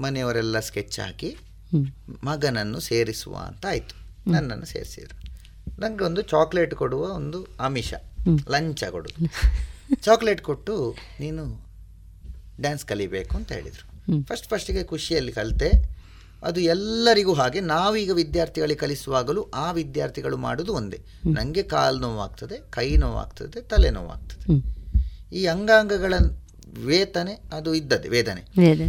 [0.00, 1.36] ಮನೆಯವರೆಲ್ಲ ಸ್ಕೆಚ್ ಹಾಕಿ
[2.24, 4.02] ಮಗನನ್ನು ಸೇರಿಸುವ ಅಂತ ಆಯಿತು.
[4.30, 5.32] ನನ್ನನ್ನು ಸೇರಿಸಿದ್ರು.
[5.80, 7.94] ನನಗೆ ಒಂದು ಚಾಕ್ಲೇಟ್ ಕೊಡುವ ಒಂದು ಆಮಿಷ
[8.50, 9.26] ಲಂಚ ಕೊಡೋದು.
[9.94, 11.66] ಚಾಕ್ಲೇಟ್ ಕೊಟ್ಟು ನೀನು
[12.60, 13.92] ಡ್ಯಾನ್ಸ್ ಕಲಿಬೇಕು ಅಂತ ಹೇಳಿದರು.
[14.26, 15.70] ಫಸ್ಟ್ ಫಸ್ಟಿಗೆ ಖುಷಿಯಲ್ಲಿ ಕಲಿತೆ.
[16.42, 21.00] ಅದು ಎಲ್ಲರಿಗೂ ಹಾಗೆ ನಾವೀಗ ವಿದ್ಯಾರ್ಥಿಗಳಿಗೆ ಕಲಿಸುವಾಗಲೂ ಆ ವಿದ್ಯಾರ್ಥಿಗಳು ಮಾಡೋದು ಒಂದೇ.
[21.32, 24.52] ನನಗೆ ಕಾಲು ನೋವಾಗ್ತದೆ ಕೈ ನೋವಾಗ್ತದೆ ತಲೆ ನೋವಾಗ್ತದೆ.
[25.32, 26.14] ಈ ಅಂಗಾಂಗಗಳ
[26.84, 28.40] ವೇತನೆ ಅದು ಇದ್ದದೆ ವೇದನೆ.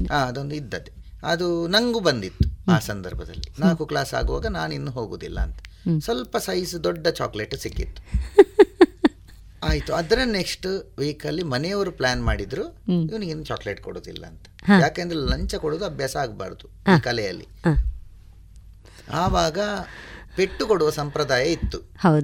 [0.09, 0.91] ಅದೊಂದು ಇದ್ದದೆ
[1.23, 2.52] ಅದು ನಂಗೂ ಬಂದಿತ್ತು.
[2.71, 3.61] ಆ ಸಂದರ್ಭದಲ್ಲಿ.
[3.61, 5.57] ನಾಲ್ಕು ಕ್ಲಾಸ್ ಆಗುವಾಗ ನಾನು ಇನ್ನು ಹೋಗುದಿಲ್ಲ ಅಂತ.
[6.03, 8.01] ಸ್ವಲ್ಪ ಸೈಜ್ ದೊಡ್ಡ ಚಾಕ್ಲೇಟ್ ಸಿಕ್ಕಿತ್ತು.
[9.63, 12.63] ಆಯ್ತು ಅದರ ನೆಕ್ಸ್ಟ್ ವೀಕಲ್ಲಿ ಮನೆಯವರು ಪ್ಲಾನ್ ಮಾಡಿದ್ರು
[13.09, 14.45] ಇವನಿಗೆ ಇನ್ನು ಚಾಕ್ಲೇಟ್ ಕೊಡೋದಿಲ್ಲ ಅಂತ.
[14.81, 16.67] ಯಾಕಂದ್ರೆ ಲಂಚ ಕೊಡೋದು ಅಭ್ಯಾಸ ಆಗಬಾರ್ದು
[16.97, 17.47] ಈ ಕಲೆಯಲ್ಲಿ.
[19.11, 19.59] ಆವಾಗ
[20.35, 21.77] ಪೆಟ್ಟು ಕೊಡುವ ಸಂಪ್ರದಾಯ ಇತ್ತು.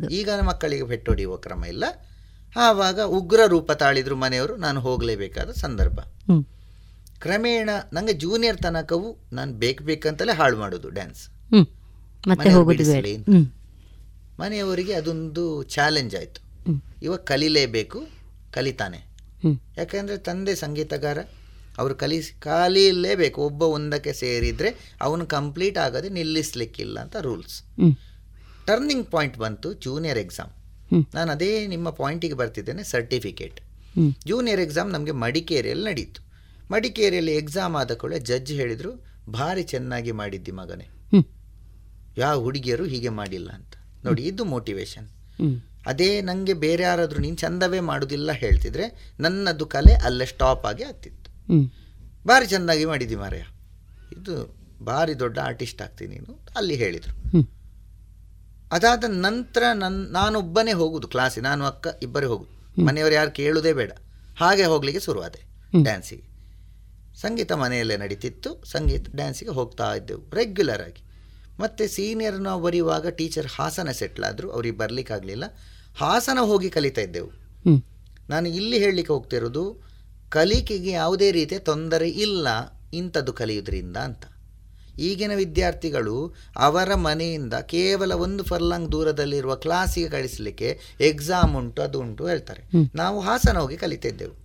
[0.07, 1.84] ಈಗ ಮಕ್ಕಳಿಗೆ ಪೆಟ್ಟು ಹೊಡೆಯುವ ಕ್ರಮ ಇಲ್ಲ.
[2.56, 5.99] ಆವಾಗ ಉಗ್ರ ರೂಪ ತಾಳಿದ್ರು ಮನೆಯವರು ನಾನು ಹೋಗಲೇಬೇಕಾದ ಸಂದರ್ಭ.
[7.22, 11.30] ಕ್ರಮೇಣ ನನಗೆ ಜೂನಿಯರ್ ತನಕವೂ ನಾನು ಬೇಕು ಬೇಕಂತಲೇ ಹಾಳು ಮಾಡೋದು ಡ್ಯಾನ್ಸ್
[14.40, 16.41] ಮನೆಯವರಿಗೆ ಅದೊಂದು ಚಾಲೆಂಜ್ ಆಯಿತು.
[17.04, 18.00] ಇವಾಗ ಕಲೀಲೇಬೇಕು
[18.54, 19.00] ಕಲಿತಾನೆ.
[19.78, 21.18] ಯಾಕಂದ್ರೆ ತಂದೆ ಸಂಗೀತಗಾರ
[21.78, 23.41] ಅವರು ಕಲಿ ಕಲೀಲೇಬೇಕು.
[23.41, 27.64] ಒಬ್ಬ ಒಂದಕ್ಕೆ ಸೇರಿದರೆ ಅವನು ಕಂಪ್ಲೀಟ್ ಆಗದೆ ನಿಲ್ಲಿಸ್ಲಿಕ್ಕಿಲ್ಲ ಅಂತ ರೂಲ್ಸ್
[28.68, 30.52] ಟರ್ನಿಂಗ್ ಪಾಯಿಂಟ್ ಬಂತು ಜೂನಿಯರ್ ಎಕ್ಸಾಮ್
[31.14, 33.60] ನಾನು ಅದೇ ನಿಮ್ಮ ಪಾಯಿಂಟಿಗೆ ಬರ್ತಿದ್ದೇನೆ ಸರ್ಟಿಫಿಕೇಟ್.
[34.28, 36.29] ಜೂನಿಯರ್ ಎಕ್ಸಾಮ್ ನಮಗೆ ಮಡಿಕೇರಿಯಲ್ಲಿ ನಡೀತು.
[36.72, 40.90] ಮಡಿಕೇರಿಯಲ್ಲಿ ಎಕ್ಸಾಮ್ ಆದ ಕೂಡ ಜಡ್ಜ್ ಹೇಳಿದರು ಭಾರಿ ಚೆನ್ನಾಗಿ ಮಾಡಿದ್ದಿ ಮಗನೇ.
[42.18, 43.74] ಯಾವ ಹುಡುಗಿಯರು ಹೀಗೆ ಮಾಡಿಲ್ಲ ಅಂತ.
[44.06, 45.10] ನೋಡಿ ಇದು ಮೋಟಿವೇಶನ್.
[45.86, 51.32] ಅದೇ ನನಗೆ ಬೇರೆ ಯಾರಾದರೂ ನೀನು ಚಂದವೇ ಮಾಡೋದಿಲ್ಲ ಹೇಳ್ತಿದ್ರೆ ನನ್ನದು ಕಲೆ ಅಲ್ಲೇ ಸ್ಟಾಪ್ ಆಗಿ ಆಗ್ತಿತ್ತು.
[52.28, 53.44] ಭಾರಿ ಚೆನ್ನಾಗಿ ಮಾಡಿದ್ದಿ ಮಾರಯ್ಯ.
[54.12, 54.56] ಇದು
[54.86, 57.50] ಭಾರಿ ದೊಡ್ಡ ಆರ್ಟಿಸ್ಟ್ ಆಗ್ತೀನಿ ನೀನು ಅಲ್ಲಿ ಹೇಳಿದರು.
[58.72, 62.84] ಅದಾದ ನಂತರ ನನ್ನ ನಾನೊಬ್ಬನೇ ಹೋಗುದು ಕ್ಲಾಸಿಗೆ ನಾನು ಅಕ್ಕ ಇಬ್ಬರೇ ಹೋಗುದು.
[62.86, 63.91] ಮನೆಯವರು ಯಾರು ಕೇಳುವುದೇ ಬೇಡ.
[64.40, 65.41] ಹಾಗೆ ಹೋಗಲಿಕ್ಕೆ ಶುರುವಾದೆ.
[65.84, 66.29] ಡ್ಯಾನ್ಸಿಗೆ
[67.22, 68.64] ಸಂಗೀತ ಮನೆಯಲ್ಲೇ ನಡೀತಿತ್ತು.
[68.66, 71.04] ಸಂಗೀತ ಡ್ಯಾನ್ಸಿಗೆ ಹೋಗ್ತಾ ಇದ್ದೆವು ರೆಗ್ಯುಲರ್ ಆಗಿ.
[71.60, 75.44] ಮತ್ತು ಸೀನಿಯರ್ನ ಬರೆಯುವಾಗ ಟೀಚರ್ ಹಾಸನ ಸೆಟ್ಲ್ ಆದರು ಅವ್ರಿಗೆ ಬರಲಿಕ್ಕಾಗಲಿಲ್ಲ
[75.98, 77.32] ಹಾಸನ ಹೋಗಿ ಕಲಿತಾ ಇದ್ದೆವು.
[78.30, 79.64] ನಾನು ಇಲ್ಲಿ ಹೇಳಲಿಕ್ಕೆ ಹೋಗ್ತಿರೋದು
[80.30, 82.48] ಕಲಿಕೆಗೆ ಯಾವುದೇ ರೀತಿಯ ತೊಂದರೆ ಇಲ್ಲ
[82.94, 84.24] ಇಂಥದ್ದು ಕಲಿಯೋದ್ರಿಂದ ಅಂತ.
[85.00, 92.64] ಈಗಿನ ವಿದ್ಯಾರ್ಥಿಗಳು ಅವರ ಮನೆಯಿಂದ ಕೇವಲ ಒಂದು ಫರ್ಲಾಂಗ್ ದೂರದಲ್ಲಿರುವ ಕ್ಲಾಸಿಗೆ ಕಳಿಸಲಿಕ್ಕೆ ಎಕ್ಸಾಮ್ ಉಂಟು ಅದು ಉಂಟು ಹೇಳ್ತಾರೆ.
[92.96, 94.36] ನಾವು ಹಾಸನ ಹೋಗಿ ಕಲಿತಿದ್ದೆವು.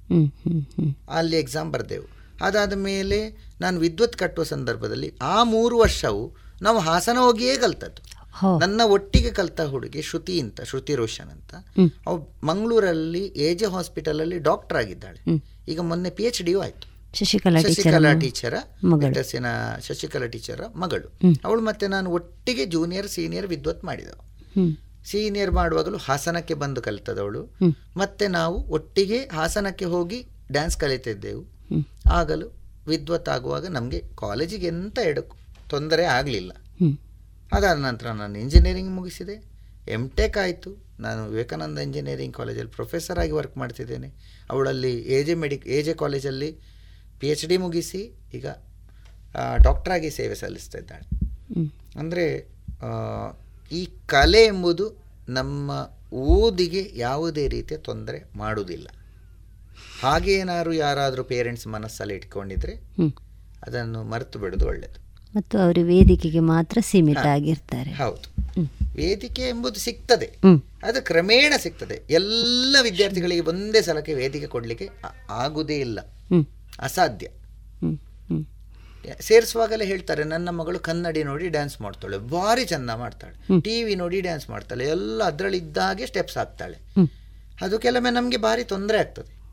[1.11, 2.14] ಅಲ್ಲಿ ಎಕ್ಸಾಮ್ ಬರೆದೆವು.
[2.45, 3.19] ಅದಾದ ಮೇಲೆ
[3.61, 8.03] ನಾನು ವಿದ್ವತ್ ಕಟ್ಟುವ ಸಂದರ್ಭದಲ್ಲಿ ಆ ಮೂರು ವರ್ಷವು ನಾವು ಹಾಸನ ಹೋಗಿಯೇ ಕಲ್ತದ್ದು.
[8.59, 11.55] ನನ್ನ ಒಟ್ಟಿಗೆ ಕಲ್ತ ಹುಡುಗಿ ಶ್ರುತಿ ಅಂತ ಶ್ರುತಿ ರೋಷನ್ ಅಂತ.
[12.45, 15.21] ಮಂಗಳೂರಲ್ಲಿ ಎ ಜೆ ಹಾಸ್ಪಿಟಲ್ ಅಲ್ಲಿ ಡಾಕ್ಟರ್ ಆಗಿದ್ದಾಳೆ
[15.69, 16.87] ಈಗ ಮೊನ್ನೆ ಪಿ ಎಚ್ ಡಿಯೂ ಆಯ್ತು.
[17.15, 21.09] ಶಶಿಕಲಾ ಟೀಚರ್ ಶಶಿಕಲಾ ಟೀಚರ ಶಶಿಕಲಾ ಟೀಚರ ಮಗಳು.
[21.45, 24.23] ಅವಳು ಮತ್ತೆ ನಾನು ಒಟ್ಟಿಗೆ ಜೂನಿಯರ್ ಸೀನಿಯರ್ ವಿದ್ವತ್ ಮಾಡಿದವು.
[25.11, 27.43] ಸೀನಿಯರ್ ಮಾಡುವಾಗಲೂ ಹಾಸನಕ್ಕೆ ಬಂದು ಕಲಿತದವಳು.
[27.97, 31.54] ಮತ್ತೆ ನಾವು ಒಟ್ಟಿಗೆ ಹಾಸನಕ್ಕೆ ಹೋಗಿ ಡ್ಯಾನ್ಸ್ ಕಲಿತಿದ್ದೆವು.
[32.07, 32.47] ಆಗಲು
[32.87, 35.37] ವಿದ್ವತ್ ಆಗುವಾಗ ನಮಗೆ ಕಾಲೇಜಿಗೆ ಎಂತ ಎಡಕು
[35.71, 36.53] ತೊಂದರೆ ಆಗಲಿಲ್ಲ.
[37.53, 39.37] ಅದಾದ ನಂತರ ನಾನು ಇಂಜಿನಿಯರಿಂಗ್ ಮುಗಿಸಿದೆ.
[39.89, 40.71] ಎಂ ಟೆಕ್ ಆಯಿತು.
[41.01, 44.09] ನಾನು ವಿವೇಕಾನಂದ ಇಂಜಿನಿಯರಿಂಗ್ ಕಾಲೇಜಲ್ಲಿ ಪ್ರೊಫೆಸರ್ ಆಗಿ ವರ್ಕ್ ಮಾಡ್ತಿದ್ದೇನೆ.
[44.51, 46.51] ಅವಳಲ್ಲಿ A J medic A J ಕಾಲೇಜಲ್ಲಿ
[47.21, 48.01] ಪಿ ಎಚ್ ಡಿ ಮುಗಿಸಿ
[48.35, 48.47] ಈಗ
[49.63, 51.07] ಡಾಕ್ಟ್ರಾಗಿ ಸೇವೆ ಸಲ್ಲಿಸ್ತಾ ಇದ್ದಾಳೆ.
[51.99, 52.27] ಅಂದರೆ
[53.73, 54.87] ಈ ಕಲೆ ಎಂಬುದು
[55.29, 55.71] ನಮ್ಮ
[56.13, 58.89] ಓದಿಗೆ ಯಾವುದೇ ರೀತಿಯ ತೊಂದರೆ ಮಾಡುವುದಿಲ್ಲ.
[60.03, 62.73] ಹಾಗೆ ಏನಾದ್ರು ಯಾರಾದರೂ ಪೇರೆಂಟ್ಸ್ ಮನಸ್ಸಲ್ಲಿ ಇಟ್ಕೊಂಡಿದ್ರೆ
[63.67, 65.05] ಅದನ್ನು ಮರೆತು ಬಿಡೋದು ಒಳ್ಳೆಯದು
[65.37, 67.93] ಮತ್ತು ಅವರು ವೇದಿಕೆಗೆ ಮಾತ್ರ ಸೀಮಿತ ಆಗಿರ್ತಾರೆ.
[67.93, 68.35] ಹೌದು.
[68.97, 70.27] ವೇದಿಕೆ ಎಂಬುದು ಸಿಗ್ತದೆ.
[70.83, 72.03] ಅದು ಕ್ರಮೇಣ ಸಿಗ್ತದೆ.
[72.11, 74.89] ಎಲ್ಲ ವಿದ್ಯಾರ್ಥಿಗಳಿಗೆ ಒಂದೇ ಸಲಕ್ಕೆ ವೇದಿಕೆ ಕೊಡಲಿಕ್ಕೆ
[75.31, 76.01] ಆಗುದೇ ಇಲ್ಲ.
[76.81, 77.29] ಅಸಾಧ್ಯ.
[79.21, 83.61] ಸೇರಿಸುವಾಗಲೇ ಹೇಳ್ತಾರೆ ನನ್ನ ಮಗಳು ಕನ್ನಡಿ ನೋಡಿ ಡ್ಯಾನ್ಸ್ ಮಾಡ್ತಾಳೆ ಭಾರಿ ಚಂದ ಮಾಡ್ತಾಳೆ.
[83.61, 86.79] ಟಿವಿ ನೋಡಿ ಡ್ಯಾನ್ಸ್ ಮಾಡ್ತಾಳೆ ಎಲ್ಲ ಅದರಲ್ಲಿ ಇದ್ದಾಗೆ ಸ್ಟೆಪ್ಸ್ ಹಾಕ್ತಾಳೆ.
[87.61, 89.44] ಅದು ಕೆಲವೊಮ್ಮೆ ನಮಗೆ ಭಾರಿ ತೊಂದರೆ ಆಗ್ತದೆ.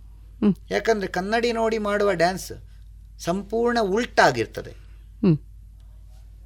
[0.72, 2.52] ಯಾಕಂದರೆ ಕನ್ನಡಿ ನೋಡಿ ಮಾಡುವ ಡ್ಯಾನ್ಸ್
[3.20, 4.74] ಸಂಪೂರ್ಣ ಉಲ್ಟಾಗಿರ್ತದೆ.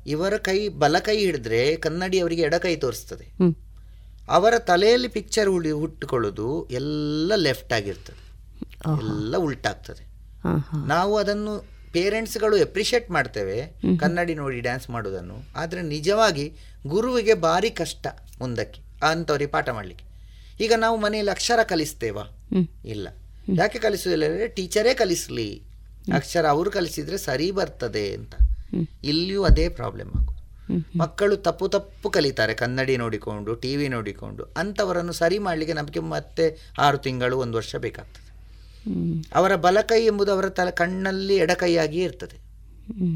[0.07, 3.27] ಇವರ ಕೈ ಬಲ ಕೈ ಹಿಡಿದ್ರೆ ಕನ್ನಡಿ ಅವರಿಗೆ ಎಡ ಕೈ ತೋರಿಸ್ತದೆ.
[4.29, 8.21] ಅವರ ತಲೆಯಲ್ಲಿ ಪಿಕ್ಚರ್ ಉಳಿ ಹುಟ್ಟುಕೊಳ್ಳೋದು ಎಲ್ಲ ಲೆಫ್ಟ್ ಆಗಿರ್ತದೆ.
[8.99, 10.03] ಎಲ್ಲ ಉಲ್ಟಾಗ್ತದೆ.
[10.87, 16.53] ನಾವು ಅದನ್ನು ಪೇರೆಂಟ್ಸ್ಗಳು ಎಪ್ರಿಷಿಯೇಟ್ ಮಾಡ್ತೇವೆ ಕನ್ನಡಿ ನೋಡಿ ಡ್ಯಾನ್ಸ್ ಮಾಡೋದನ್ನು ಆದರೆ ನಿಜವಾಗಿ
[16.87, 18.07] ಗುರುವಿಗೆ ಭಾರಿ ಕಷ್ಟ
[18.39, 20.05] ಮುಂದಕ್ಕೆ ಅಂಥವ್ರಿಗೆ ಪಾಠ ಮಾಡಲಿಕ್ಕೆ.
[20.63, 22.23] ಈಗ ನಾವು ಮನೆಯಲ್ಲಿ ಅಕ್ಷರ ಕಲಿಸ್ತೇವಾ?
[22.85, 23.07] ಇಲ್ಲ.
[23.53, 25.61] ಯಾಕೆ ಕಲಿಸೋದಿಲ್ಲ ಅಂದರೆ ಟೀಚರೇ ಕಲಿಸಲಿ.
[26.13, 28.33] ಅಕ್ಷರ ಅವರು ಕಲಿಸಿದ್ರೆ ಸರಿ ಬರ್ತದೆ ಅಂತ.
[29.03, 30.31] ಇಲ್ಲಿಯೂ ಅದೇ ಪ್ರಾಬ್ಲಮ್ ಆಗು
[30.95, 34.43] ಮಕ್ಕಳು ತಪ್ಪು ತಪ್ಪು ಕಲಿತಾರೆ, ಕನ್ನಡಿ ನೋಡಿಕೊಂಡು ಟಿ ವಿ ನೋಡಿಕೊಂಡು.
[34.57, 38.21] ಅಂಥವರನ್ನು ಸರಿ ಮಾಡಲಿಕ್ಕೆ ನಮಗೆ ಮತ್ತೆ ಆರು ತಿಂಗಳು, ಒಂದು ವರ್ಷ ಬೇಕಾಗ್ತದೆ.
[39.33, 42.37] ಅವರ ಬಲಕೈ ಎಂಬುದು ಅವರ ತಲೆ, ಕಣ್ಣಲ್ಲಿ ಎಡಕೈಯಾಗಿ ಇರ್ತದೆ.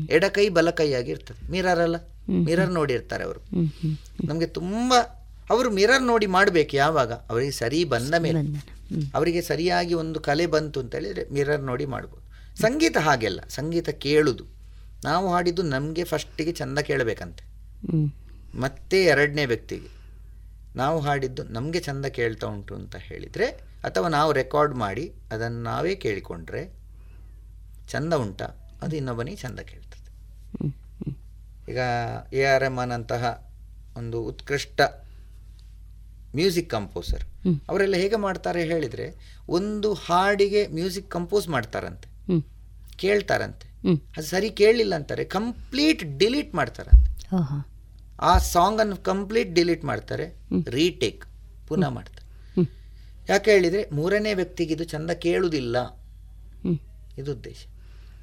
[0.10, 1.52] ಎಡಕೈ ಬಲಕೈಯಾಗಿ ಇರ್ತದೆ.
[1.52, 1.96] ಮಿರರ್ ಅಲ್ಲ?
[2.30, 3.40] ಮಿರರ್ ನೋಡಿರ್ತಾರೆ ಅವರು.
[4.26, 4.94] ನಮಗೆ ತುಂಬ,
[5.50, 7.12] ಅವರು ಮಿರರ್ ನೋಡಿ ಮಾಡಬೇಕು ಯಾವಾಗ?
[7.12, 8.40] ಅವರಿಗೆ ಸರಿ ಬಂದ ಮೇಲೆ.
[9.14, 12.30] ಅವರಿಗೆ ಸರಿಯಾಗಿ ಒಂದು ಕಲೆ ಬಂತು ಅಂತ ಹೇಳಿದರೆ ಮಿರರ್ ನೋಡಿ ಮಾಡ್ಬೋದು.
[12.62, 14.44] ಸಂಗೀತ ಹಾಗೆಲ್ಲ ಸಂಗೀತ ಕೇಳುದು.
[15.04, 17.44] ನಾವು ಹಾಡಿದ್ದು ನಮಗೆ ಫಸ್ಟಿಗೆ ಚಂದ ಕೇಳಬೇಕಂತೆ.
[18.60, 20.00] ಮತ್ತೆ ಎರಡನೇ ವ್ಯಕ್ತಿಗೆ.
[20.76, 23.46] ನಾವು ಹಾಡಿದ್ದು ನಮಗೆ ಚಂದ ಕೇಳ್ತಾ ಉಂಟು ಅಂತ ಹೇಳಿದರೆ
[23.84, 26.62] ಅಥವಾ ನಾವು ರೆಕಾರ್ಡ್ ಮಾಡಿ ಅದನ್ನು ನಾವೇ ಕೇಳಿಕೊಂಡ್ರೆ
[27.88, 28.46] ಚಂದ ಉಂಟಾ?
[28.82, 30.10] ಅದು ಇನ್ನೊಬ್ಬನಿಗೆ ಚಂದ ಕೇಳ್ತದೆ.
[31.72, 31.80] ಈಗ
[32.34, 33.52] ಎ ಆರ್ ಎಂ ಅಂತಹ
[33.98, 34.82] ಒಂದು ಉತ್ಕೃಷ್ಟ
[36.36, 37.24] ಮ್ಯೂಸಿಕ್ ಕಂಪೋಸರ್.
[37.70, 42.10] ಅವರೆಲ್ಲ ಹೇಗೆ ಮಾಡ್ತಾರೆ ಹೇಳಿದರೆ ಒಂದು ಹಾಡಿಗೆ ಮ್ಯೂಸಿಕ್ ಕಂಪೋಸ್ ಮಾಡ್ತಾರಂತೆ.
[42.98, 43.70] ಕೇಳ್ತಾರಂತೆ.
[44.18, 47.36] ಅದು ಸರಿ ಕೇಳಲಿಲ್ಲ ಅಂತಾರೆ ಕಂಪ್ಲೀಟ್ ಡಿಲೀಟ್ ಮಾಡ್ತಾರಂತೆ.
[48.20, 50.36] ಆ ಸಾಂಗ್ ಅನ್ನು ಕಂಪ್ಲೀಟ್ ಡಿಲೀಟ್ ಮಾಡ್ತಾರೆ
[50.70, 51.26] ರೀಟೇಕ್
[51.68, 52.20] ಪುನಃ ಮಾಡ್ತಾರೆ.
[53.30, 55.78] ಯಾಕೆ ಹೇಳಿದ್ರೆ ಮೂರನೇ ವ್ಯಕ್ತಿಗೆ ಇದು ಚಂದ ಕೇಳುವುದಿಲ್ಲ.
[57.18, 57.66] ಇದು ಉದ್ದೇಶ.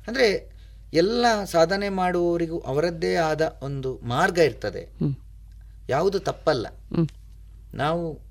[0.09, 0.57] ಅಂದರೆ
[0.93, 4.89] ಎಲ್ಲ ಸಾಧನೆ ಮಾಡುವವರಿಗೂ ಅವರದ್ದೇ ಆದ ಒಂದು ಮಾರ್ಗ ಇರ್ತದೆ.
[5.89, 6.67] ಯಾವುದು ತಪ್ಪಲ್ಲ.
[7.75, 8.27] ನಾವು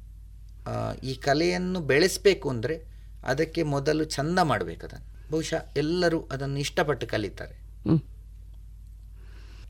[1.03, 2.75] ಈ ಕಲೆಯನ್ನು ಬೆಳೆಸಬೇಕು ಅಂದರೆ
[3.23, 5.29] ಅದಕ್ಕೆ ಮೊದಲು ಚಂದ ಮಾಡಬೇಕು ಅದನ್ನು.
[5.31, 7.55] ಬಹುಶಃ ಎಲ್ಲರೂ ಅದನ್ನು ಇಷ್ಟಪಟ್ಟು ಕಲಿತಾರೆ.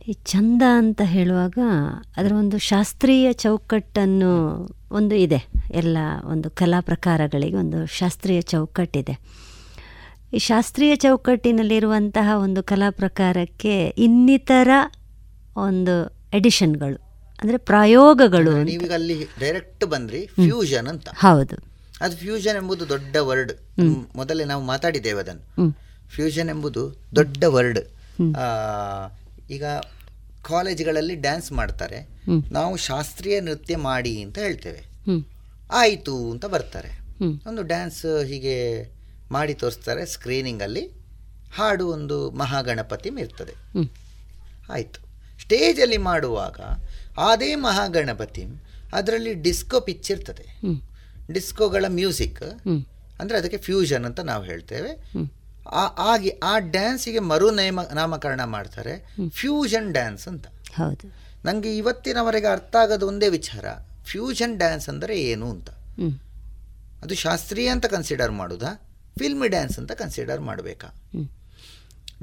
[0.08, 1.60] ಈ ಚಂದ ಅಂತ ಹೇಳುವಾಗ
[2.18, 4.32] ಅದರ ಒಂದು ಶಾಸ್ತ್ರೀಯ ಚೌಕಟ್ಟನ್ನು
[4.92, 5.46] ಒಂದು ಇದೆ.
[5.72, 9.16] ಎಲ್ಲ ಒಂದು ಕಲಾ ಪ್ರಕಾರಗಳಿಗೆ ಒಂದು ಶಾಸ್ತ್ರೀಯ ಚೌಕಟ್ಟಿದೆ.
[10.34, 14.70] ಈ ಶಾಸ್ತ್ರೀಯ ಚೌಕಟ್ಟಿನಲ್ಲಿರುವಂತಹ ಒಂದು ಕಲಾ ಪ್ರಕಾರಕ್ಕೆ ಇನ್ನಿತರ
[15.56, 15.96] ಒಂದು
[16.34, 17.05] ಎಡಿಷನ್ಗಳು
[17.42, 18.52] ಅಂದರೆ ಪ್ರಯೋಗಗಳು.
[18.64, 21.10] ನೀವೀಗ ಅಲ್ಲಿ ಡೈರೆಕ್ಟ್ ಬಂದ್ರಿ ಫ್ಯೂಷನ್ ಅಂತ.
[21.10, 21.56] ಹೌದು.
[22.02, 23.54] ಅದು ಫ್ಯೂಷನ್ ಎಂಬುದು ದೊಡ್ಡ ವರ್ಡ್
[24.16, 25.76] ಮೊದಲೇ ನಾವು ಮಾತಾಡಿದ್ದೇವೆ ಅದನ್ನು.
[26.10, 26.84] ಫ್ಯೂಷನ್ ಎಂಬುದು
[27.16, 27.80] ದೊಡ್ಡ ವರ್ಡ್
[29.50, 29.66] ಈಗ
[30.48, 32.00] ಕಾಲೇಜ್ಗಳಲ್ಲಿ ಡ್ಯಾನ್ಸ್ ಮಾಡ್ತಾರೆ.
[32.52, 34.82] ನಾವು ಶಾಸ್ತ್ರೀಯ ನೃತ್ಯ ಮಾಡಿ ಅಂತ ಹೇಳ್ತೇವೆ.
[35.72, 36.92] ಆಯಿತು ಅಂತ ಬರ್ತಾರೆ.
[37.48, 38.56] ಒಂದು ಡ್ಯಾನ್ಸ್ ಹೀಗೆ
[39.32, 40.84] ಮಾಡಿ ತೋರಿಸ್ತಾರೆ ಸ್ಕ್ರೀನಿಂಗಲ್ಲಿ
[41.56, 43.56] ಹಾಡು ಒಂದು ಮಹಾಗಣಪತಿ ಇರ್ತದೆ.
[44.70, 45.00] ಆಯಿತು.
[45.42, 46.60] ಸ್ಟೇಜಲ್ಲಿ ಮಾಡುವಾಗ
[47.18, 48.46] ಅದೇ ಮಹಾಗಣಪತಿ
[48.94, 50.62] ಅದರಲ್ಲಿ ಡಿಸ್ಕೋ ಪಿಚ್ ಇರ್ತದೆ.
[51.32, 52.44] ಡಿಸ್ಕೋಗಳ ಮ್ಯೂಸಿಕ್.
[53.20, 55.12] ಅಂದರೆ ಅದಕ್ಕೆ ಫ್ಯೂಷನ್ ಅಂತ ನಾವು ಹೇಳ್ತೇವೆ.
[55.72, 59.16] ಆ- ಆಗಿ ಆ ಡ್ಯಾನ್ಸಿಗೆ ಮರು ನೇಮ ನಾಮಕರಣ ಮಾಡ್ತಾರೆ.
[59.30, 60.48] ಫ್ಯೂಷನ್ ಡ್ಯಾನ್ಸ್ ಅಂತ.
[60.48, 61.08] ಹೌದು.
[61.46, 63.66] ನನಗೆ ಇವತ್ತಿನವರೆಗೆ ಅರ್ಥ ಆಗೋದು ಒಂದೇ ವಿಚಾರ.
[64.04, 65.70] ಫ್ಯೂಷನ್ ಡ್ಯಾನ್ಸ್ ಅಂದರೆ ಏನು ಅಂತ.
[67.04, 68.90] ಅದು ಶಾಸ್ತ್ರೀಯ ಅಂತ ಕನ್ಸಿಡರ್ ಮಾಡೋದಾ?
[69.20, 70.88] ಫಿಲ್ಮ್ ಡ್ಯಾನ್ಸ್ ಅಂತ ಕನ್ಸಿಡರ್ ಮಾಡಬೇಕಾ?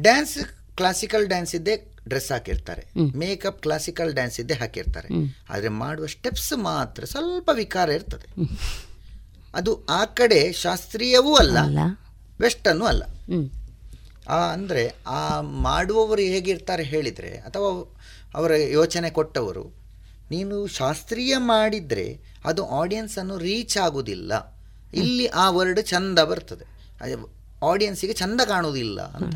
[0.01, 0.39] ಡ್ಯಾನ್ಸ್
[0.77, 2.82] ಕ್ಲಾಸಿಕಲ್ ಡ್ಯಾನ್ಸ್ ಇದ್ದೇ ಡ್ರೆಸ್ ಹಾಕಿರ್ತಾರೆ.
[3.16, 5.08] ಮೇಕಪ್ ಕ್ಲಾಸಿಕಲ್ ಡ್ಯಾನ್ಸ್ ಇದ್ದೇ ಹಾಕಿರ್ತಾರೆ.
[5.50, 8.26] ಆದರೆ ಮಾಡುವ ಸ್ಟೆಪ್ಸ್ ಮಾತ್ರ ಸ್ವಲ್ಪ ವಿಕಾರ ಇರ್ತದೆ.
[9.54, 11.58] ಅದು ಆ ಕಡೆ ಶಾಸ್ತ್ರೀಯವೂ ಅಲ್ಲ
[12.40, 13.02] ವೆಸ್ಟನ್ನು ಅಲ್ಲ.
[14.28, 17.68] ಆ ಅಂದರೆ ಆ ಮಾಡುವವರು ಹೇಗಿರ್ತಾರೆ ಹೇಳಿದರೆ ಅಥವಾ
[18.34, 19.64] ಅವರ ಯೋಚನೆ ಕೊಟ್ಟವರು
[20.30, 22.06] ನೀನು ಶಾಸ್ತ್ರೀಯ ಮಾಡಿದರೆ
[22.44, 24.32] ಅದು ಆಡಿಯನ್ಸನ್ನು ರೀಚ್ ಆಗುವುದಿಲ್ಲ
[24.94, 26.64] ಇಲ್ಲಿ ಆ ವರ್ಡ್ ಚಂದ ಬರ್ತದೆ.
[27.62, 29.34] ಆಡಿಯನ್ಸಿಗೆ ಚಂದ ಕಾಣುವುದಿಲ್ಲ ಅಂತ.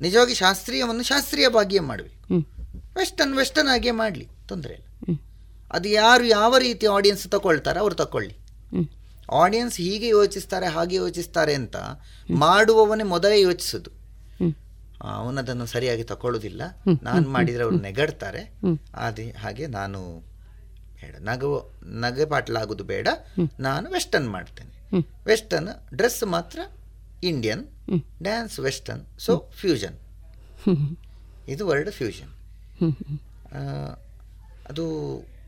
[0.00, 2.34] ನಿಜವಾಗಿ ಶಾಸ್ತ್ರೀಯವನ್ನು ಶಾಸ್ತ್ರೀಯವಾಗಿಯೇ ಮಾಡಬೇಕು.
[2.96, 4.84] ವೆಸ್ಟರ್ನ್ ವೆಸ್ಟರ್ನ್ ಆಗಿಯೇ ಮಾಡಲಿ ತೊಂದರೆ ಇಲ್ಲ
[5.72, 8.36] ಅದು ಯಾರು ಯಾವ ರೀತಿ ಆಡಿಯನ್ಸ್ ತಗೊಳ್ತಾರೆ ಅವ್ರು ತಗೊಳ್ಳಿ
[9.32, 11.76] ಆಡಿಯನ್ಸ್ ಹೀಗೆ ಯೋಚಿಸ್ತಾರೆ ಹಾಗೆ ಯೋಚಿಸ್ತಾರೆ ಅಂತ
[12.30, 13.90] ಮಾಡುವವನೇ ಮೊದಲೇ ಯೋಚಿಸೋದು.
[15.02, 16.62] ಅವನದನ್ನು ಸರಿಯಾಗಿ ತಗೊಳ್ಳೋದಿಲ್ಲ.
[17.02, 17.28] ನಾನು.
[17.28, 17.78] ಮಾಡಿದರೆ ಅವ್ರು.
[17.80, 18.54] ನೆಗಡ್ತಾರೆ.
[18.94, 20.28] ಅದೇ ಹಾಗೆ ನಾನು
[21.00, 23.08] ಬೇಡ ನಗು ನಗೆ ಪಾಟ್ಲಾಗೋದು ಬೇಡ
[23.60, 24.90] ನಾನು ವೆಸ್ಟರ್ನ್ ಮಾಡ್ತೇನೆ
[25.26, 26.60] ವೆಸ್ಟರ್ನ್ ಡ್ರೆಸ್ ಮಾತ್ರ
[27.22, 27.64] Indian.
[28.22, 29.96] Dance western so fusion.
[31.48, 32.32] ಇದು ವರ್ಡ್ ಫ್ಯೂಷನ್.
[34.70, 34.84] ಅದು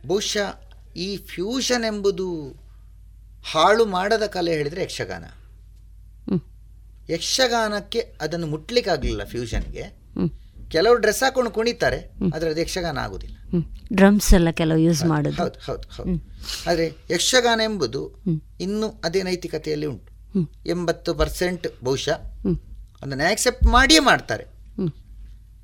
[0.07, 0.49] ಬಹುಶಃ
[0.97, 2.27] ಈ ಫ್ಯೂಷನ್ ಎಂಬುದು
[3.53, 5.25] ಹಾಳು ಮಾಡದ ಕಲೆ ಹೇಳಿದರೆ ಯಕ್ಷಗಾನ.
[7.11, 9.85] ಯಕ್ಷಗಾನಕ್ಕೆ ಅದನ್ನು ಮುಟ್ಲಿಕ್ಕಾಗಲಿಲ್ಲ ಫ್ಯೂಷನ್ಗೆ
[10.73, 11.99] ಕೆಲವು ಡ್ರೆಸ್ ಹಾಕೊಂಡು ಕುಣಿತಾರೆ
[12.35, 13.37] ಆದರೆ ಅದು ಯಕ್ಷಗಾನ ಆಗುದಿಲ್ಲ
[13.93, 16.12] ಡ್ರಮ್ಸ್ ಎಲ್ಲ ಕೆಲವು ಯೂಸ್ ಮಾಡೋದು ಹೌದು ಹೌದು ಹೌದು
[16.67, 18.03] ಆದರೆ ಯಕ್ಷಗಾನ ಎಂಬುದು
[18.61, 20.11] ಇನ್ನೂ ಅದೇ ನೈತಿಕತೆಯಲ್ಲಿ ಉಂಟು.
[20.66, 22.19] ಎಂಬತ್ತು ಪರ್ಸೆಂಟ್ ಬಹುಶಃ.
[23.02, 24.44] ಅದನ್ನು ಆಕ್ಸೆಪ್ಟ್ ಮಾಡಿಯೇ ಮಾಡ್ತಾರೆ.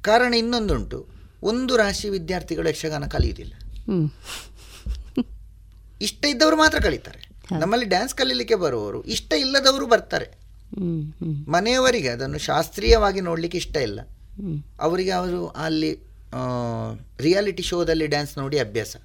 [0.02, 1.06] ಕಾರಣ ಇನ್ನೊಂದುಂಟು
[1.42, 3.54] ಒಂದು ರಾಶಿ ವಿದ್ಯಾರ್ಥಿಗಳು ಯಕ್ಷಗಾನ ಕಲಿಯುವುದಿಲ್ಲ.
[6.00, 7.20] ಇಷ್ಟ ಇದ್ದವರು ಮಾತ್ರ ಕಲಿತಾರೆ
[7.60, 10.26] ನಮ್ಮಲ್ಲಿ ಡ್ಯಾನ್ಸ್ ಕಲೀಲಿಕ್ಕೆ ಬರುವವರು ಇಷ್ಟ ಇಲ್ಲದವರು ಬರ್ತಾರೆ.
[11.48, 14.00] ಮನೆಯವರಿಗೆ ಅದನ್ನು ಶಾಸ್ತ್ರೀಯವಾಗಿ ನೋಡಲಿಕ್ಕೆ ಇಷ್ಟ ಇಲ್ಲ.
[14.80, 15.92] ಅವರಿಗೆ ಅವರು ಅಲ್ಲಿ
[17.20, 18.96] ರಿಯಾಲಿಟಿ ಶೋದಲ್ಲಿ ಡ್ಯಾನ್ಸ್ ನೋಡಿ ಅಭ್ಯಾಸ.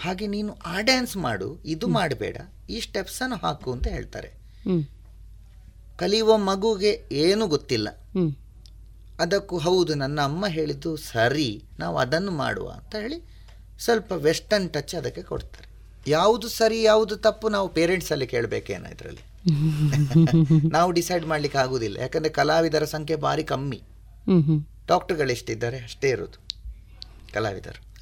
[0.00, 2.36] ಹಾಗೆ ನೀನು ಆ ಡ್ಯಾನ್ಸ್ ಮಾಡು ಇದು ಮಾಡಬೇಡ
[2.70, 4.41] ಈ ಸ್ಟೆಪ್ಸನ್ನು ಹಾಕು ಅಂತ ಹೇಳ್ತಾರೆ.
[5.96, 7.88] ಕಲಿಯುವ ಮಗುಗೆ ಏನೂ ಗೊತ್ತಿಲ್ಲ.
[7.90, 8.34] ಹ್ಮ್.
[9.18, 13.32] ಅದಕ್ಕೂ ಹೌದು ನನ್ನ ಅಮ್ಮ ಹೇಳಿದ್ದು ಸರಿ ನಾವು ಅದನ್ನು ಮಾಡುವ ಅಂತ ಹೇಳಿ
[13.78, 15.72] ಸ್ವಲ್ಪ ವೆಸ್ಟರ್ನ್ ಟಚ್ ಅದಕ್ಕೆ ಕೊಡ್ತಾರೆ.
[16.10, 19.32] ಯಾವುದು ಸರಿ ಯಾವುದು ತಪ್ಪು ನಾವು ಪೇರೆಂಟ್ಸಲ್ಲಿ ಕೇಳಬೇಕೇನೋ ಇದರಲ್ಲಿ.
[20.72, 21.96] ನಾವು ಡಿಸೈಡ್ ಮಾಡಲಿಕ್ಕೆ ಆಗೋದಿಲ್ಲ.
[21.96, 23.82] ಯಾಕಂದರೆ ಕಲಾವಿದರ ಸಂಖ್ಯೆ ಭಾರಿ ಕಮ್ಮಿ.
[24.86, 26.40] ಡಾಕ್ಟರ್ಗಳು ಎಷ್ಟಿದ್ದಾರೆ ಅಷ್ಟೇ ಇರೋದು
[27.34, 27.92] ಕಲಾವಿದರು.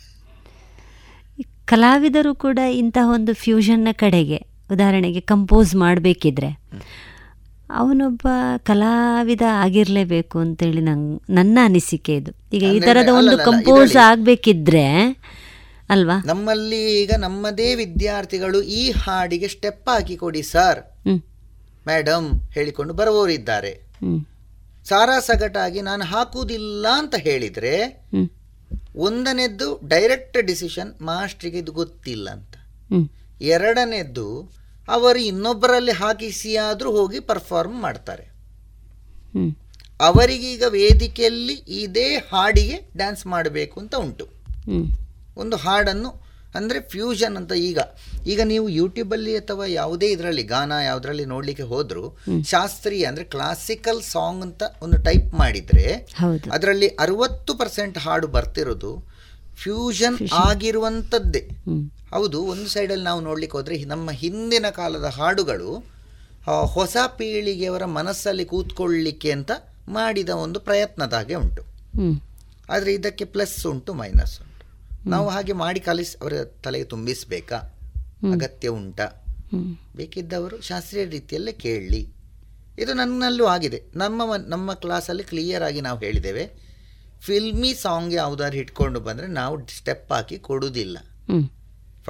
[1.64, 6.50] ಕಲಾವಿದರು ಕೂಡ ಇಂತಹ ಒಂದು ಫ್ಯೂಷನ್ನ ಕಡೆಗೆ ಉದಾಹರಣೆಗೆ ಕಂಪೋಸ್ ಮಾಡಬೇಕಿದ್ರೆ
[7.70, 8.28] ಅವನೊಬ್ಬ
[8.62, 14.86] ಕಲಾವಿದ ಆಗಿರಲೇಬೇಕು ಅಂತೇಳಿ ನಂಗೆ ನನ್ನ ಅನಿಸಿಕೆ ಇದು ಈಗ ಈ ಥರದ ಒಂದು ಕಂಪೋಸ್ ಆಗಬೇಕಿದ್ರೆ
[15.88, 20.80] ಅಲ್ವಾ ನಮ್ಮಲ್ಲಿ ಈಗ ನಮ್ಮದೇ ವಿದ್ಯಾರ್ಥಿಗಳು ಈ ಹಾಡಿಗೆ ಸ್ಟೆಪ್ ಹಾಕಿ ಕೊಡಿ ಸರ್.
[21.86, 23.72] ಮೇಡಮ್ ಹೇಳಿಕೊಂಡು ಬರುವವರಿದ್ದಾರೆ
[24.88, 27.74] ಸಾರಾ ಸಗಟಾಗಿ ನಾನು ಹಾಕುವುದಿಲ್ಲ ಅಂತ ಹೇಳಿದರೆ.
[28.96, 32.54] ಒಂದನೇದ್ದು ಡೈರೆಕ್ಟ್ ಡಿಸಿಷನ್ ಮಾಸ್ಟ್ರಿಗೆ ಇದು ಗೊತ್ತಿಲ್ಲ ಅಂತ.
[33.54, 34.26] ಎರಡನೇದ್ದು
[34.88, 38.24] ಅವರು ಇನ್ನೊಬ್ಬರಲ್ಲಿ ಹಾಕಿಸಿಯಾದರೂ ಹೋಗಿ ಪರ್ಫಾರ್ಮ್ ಮಾಡ್ತಾರೆ.
[40.00, 44.26] ಅವರಿಗೀಗ ವೇದಿಕೆಯಲ್ಲಿ ಇದೇ ಹಾಡಿಗೆ ಡ್ಯಾನ್ಸ್ ಮಾಡಬೇಕು ಅಂತ ಉಂಟು.
[45.42, 46.10] ಒಂದು ಹಾಡನ್ನು
[46.54, 47.78] ಅಂದರೆ ಫ್ಯೂಷನ್ ಅಂತ ಈಗ.
[48.32, 52.04] ಈಗ ನೀವು ಯೂಟ್ಯೂಬಲ್ಲಿ ಅಥವಾ ಯಾವುದೇ ಇದರಲ್ಲಿ ಗಾನ ಯಾವುದರಲ್ಲಿ ನೋಡಲಿಕ್ಕೆ ಹೋದರೂ
[52.52, 55.86] ಶಾಸ್ತ್ರೀಯ ಅಂದರೆ ಕ್ಲಾಸಿಕಲ್ ಸಾಂಗ್ ಅಂತ ಒಂದು ಟೈಪ್ ಮಾಡಿದರೆ
[56.56, 58.92] ಅದರಲ್ಲಿ ಅರವತ್ತು ಪರ್ಸೆಂಟ್ ಹಾಡು ಬರ್ತಿರೋದು
[59.62, 61.42] ಫ್ಯೂಷನ್ ಆಗಿರುವಂಥದ್ದೇ
[62.10, 65.84] ಹೌದು ಒಂದು ಸೈಡಲ್ಲಿ ನಾವು ನೋಡ್ಲಿಕ್ಕೆ ಹೋದರೆ ನಮ್ಮ ಹಿಂದಿನ ಕಾಲದ ಹಾಡುಗಳು
[66.64, 69.50] ಹೊಸ ಪೀಳಿಗೆಯವರ ಮನಸ್ಸಲ್ಲಿ ಕೂತ್ಕೊಳ್ಳಿಕ್ಕೆ ಅಂತ
[69.88, 71.62] ಮಾಡಿದ ಒಂದು ಪ್ರಯತ್ನದ ಹಾಗೆ ಉಂಟು
[72.70, 74.66] ಆದರೆ ಇದಕ್ಕೆ ಪ್ಲಸ್ ಉಂಟು ಮೈನಸ್ ಉಂಟು.
[75.10, 77.56] ನಾವು ಹಾಗೆ ಮಾಡಿ ಕಲಿಸ್ ಅವರ ತಲೆಗೆ ತುಂಬಿಸಬೇಕಾ?
[78.32, 79.06] ಅಗತ್ಯ ಉಂಟಾ?
[79.96, 82.14] ಬೇಕಿದ್ದವರು ಶಾಸ್ತ್ರೀಯ ರೀತಿಯಲ್ಲೇ ಕೇಳಲಿ
[82.78, 83.82] ಇದು ನನ್ನಲ್ಲೂ ಆಗಿದೆ.
[83.94, 86.44] ನಮ್ಮ ನಮ್ಮ ಕ್ಲಾಸಲ್ಲಿ ಕ್ಲಿಯರ್ ಆಗಿ ನಾವು ಹೇಳಿದ್ದೇವೆ.
[87.20, 90.98] ಫಿಲ್ಮಿ ಸಾಂಗ್ ಯಾವುದಾದ್ರು ಇಟ್ಕೊಂಡು ಬಂದರೆ ನಾವು ಸ್ಟೆಪ್ ಹಾಕಿ ಕೊಡುವುದಿಲ್ಲ.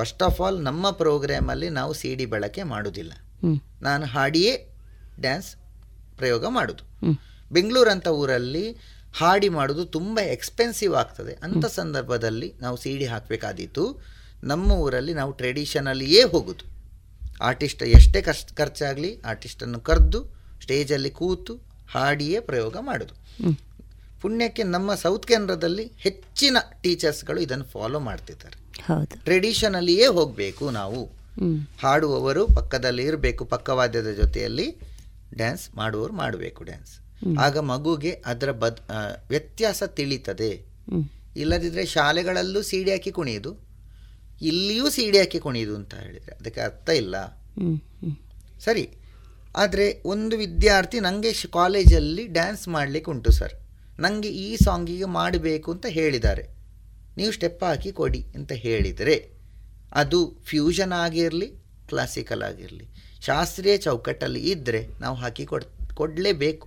[0.00, 3.12] ಫಸ್ಟ್ ಆಫ್ ಆಲ್ ನಮ್ಮ ಪ್ರೋಗ್ರಾಮಲ್ಲಿ ನಾವು ಸಿ ಡಿ ಬಳಕೆ ಮಾಡುವುದಿಲ್ಲ
[3.82, 4.52] ನಾನು ಹಾಡಿಯೇ
[5.20, 5.56] ಡ್ಯಾನ್ಸ್
[6.16, 6.82] ಪ್ರಯೋಗ ಮಾಡುದು.
[7.52, 8.64] ಬೆಂಗಳೂರು ಅಂತ ಊರಲ್ಲಿ
[9.18, 11.32] ಹಾಡಿ ಮಾಡುದು ತುಂಬ ಎಕ್ಸ್ಪೆನ್ಸಿವ್ ಆಗ್ತದೆ.
[11.42, 13.84] ಅಂಥ ಸಂದರ್ಭದಲ್ಲಿ ನಾವು ಸಿ ಡಿ ಹಾಕಬೇಕಾದೀತು.
[14.44, 16.64] ನಮ್ಮ ಊರಲ್ಲಿ ನಾವು ಟ್ರೆಡಿಷನಲ್ಲಿಯೇ ಹೋಗುದು.
[17.42, 20.20] ಆರ್ಟಿಸ್ಟ್ ಎಷ್ಟೇ ಕಷ್ಟ ಖರ್ಚಾಗಲಿ ಆರ್ಟಿಸ್ಟನ್ನು ಕರೆದು
[20.62, 21.54] ಸ್ಟೇಜಲ್ಲಿ ಕೂತು
[21.94, 23.14] ಹಾಡಿಯೇ ಪ್ರಯೋಗ ಮಾಡುದು.
[24.22, 28.59] ಪುಣ್ಯಕ್ಕೆ ನಮ್ಮ ಸೌತ್ ಕೇಂದ್ರದಲ್ಲಿ ಹೆಚ್ಚಿನ ಟೀಚರ್ಸ್ಗಳು ಇದನ್ನು ಫಾಲೋ ಮಾಡ್ತಿದ್ದಾರೆ.
[28.86, 29.24] ಹೌದು.
[29.24, 31.04] ಟ್ರೆಡಿಷನಲ್ಲಿಯೇ ಹೋಗಬೇಕು ನಾವು.
[31.82, 34.76] ಹಾಡುವವರು ಪಕ್ಕದಲ್ಲಿ ಇರಬೇಕು ಪಕ್ಕವಾದ್ಯದ ಜೊತೆಯಲ್ಲಿ
[35.34, 36.92] ಡ್ಯಾನ್ಸ್ ಮಾಡುವವರು ಮಾಡಬೇಕು ಡ್ಯಾನ್ಸ್
[37.40, 38.80] ಆಗ ಮಗುಗೆ ಅದರ ಬದ್
[39.28, 40.50] ವ್ಯತ್ಯಾಸ ತಿಳಿತದೆ.
[41.36, 43.56] ಇಲ್ಲದಿದ್ದರೆ ಶಾಲೆಗಳಲ್ಲೂ ಸಿಡಿ ಹಾಕಿ ಕುಣಿಯೋದು.
[44.42, 47.16] ಇಲ್ಲಿಯೂ ಸಿಡಿ ಹಾಕಿ ಕುಣಿಯೋದು ಅಂತ ಹೇಳಿದರೆ ಅದಕ್ಕೆ ಅರ್ಥ ಇಲ್ಲ.
[48.60, 48.90] ಸರಿ.
[49.56, 53.52] ಆದರೆ ಒಂದು ವಿದ್ಯಾರ್ಥಿ ನನಗೆ ಕಾಲೇಜಲ್ಲಿ ಡ್ಯಾನ್ಸ್ ಮಾಡಲಿಕ್ಕೆ ಉಂಟು ಸರ್.
[54.00, 56.59] ನನಗೆ ಈ ಸಾಂಗಿಗೆ ಮಾಡಬೇಕು ಅಂತ ಹೇಳಿದ್ದಾರೆ.
[57.16, 59.16] ನೀವು ಸ್ಟೆಪ್ ಹಾಕಿ ಕೊಡಿ ಅಂತ ಹೇಳಿದರೆ
[59.92, 61.48] ಅದು ಫ್ಯೂಷನ್ ಆಗಿರಲಿ
[61.88, 62.86] ಕ್ಲಾಸಿಕಲ್ ಆಗಿರಲಿ
[63.26, 65.64] ಶಾಸ್ತ್ರೀಯ ಚೌಕಟ್ಟಲ್ಲಿ ಇದ್ದರೆ ನಾವು ಹಾಕಿ ಕೊಡ್
[65.94, 66.66] ಕೊಡಲೇಬೇಕು.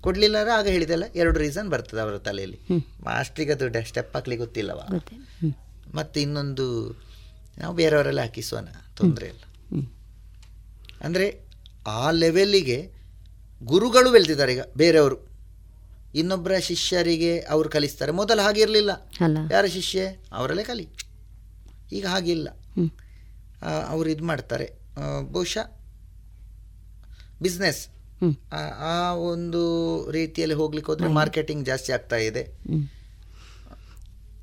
[0.00, 2.58] ಕೊಡಲಿಲ್ಲಾರ ಆಗ ಹೇಳಿದೆಲ್ಲ ಎರಡು ರೀಸನ್ ಬರ್ತದೆ ಅವರ ತಲೆಯಲ್ಲಿ.
[3.04, 4.80] ಮಾಸ್ಟ್ರಿಗೆ ಅದು ಸ್ಟೆಪ್ ಹಾಕ್ಲಿಕ್ಕೆ ಗೊತ್ತಿಲ್ಲವ.
[4.90, 5.54] ಗೊತ್ತಿಲ್ಲ
[5.94, 6.66] ಮತ್ತು ಇನ್ನೊಂದು
[7.58, 9.42] ನಾವು ಬೇರೆಯವರೆಲ್ಲ ಹಾಕಿಸೋಣ ತೊಂದರೆ ಇಲ್ಲ.
[11.00, 11.26] ಅಂದರೆ
[11.86, 12.78] ಆ ಲೆವೆಲ್ಲಿಗೆ
[13.62, 15.27] ಗುರುಗಳು ಬೆಳೆದಿದ್ದಾರೆ ಈಗ ಬೇರೆಯವರು.
[16.14, 18.12] ಇನ್ನೊಬ್ಬರ ಶಿಷ್ಯರಿಗೆ ಅವರು ಕಲಿಸ್ತಾರೆ.
[18.12, 18.90] ಮೊದಲು ಹಾಗಿರಲಿಲ್ಲ.
[19.52, 20.06] ಯಾರ ಶಿಷ್ಯ?
[20.32, 20.88] ಅವರಲ್ಲೇ ಕಲಿ.
[21.92, 22.48] ಈಗ ಹಾಗಿಲ್ಲ.
[23.88, 24.72] ಅವ್ರು ಇದು ಮಾಡ್ತಾರೆ.
[25.32, 25.78] ಬಹುಶಃ
[27.42, 27.88] ಬಿಸ್ನೆಸ್
[28.78, 29.62] ಆ ಒಂದು
[30.10, 32.48] ರೀತಿಯಲ್ಲಿ ಹೋಗ್ಲಿಕ್ಕೆ ಹೋದರೆ ಮಾರ್ಕೆಟಿಂಗ್ ಜಾಸ್ತಿ ಆಗ್ತಾ ಇದೆ.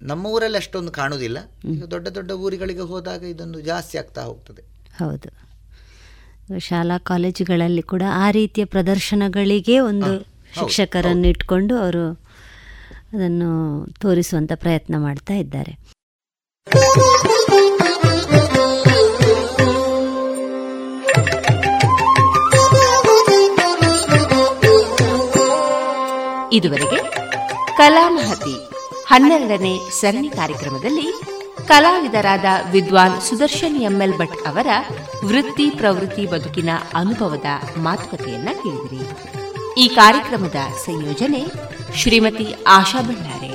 [0.01, 1.37] ನಮ್ಮ ಊರಲ್ಲಿ ಅಷ್ಟೊಂದು ಕಾಣುವುದಿಲ್ಲ
[1.91, 4.61] ದೊಡ್ಡ ದೊಡ್ಡ ಊರುಗಳಿಗೆ ಹೋದಾಗ ಇದೊಂದು ಜಾಸ್ತಿ ಆಗ್ತಾ ಹೋಗ್ತದೆ.
[4.99, 5.45] ಹೌದು.
[6.59, 12.05] ಶಾಲಾ ಕಾಲೇಜುಗಳಲ್ಲಿ ಕೂಡ ಆ ರೀತಿಯ ಪ್ರದರ್ಶನಗಳಿಗೆ ಒಂದು ಶಿಕ್ಷಕರನ್ನು ಇಟ್ಕೊಂಡು ಅವರು
[13.13, 13.49] ಅದನ್ನು
[14.01, 15.73] ತೋರಿಸುವಂಥ ಪ್ರಯತ್ನ ಮಾಡ್ತಾ ಇದ್ದಾರೆ.
[26.53, 26.99] ಇದುವರೆಗೆ
[27.77, 28.55] ಕಲಾಮಹತಿ
[29.07, 31.07] ಹನ್ನೆರಡನೇ ಸರಣಿ ಕಾರ್ಯಕ್ರಮದಲ್ಲಿ
[31.67, 34.67] ಕಲಾವಿದರಾದ ವಿದ್ವಾನ್ ಸುದರ್ಶನ್ ಎಂಎಲ್ ಭಟ್ ಅವರ
[35.25, 37.45] ವೃತ್ತಿ ಪ್ರವೃತ್ತಿ ಬದುಕಿನ ಅನುಭವದ
[37.77, 39.01] ಮಾತುಕತೆಯನ್ನ ಕೇಳಿದಿರಿ.
[39.77, 41.41] ಈ ಕಾರ್ಯಕ್ರಮದ ಸಂಯೋಜನೆ
[41.95, 43.54] ಶ್ರೀಮತಿ ಆಶಾ ಬಳ್ಳಾರೆ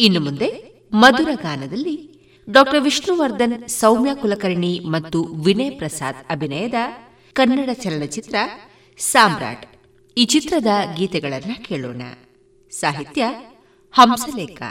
[0.00, 0.48] ಇನ್ನು ಮುಂದೆ
[0.92, 2.20] ಮಧುರ ಗಾನದಲ್ಲಿ
[2.50, 6.74] ಡಾಕ್ಟರ್ ವಿಷ್ಣುವರ್ಧನ್, ಸೌಮ್ಯ ಕುಲಕರ್ಣಿ ಮತ್ತು ವಿನಯ್ ಪ್ರಸಾದ್ ಅಭಿನಯದ
[7.32, 8.34] ಕನ್ನಡ ಚಲನಚಿತ್ರ
[8.98, 9.66] ಸಾಮ್ರಾಟ್.
[10.16, 10.66] ಈ ಚಿತ್ರದ
[10.96, 12.02] ಗೀತೆಗಳನ್ನು ಕೇಳೋಣ.
[12.70, 13.24] ಸಾಹಿತ್ಯ
[13.92, 14.62] ಹಂಸಲೇಖ.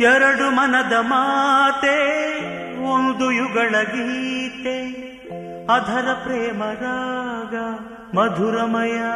[0.00, 1.98] ಎರಡು ಮನದ ಮಾತೆ,
[2.84, 4.78] ಒಂದು ಯುಗಳ ಗೀತೆ
[5.64, 6.62] ಅಧರ ಪ್ರೇಮ
[8.14, 9.10] మధురమయా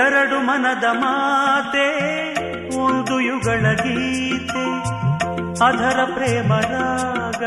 [0.00, 1.86] ಎರಡು ಮನದ ಮಾತೆ
[3.20, 4.64] ಯುಗಳ ಗೀತೆ
[5.64, 7.42] ಅಧರ ಪ್ರೇಮರಾಗ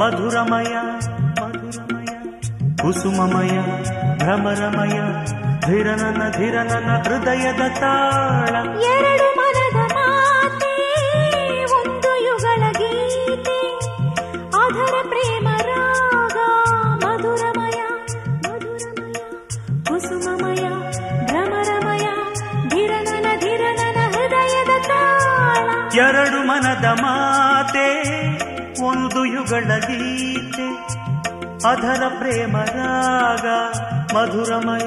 [0.00, 0.74] ಮಧುರಮಯ
[1.40, 2.12] ಮಧುರಮಯ
[2.82, 3.54] ಕುಸುಮಮಯ
[4.18, 4.98] ಭ್ರಮರಮಯ
[5.66, 8.54] ಧಿರನನ ಧಿರನನ ಹೃದಯದ ತಾಳ.
[8.92, 9.26] ಎರಡು
[26.82, 27.88] ಕನ್ನಡ ಮಾತೆ
[28.82, 30.68] ಒಂದು ಯುಗಳ ಗೀತೆ
[31.64, 33.46] ಅದರ ಪ್ರೇಮ ರಾಗ
[34.14, 34.86] ಮಧುರಮಯ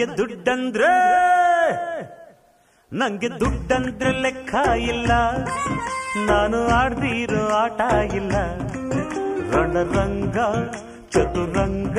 [0.00, 0.92] ನಂಗೆ ದುಡ್ಡಂದ್ರೆ?
[2.92, 5.12] ನಂಗೆ ದುಡ್ಡಂದ್ರೆ ಲೆಕ್ಕ ಇಲ್ಲ.
[6.26, 7.80] ನಾನು ಆಡ್ದಿರೋ ಆಟ
[8.14, 8.32] ಇಲ್ಲ.
[9.52, 10.36] ರಣರಂಗ,
[11.10, 11.98] ಚತುರಂಗ,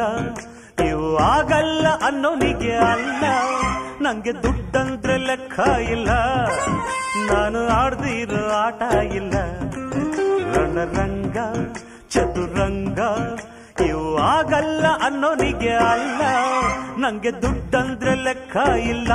[0.86, 3.24] ಇವು ಆಗಲ್ಲ ಅನ್ನೋನಿಗೆ ಅಲ್ಲ.
[4.02, 5.60] ನಂಗೆ ದುಡ್ಡಂದ್ರೆ ಲೆಕ್ಕ
[5.90, 6.10] ಇಲ್ಲ.
[7.34, 9.34] ನಾನು ಆಡ್ದಿರೋ ಆಟ ಇಲ್ಲ.
[10.56, 11.38] ರಣರಂಗ,
[12.10, 13.00] ಚತುರಂಗ
[14.22, 16.22] ಆಗಲ್ಲ ಅನ್ನೋನಿಗೆ ಅಲ್ಲ.
[16.98, 19.12] ನಂಗೆ ದುಡ್ಡಂದ್ರೆ ಲೆಕ್ಕ ಇಲ್ಲ.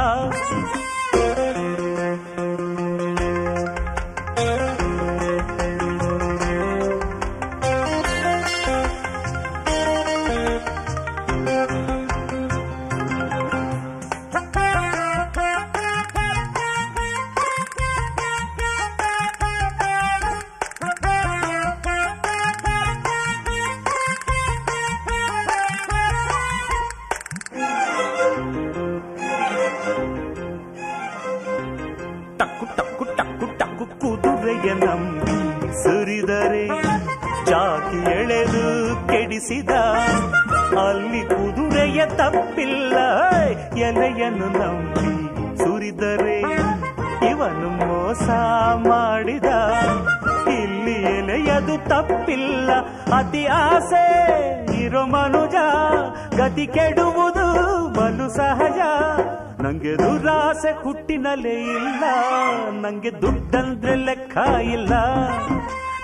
[64.36, 64.92] ಲೆಕ್ಕ ಇಲ್ಲ.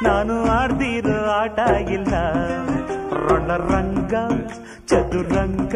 [0.02, 1.58] ನಾನು ಆಡ್ದಿರೋ ಆಟ
[1.90, 2.14] ಇಲ್ಲ.
[3.28, 4.14] ರಣರಂಗ
[4.86, 5.74] ಚದುರಂಗ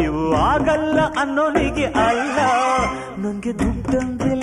[0.00, 2.38] ಇವು ಆಗಲ್ಲ ಅನ್ನೋನಿಗೆ ಅಲ್ಲ.
[3.18, 4.34] ನಂಗೆ ದುಡ್ಡಂದ್ರೆ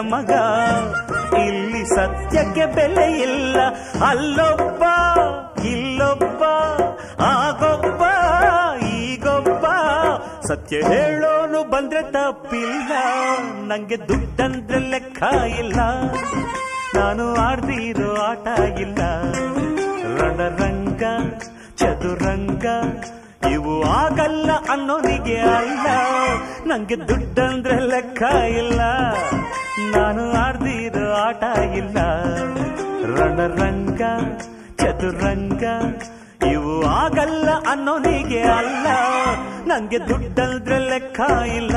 [0.00, 0.34] ಜಗಮಗ
[1.38, 3.56] ಇಲ್ಲಿ ಸತ್ಯಕ್ಕೆ ಬೆಲೆ ಇಲ್ಲ.
[4.08, 4.82] ಅಲ್ಲೊಬ್ಬ,
[5.64, 6.42] ಇಲ್ಲೊಬ್ಬ,
[7.22, 8.02] ಆಗೊಬ್ಬ,
[8.84, 9.66] ಈಗೊಬ್ಬ.
[10.48, 12.92] ಸತ್ಯ ಹೇಳೋನು ಬಂದ್ರೆ ತಪ್ಪಿಲ್ಲ,
[13.68, 15.22] ನಂಗೆ ದುಡ್ಡಂದ್ರೆ ಲೆಕ್ಕ
[15.58, 15.80] ಇಲ್ಲ.
[16.98, 18.48] ನಾನು ಆಡ್ದಿರೋ ಆಟ
[18.80, 19.02] ಇಲ್ಲ
[20.20, 21.02] ರಣರಂಗ,
[21.76, 22.66] ಚದುರಂಗ,
[23.50, 25.86] ಇವು ಆಗಲ್ಲ ಅನ್ನೋನಿಗೆ ಅಲ್ಲ.
[26.66, 28.22] ನಂಗೆ ದುಡ್ಡಂದ್ರೆ ಲೆಕ್ಕ
[28.62, 28.80] ಇಲ್ಲ.
[29.88, 31.44] ನಾನು ಆಡ್ದಿರೋ ಆಟ
[31.76, 31.98] ಇಲ್ಲ.
[33.18, 34.02] ರಣರಂಗ
[34.76, 35.64] ಚದುರಂಗ
[36.52, 38.86] ಇವು ಆಗಲ್ಲ ಅನ್ನೋನಿಗೆ ಅಲ್ಲ.
[39.66, 41.20] ನಂಗೆ ದುಡ್ಡಲ್ದ್ರೆ ಲೆಕ್ಕ
[41.56, 41.76] ಇಲ್ಲ.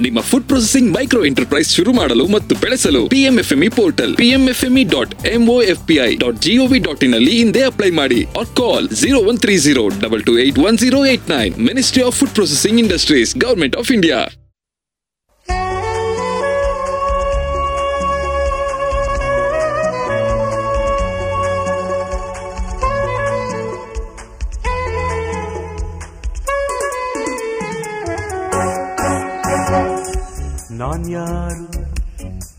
[0.00, 6.40] ನಿಮ್ಮ ಫುಡ್ ಪ್ರೊಸೆಸಿಂಗ್ ಮೈಕ್ರೋ ಎಂಟರ್ಪ್ರೈಸ್ ಶುರು ಮಾಡಲು ಮತ್ತು ಬೆಳೆಸಲು PMFME portal PMFME dot MOFPI dot
[6.42, 10.34] GOV dot in ಅಲ್ಲಿ ಹಿಂದೆ ಅಪ್ಲೈ ಮಾಡಿ or call zero one three zero double two
[10.38, 14.20] eight one zero eight nine ministry of food processing industries government of India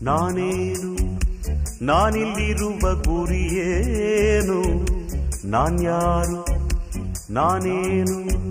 [0.02, 0.96] ನಾನೇನು
[1.84, 4.60] ನಾನಿಲ್ಲಿರುವ ಗುರಿಯೇನು
[5.50, 6.44] ನಾನ್ಯಾರು
[7.32, 8.42] ನಾನೇನು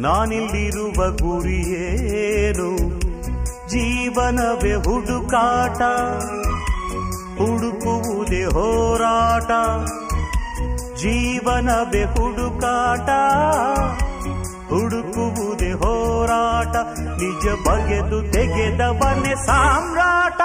[0.00, 3.00] ನಾನಿಲ್ಲಿರುವ ಗುರಿಯೇನು
[3.68, 5.78] ಜೀವನವೇ ಹುಡುಕಾಟ
[7.38, 9.50] ಹುಡುಕುವುದೇ ಹೋರಾಟ.
[10.96, 13.08] ಜೀವನವೇ ಹುಡುಕಾಟ.
[14.68, 20.40] ಹುಡುಕುವುದೇ ಹೋರಾಟ ನಿಜ ಬಗೆದು ತೆಗೆದವನೇ ಸಾಮ್ರಾಟ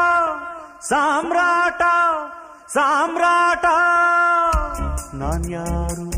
[0.84, 1.82] ಸಾಮ್ರಾಟ
[2.74, 3.66] ಸಾಮ್ರಾಟ.
[5.16, 6.10] ನಾನ್ಯಾರು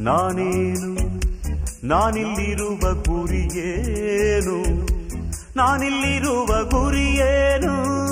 [0.00, 1.02] ನಾನೇನು?
[1.86, 4.58] ನಾನಿಲ್ಲಿರುವ ಗುರಿಯೇನು
[5.56, 8.02] ನಾನಿಲ್ಲಿರುವ ಗುರಿಯೇನು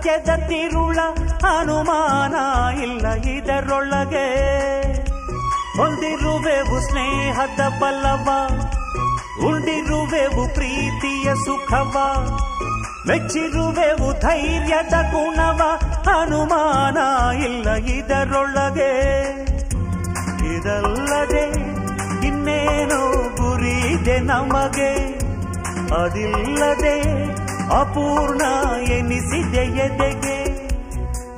[0.00, 0.98] ಸತ್ಯದ ತಿರುಳ
[1.58, 2.34] ಅನುಮಾನ
[2.82, 4.28] ಇಲ್ಲ ಇದರೊಳಗೆ.
[5.76, 8.28] ಹೊಂದಿರುವೆವು ಸ್ನೇಹದ ಬಲವ
[9.46, 11.96] ಉಂಡಿರುವೆವು ಪ್ರೀತಿಯ ಸುಖವ,
[13.08, 15.62] ಮೆಚ್ಚಿರುವೆವು ಧೈರ್ಯದ ಗುಣವ,
[16.20, 16.96] ಅನುಮಾನ
[17.36, 18.92] ಇಲ್ಲ ಇದರೊಳಗೆ.
[20.56, 21.44] ಇದಲ್ಲದೆ
[22.26, 24.94] ಇನ್ನೇನೋ ಇದೆ ನಮಗೆ,
[26.02, 27.29] ಅದಿಲ್ಲದೆ
[27.72, 28.42] ಅಪೂರ್ಣ
[28.82, 30.70] ಎನಿಸಿದೆ ಎದೆಗೆ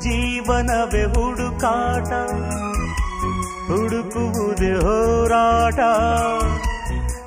[0.00, 2.08] ಜೀವನವೇ ಹುಡುಕಾಟ.
[3.66, 5.76] ಹುಡುಕುವುದೇ ಹೋರಾಟ,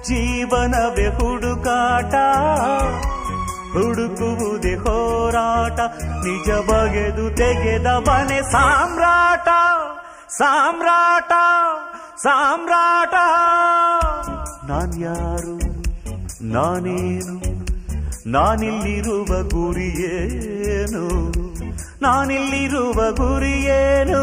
[0.08, 2.14] ಜೀವನವೇ ಹುಡುಕಾಟ.
[3.74, 9.48] ಹುಡುಕುವುದೇ ಹೋರಾಟ, ನಿಜ ಬಗೆದು ತೆಗೆದ ಮನೆ ಸಾಮ್ರಾಟ.
[10.30, 11.32] ಸಾಮ್ರಾಟ
[12.24, 13.14] ಸಾಮ್ರಾಟ.
[14.70, 15.58] ನಾನ್ಯಾರು,
[16.44, 17.55] ನಾನೇನು
[18.28, 21.32] ನಾನಿಲ್ಲಿರುವ ಗುರಿಯೇನು?
[22.02, 24.22] ನಾನಿಲ್ಲಿರುವ ಗುರಿಯೇನು?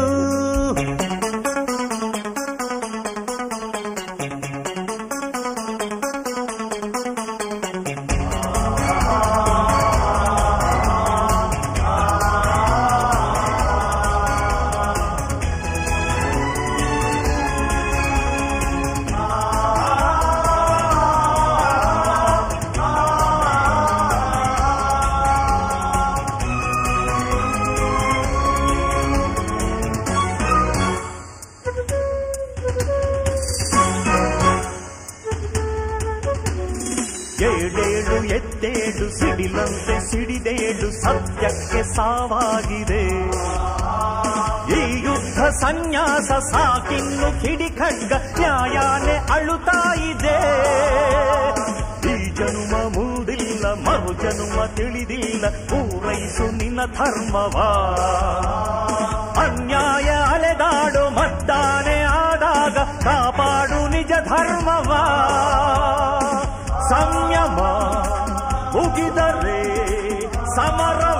[42.03, 43.03] ಸಾವಾಗಿದೆ.
[44.71, 50.37] ಈ ಯುದ್ಧ ಸನ್ಯಾಸ ಸಾಕಿನ್ನು ಕಿಡಿ ಖಡ್ಗ ನ್ಯಾಯಾನೆ ಅಳುತ್ತಾ ಇದೆ.
[52.11, 57.69] ಈ ಜನುಮ ಮೂಡಿಲ್ಲ, ಮರು ಜನುಮ ತಿಳಿದಿಲ್ಲ, ಪೂರೈಸು ನಿನ್ನ ಧರ್ಮವಾ.
[59.37, 65.03] ಅನ್ಯಾಯ ಅಲೆದಾಡು ಮತ್ತಾನೆ ಆದಾಗ ಕಾಪಾಡು ನಿಜ ಧರ್ಮವಾ.
[66.89, 67.59] ಸಂಯಮ
[68.75, 69.59] ಮುಗಿದರೆ
[70.55, 71.12] ಸಮರವೇ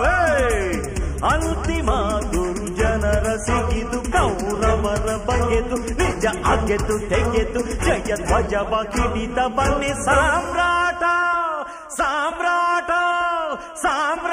[1.29, 1.89] ಅಂತಿಮ
[2.33, 11.03] ದುರ್ಜನರ ಸಿಗಿದು ಕೌರವರ ಬಗೆದು ನಿಜ ಅಗೆದು ತೆಗೆದು ಜಯ ಧ್ವಜವ ಕಿಡಿದ ಬನ್ನಿ ಸಾಮ್ರಾಟ
[11.97, 12.91] ಸಾಮ್ರಾಟ
[13.83, 14.32] ಸಾಮ್ರಾಟ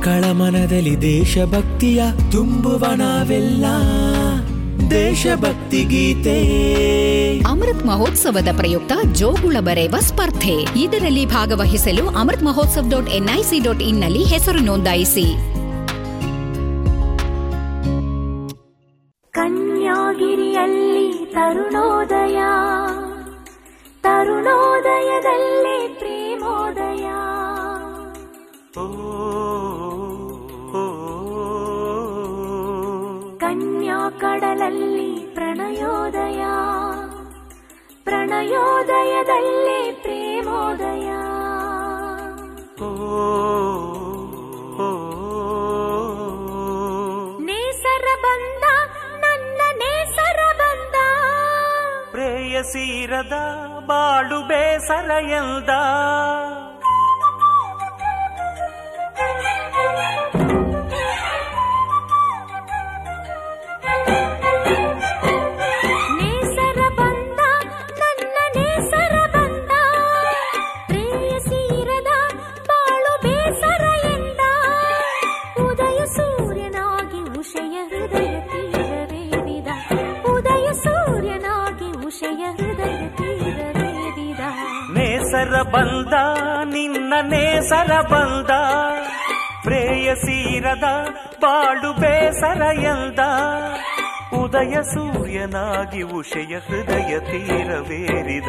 [0.00, 2.02] ಮಕ್ಕಳ ಮನದಲ್ಲಿ ದೇಶಭಕ್ತಿಯ
[2.32, 3.64] ತುಂಬುವ ನಾವೆಲ್ಲ.
[4.90, 6.38] ದೇಶಭಕ್ತಿ ಗೀತೆ.
[7.38, 10.80] ಅಮೃತ್ ಮಹೋತ್ಸವದ ಪ್ರಯುಕ್ತ ಜೋಗುಳ ಬರೆಯುವ ಸ್ಪರ್ಧೆ.
[10.80, 15.24] ಇದರಲ್ಲಿ ಭಾಗವಹಿಸಲು Amrit Mahotsav dot NIC dot ಇನ್ನಲ್ಲಿ ಹೆಸರು ನೋಂದಾಯಿಸಿ.
[19.32, 22.38] ಕನ್ಯಾಗಿರಿಯಲ್ಲಿ ತರುಣೋದಯ.
[24.02, 27.06] ತರುಣೋದಯದಲ್ಲಿ ಪ್ರೇಮೋದಯ.
[28.74, 29.49] ಕನ್ಯಾ
[34.40, 36.44] ಕಡಲಲ್ಲಿ ಪ್ರಣಯೋದಯ.
[38.04, 41.10] ಪ್ರಣಯೋದಯದಲ್ಲಿ ಪ್ರೇಮೋದಯ.
[47.44, 48.64] ನೇಸರ ಬಂದ
[49.20, 50.94] ನನ್ನ ನೇಸರ ಬಂದ.
[52.10, 53.32] ಪ್ರೇಯಸೀರದ
[53.86, 55.70] ಬಾಳು ಬೇಸರ ಎಲ್ದ.
[90.10, 90.82] ಪ್ರೇಯಸೀರದ
[91.40, 93.18] ಬಾಳು ಬೇಸರ ಎಲ್ದ.
[94.38, 98.48] ಉದಯ ಸೂರ್ಯನಾಗಿ ಉಷಯ ಹೃದಯ ತೀರವೇರಿದ.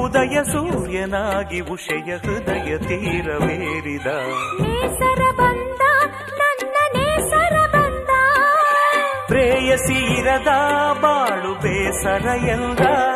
[0.00, 4.06] ಉದಯ ಸೂರ್ಯನಾಗಿ ಉಷಯ ಹೃದಯ ತೀರವೇರಿದ.
[7.70, 8.10] ಬಂದ
[9.26, 10.48] ಪ್ರೇಯಸೀರದ
[11.00, 13.09] ಬಾಳು ಬೇಸರ ಎಂದ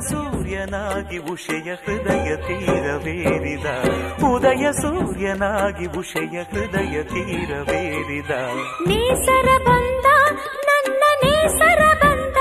[0.00, 3.66] ಸೂರ್ಯನಾಗಿ ಉಷಯ ಹೃದಯ ತೀರವೇರಿದ.
[4.24, 8.30] ಉದಯ ಸೂರ್ಯನಾಗಿ ಉಷಯ ಹೃದಯ ತೀರವೇರಿದ.
[8.88, 10.04] ನೇಸರ ಬಂದ
[10.66, 12.36] ನನ್ನ ನೇಸರ ಬಂದ.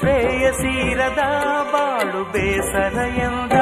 [0.00, 1.18] ಪ್ರೇಯಸೀರದ
[1.72, 3.52] ಬಾಳು ಬೇಸರ ಎಂದ.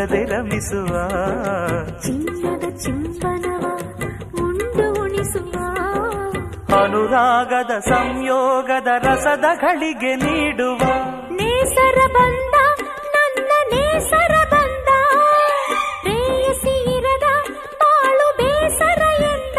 [0.00, 0.92] ಸುಡದೆ ರಮಿಸುವ
[2.02, 3.64] ಚಿನ್ನದ ಚಿಂತನವ
[4.44, 5.54] ಉಂಡು ಉಣಿಸುವ.
[6.80, 10.80] ಅನುರಾಗದ ಸಂಯೋಗದ ರಸದ ಗಳಿಗೆ ನೀಡುವ.
[11.30, 12.54] ನೇಸರ ಬಂದ
[13.14, 14.88] ನನ್ನ ನೇಸರ ಬಂದ.
[16.02, 17.26] ಪ್ರೇಯಸಿ ಇರದ
[17.82, 19.58] ಬಾಳು ಬೇಸರ ಎಂದ.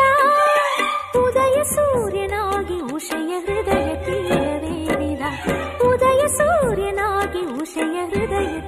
[1.17, 5.21] ಉದಯ ಸೂರ್ಯನಾಗಿ ಉಷಯ ಹೃದಯ ತೀರವೇರಿದ
[5.83, 8.59] ಉದಯ ಸೂರ್ಯನಾಗಿ ಉಷಯ ಹೃದಯ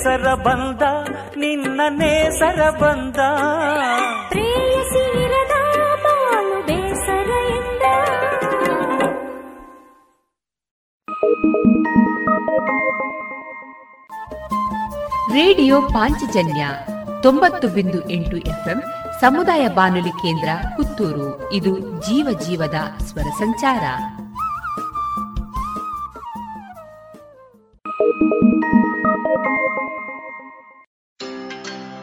[0.00, 0.82] ನೇಸರ ಬಂದ
[1.36, 3.16] ನಿನ್ನ ನೇಸರ ಬಂದ.
[4.28, 5.54] ಪ್ರೇಯಸಿ ಇರದ
[6.02, 7.82] ಬಾಳು ಬೇಸರ ಎಂದ
[15.34, 16.66] ರೇಡಿಯೋ ಪಾಂಚಜನ್ಯ
[17.22, 18.82] ತೊಂಬತ್ತು ಬಿಂದು ಎಂಟು ಎಫ್ಎಂ
[19.20, 21.52] ಸಮುದಾಯ ಬಾನುಲಿ ಕೇಂದ್ರ ಪುತ್ತೂರು.
[21.52, 23.82] ಇದು ಜೀವ ಜೀವದ ಸ್ವರ ಸಂಚಾರ.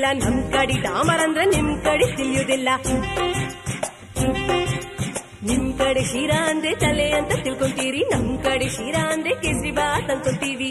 [0.00, 2.68] ತಿಳಿಯುದಿಲ್ಲ ನಮ್ ಕಡೆ ಡಾಮರ್ ಅಂದ್ರೆ ನಿಮ್ ಕಡೆ ತಿಳಿಯುದಿಲ್ಲ
[5.48, 10.68] ನಿಮ್ ಕಡೆ ಶಿರಾ ಅಂದ್ರೆ ತಲೆ ಅಂತ ತಿಳ್ಕೊಂತೀರಿ ನಮ್ ಕಡೆ ಶಿರಾ ಅಂದ್ರೆ ಕೇಸರಿ ಬಾತ್ ಅನ್ಕೊಂತೀವಿ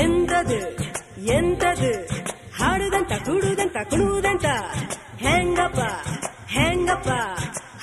[0.00, 0.60] ಎಂತದು
[1.36, 1.92] ಎಂತದು
[2.58, 4.46] ಹಾಡುದಂತ ಕೂಡುದಂತ ಕುಣುವುದಂತ
[5.18, 5.80] ಹೆಂಗಪ್ಪ
[6.50, 7.10] ಹೆಂಗಪ್ಪ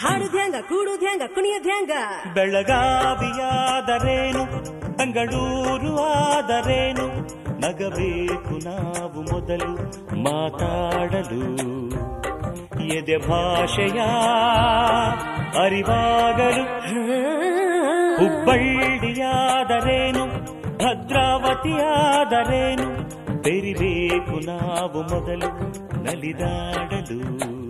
[0.03, 1.91] ಹಾಡುದ್ ಧ್ಯಾಂಗ ಕೂಡು ಧ್ಯಾಂಗ ಕುಣಿಯ ಹೆಂಗ
[2.33, 4.73] ಬೆಳಗಾವಿಯಾದರೇನು?
[4.97, 7.27] ಬೆಂಗಳೂರು ಆದರೇನು?
[7.59, 9.75] ನಗಬೇಕು ನಾವು ಮೊದಲು
[10.23, 11.63] ಮಾತಾಡಲು.
[12.83, 14.01] ಎದೆ ಭಾಷೆಯ
[15.63, 16.63] ಅರಿವಾಗಲು.
[18.15, 20.27] ಹುಬ್ಬಳ್ಳಿಯಾದರೇನು?
[20.77, 22.87] ಭದ್ರಾವತಿಯಾದರೇನು?
[23.41, 25.49] ಬೆರಿಬೇಕು ನಾವು ಮೊದಲು
[26.03, 27.62] ನಲಿದಾಡಲು.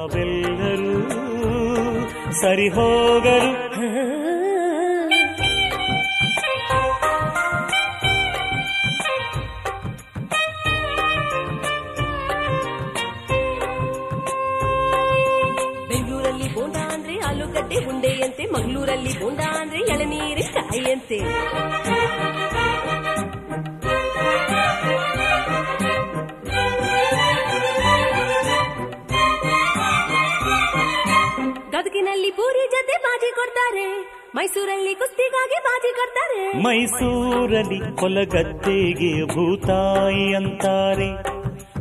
[0.00, 0.92] ನಾವೆಲ್ಲರೂ
[2.40, 3.50] ಸರಿ ಹೋಗಲು
[15.90, 21.18] ಬೆಂಗಳೂರಲ್ಲಿ ಬೋಂಡ ಅಂದ್ರೆ ಆಲೂಗಡ್ಡೆ ಉಂಡೆಯಂತೆ ಮಂಗಳೂರಲ್ಲಿ ಬೋಂಡ ಅಂದ್ರೆ ಎಳನೀರಿನ ಕಾಯಿಯಂತೆ
[31.80, 34.12] ಗದಗಿನಲ್ಲಿ ಪೂರಿ ಜೊತೆ ಬಾಜಿ ಕೊಡ್ತಾರೆ.
[34.34, 36.62] ಮೈಸೂರಲ್ಲಿ ಕುಸ್ತಿಗಾಗಿ ಬಾಜಿ ಕೊಡ್ತಾರೆ.
[36.62, 41.12] ಮೈಸೂರಲ್ಲಿ ಕೊಲಗದ್ದೆಗೆ ಭೂತಾಯಿ ಅಂತಾರೆ.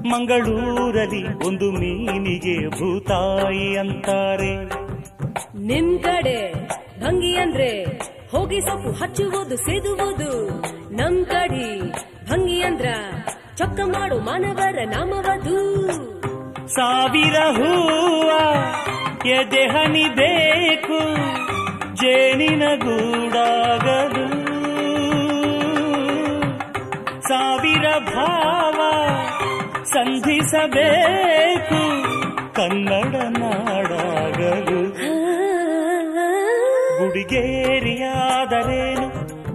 [0.09, 4.65] ಮಂಗಳೂರಲ್ಲಿ ಒಂದು ಮೀನಿಗೆ ಭೂತಾಯಿ ಅಂತಾರೆ.
[5.59, 6.53] ನಿಮ್ ಕಡೆ
[6.99, 7.83] ಭಂಗಿ ಅಂದ್ರೆ
[8.31, 10.49] ಹೋಗಿ ಸೊಪ್ಪು ಹಚ್ಚುವುದು ಸೇದುವುದು.
[10.93, 11.91] ನಮ್ ಕಡಿ
[12.29, 12.85] ಭಂಗಿ ಅಂದ್ರ
[13.57, 15.87] ಚೊಕ್ಕ ಮಾಡು ಮಾನವರ ನಾಮವದು.
[16.67, 18.31] ಸಾವಿರ ಹೂವ.
[19.27, 21.15] ಎದೆ ಹನಿ ಬೇಕು,
[21.95, 24.39] ಜೇನಿನ ಗೂಡಾಗಲು
[27.21, 28.79] ಸಾವಿರ ಭಾವ
[29.83, 32.09] ಸಂಧಿಸಬೇಕು,
[32.53, 34.91] ಕನ್ನಡ ನಾಡಾಗಲು
[36.99, 39.07] ಗುಡಿಗೇರಿಯಾದರೇನು,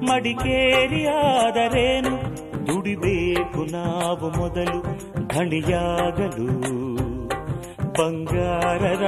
[0.07, 2.11] ಮಡಿಕೇರಿಯಾದರೇನು,
[2.67, 7.04] ದುಡಿಬೇಕು ನಾವು ಮೊದಲು, ಧಣಿಯಾಗಲು.
[7.98, 9.06] ಬಂಗಾರದ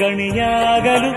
[0.00, 1.10] ಗಣಿಯಾಗಲು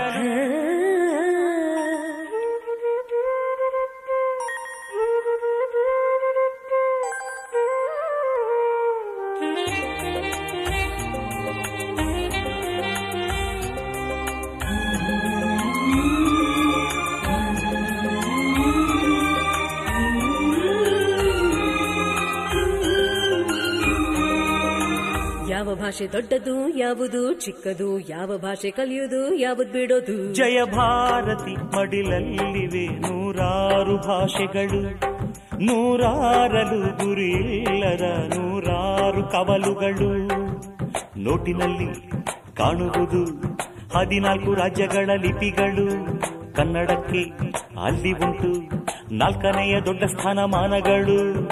[25.95, 30.33] ಭಾಷೆ ದೊಡ್ಡದು, ಯಾವುದು ಚಿಕ್ಕದು, ಯಾವ ಭಾಷೆ ಕಲಿಯುವುದು, ಯಾವುದು ಬಿಡೋದು?
[30.33, 34.81] ಜಯ ಭಾರತಿ ಮಡಿಲಲ್ಲಿವೆ ನೂರಾರು ಭಾಷೆಗಳು.
[35.65, 40.27] ನೂರಾರಲು ಗುರಿಲ್ಲದ ನೂರಾರು ಕವಲುಗಳು.
[41.17, 42.09] ನೋಟಿನಲ್ಲಿ
[42.55, 43.23] ಕಾಣುವುದು
[43.97, 45.89] ಹದಿನಾಲ್ಕು ರಾಜ್ಯಗಳ ಲಿಪಿಗಳು.
[46.55, 47.23] ಕನ್ನಡಕ್ಕೆ
[47.85, 48.51] ಅಲ್ಲಿ ಉಂಟು
[49.15, 51.49] ನಾಲ್ಕನೆಯ ದೊಡ್ಡ ಸ್ಥಾನಮಾನಗಳು.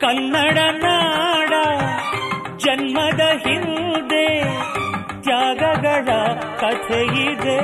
[0.00, 1.52] ಕನ್ನಡ ನಾಡ
[2.70, 4.26] ಜನ್ಮದ ಹಿಂದೆ
[5.22, 6.08] ತ್ಯಾಗಗಳ
[6.60, 7.56] ಕಥೆಯಿದೆ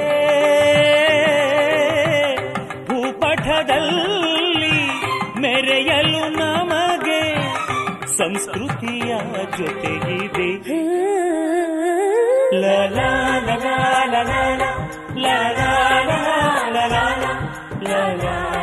[2.87, 4.79] ಭೂಪಠದಲ್ಲಿ
[5.41, 7.21] ಮೆರೆಯಲು ನಮಗೆ
[8.17, 9.13] ಸಂಸ್ಕೃತಿಯ
[9.59, 10.51] ಜೊತೆಗಿದೆ
[12.61, 13.77] ಲಲಾ ಲಲಾ
[14.07, 14.43] ಲಲಾ
[15.19, 15.71] ಲಲಾ
[16.77, 17.05] ಲಲಾ
[17.83, 18.56] ಲ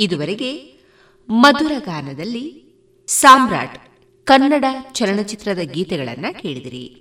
[0.00, 0.80] ಇದುವರೆಗೆ
[1.30, 2.72] ಮಧುರ ಗಾನದಲ್ಲಿ
[3.06, 3.78] ಸಾಮ್ರಾಟ್
[4.26, 6.96] ಕನ್ನಡ ಚಲನಚಿತ್ರದ ಗೀತೆಗಳನ್ನ ಕೇಳಿದಿರಿ.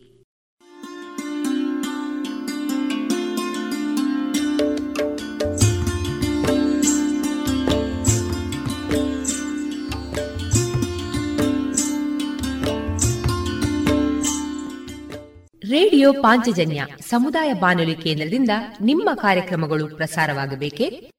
[15.70, 18.50] ರೇಡಿಯೋ ಪಾಂಚಜನ್ಯ ಸಮುದಾಯ ಬಾನುಲಿ ಕೇಂದ್ರದಿಂದ
[18.82, 21.19] ನಿಮ್ಮ ಕಾರ್ಯಕ್ರಮಗಳು ಪ್ರಸಾರವಾಗಬೇಕೆ?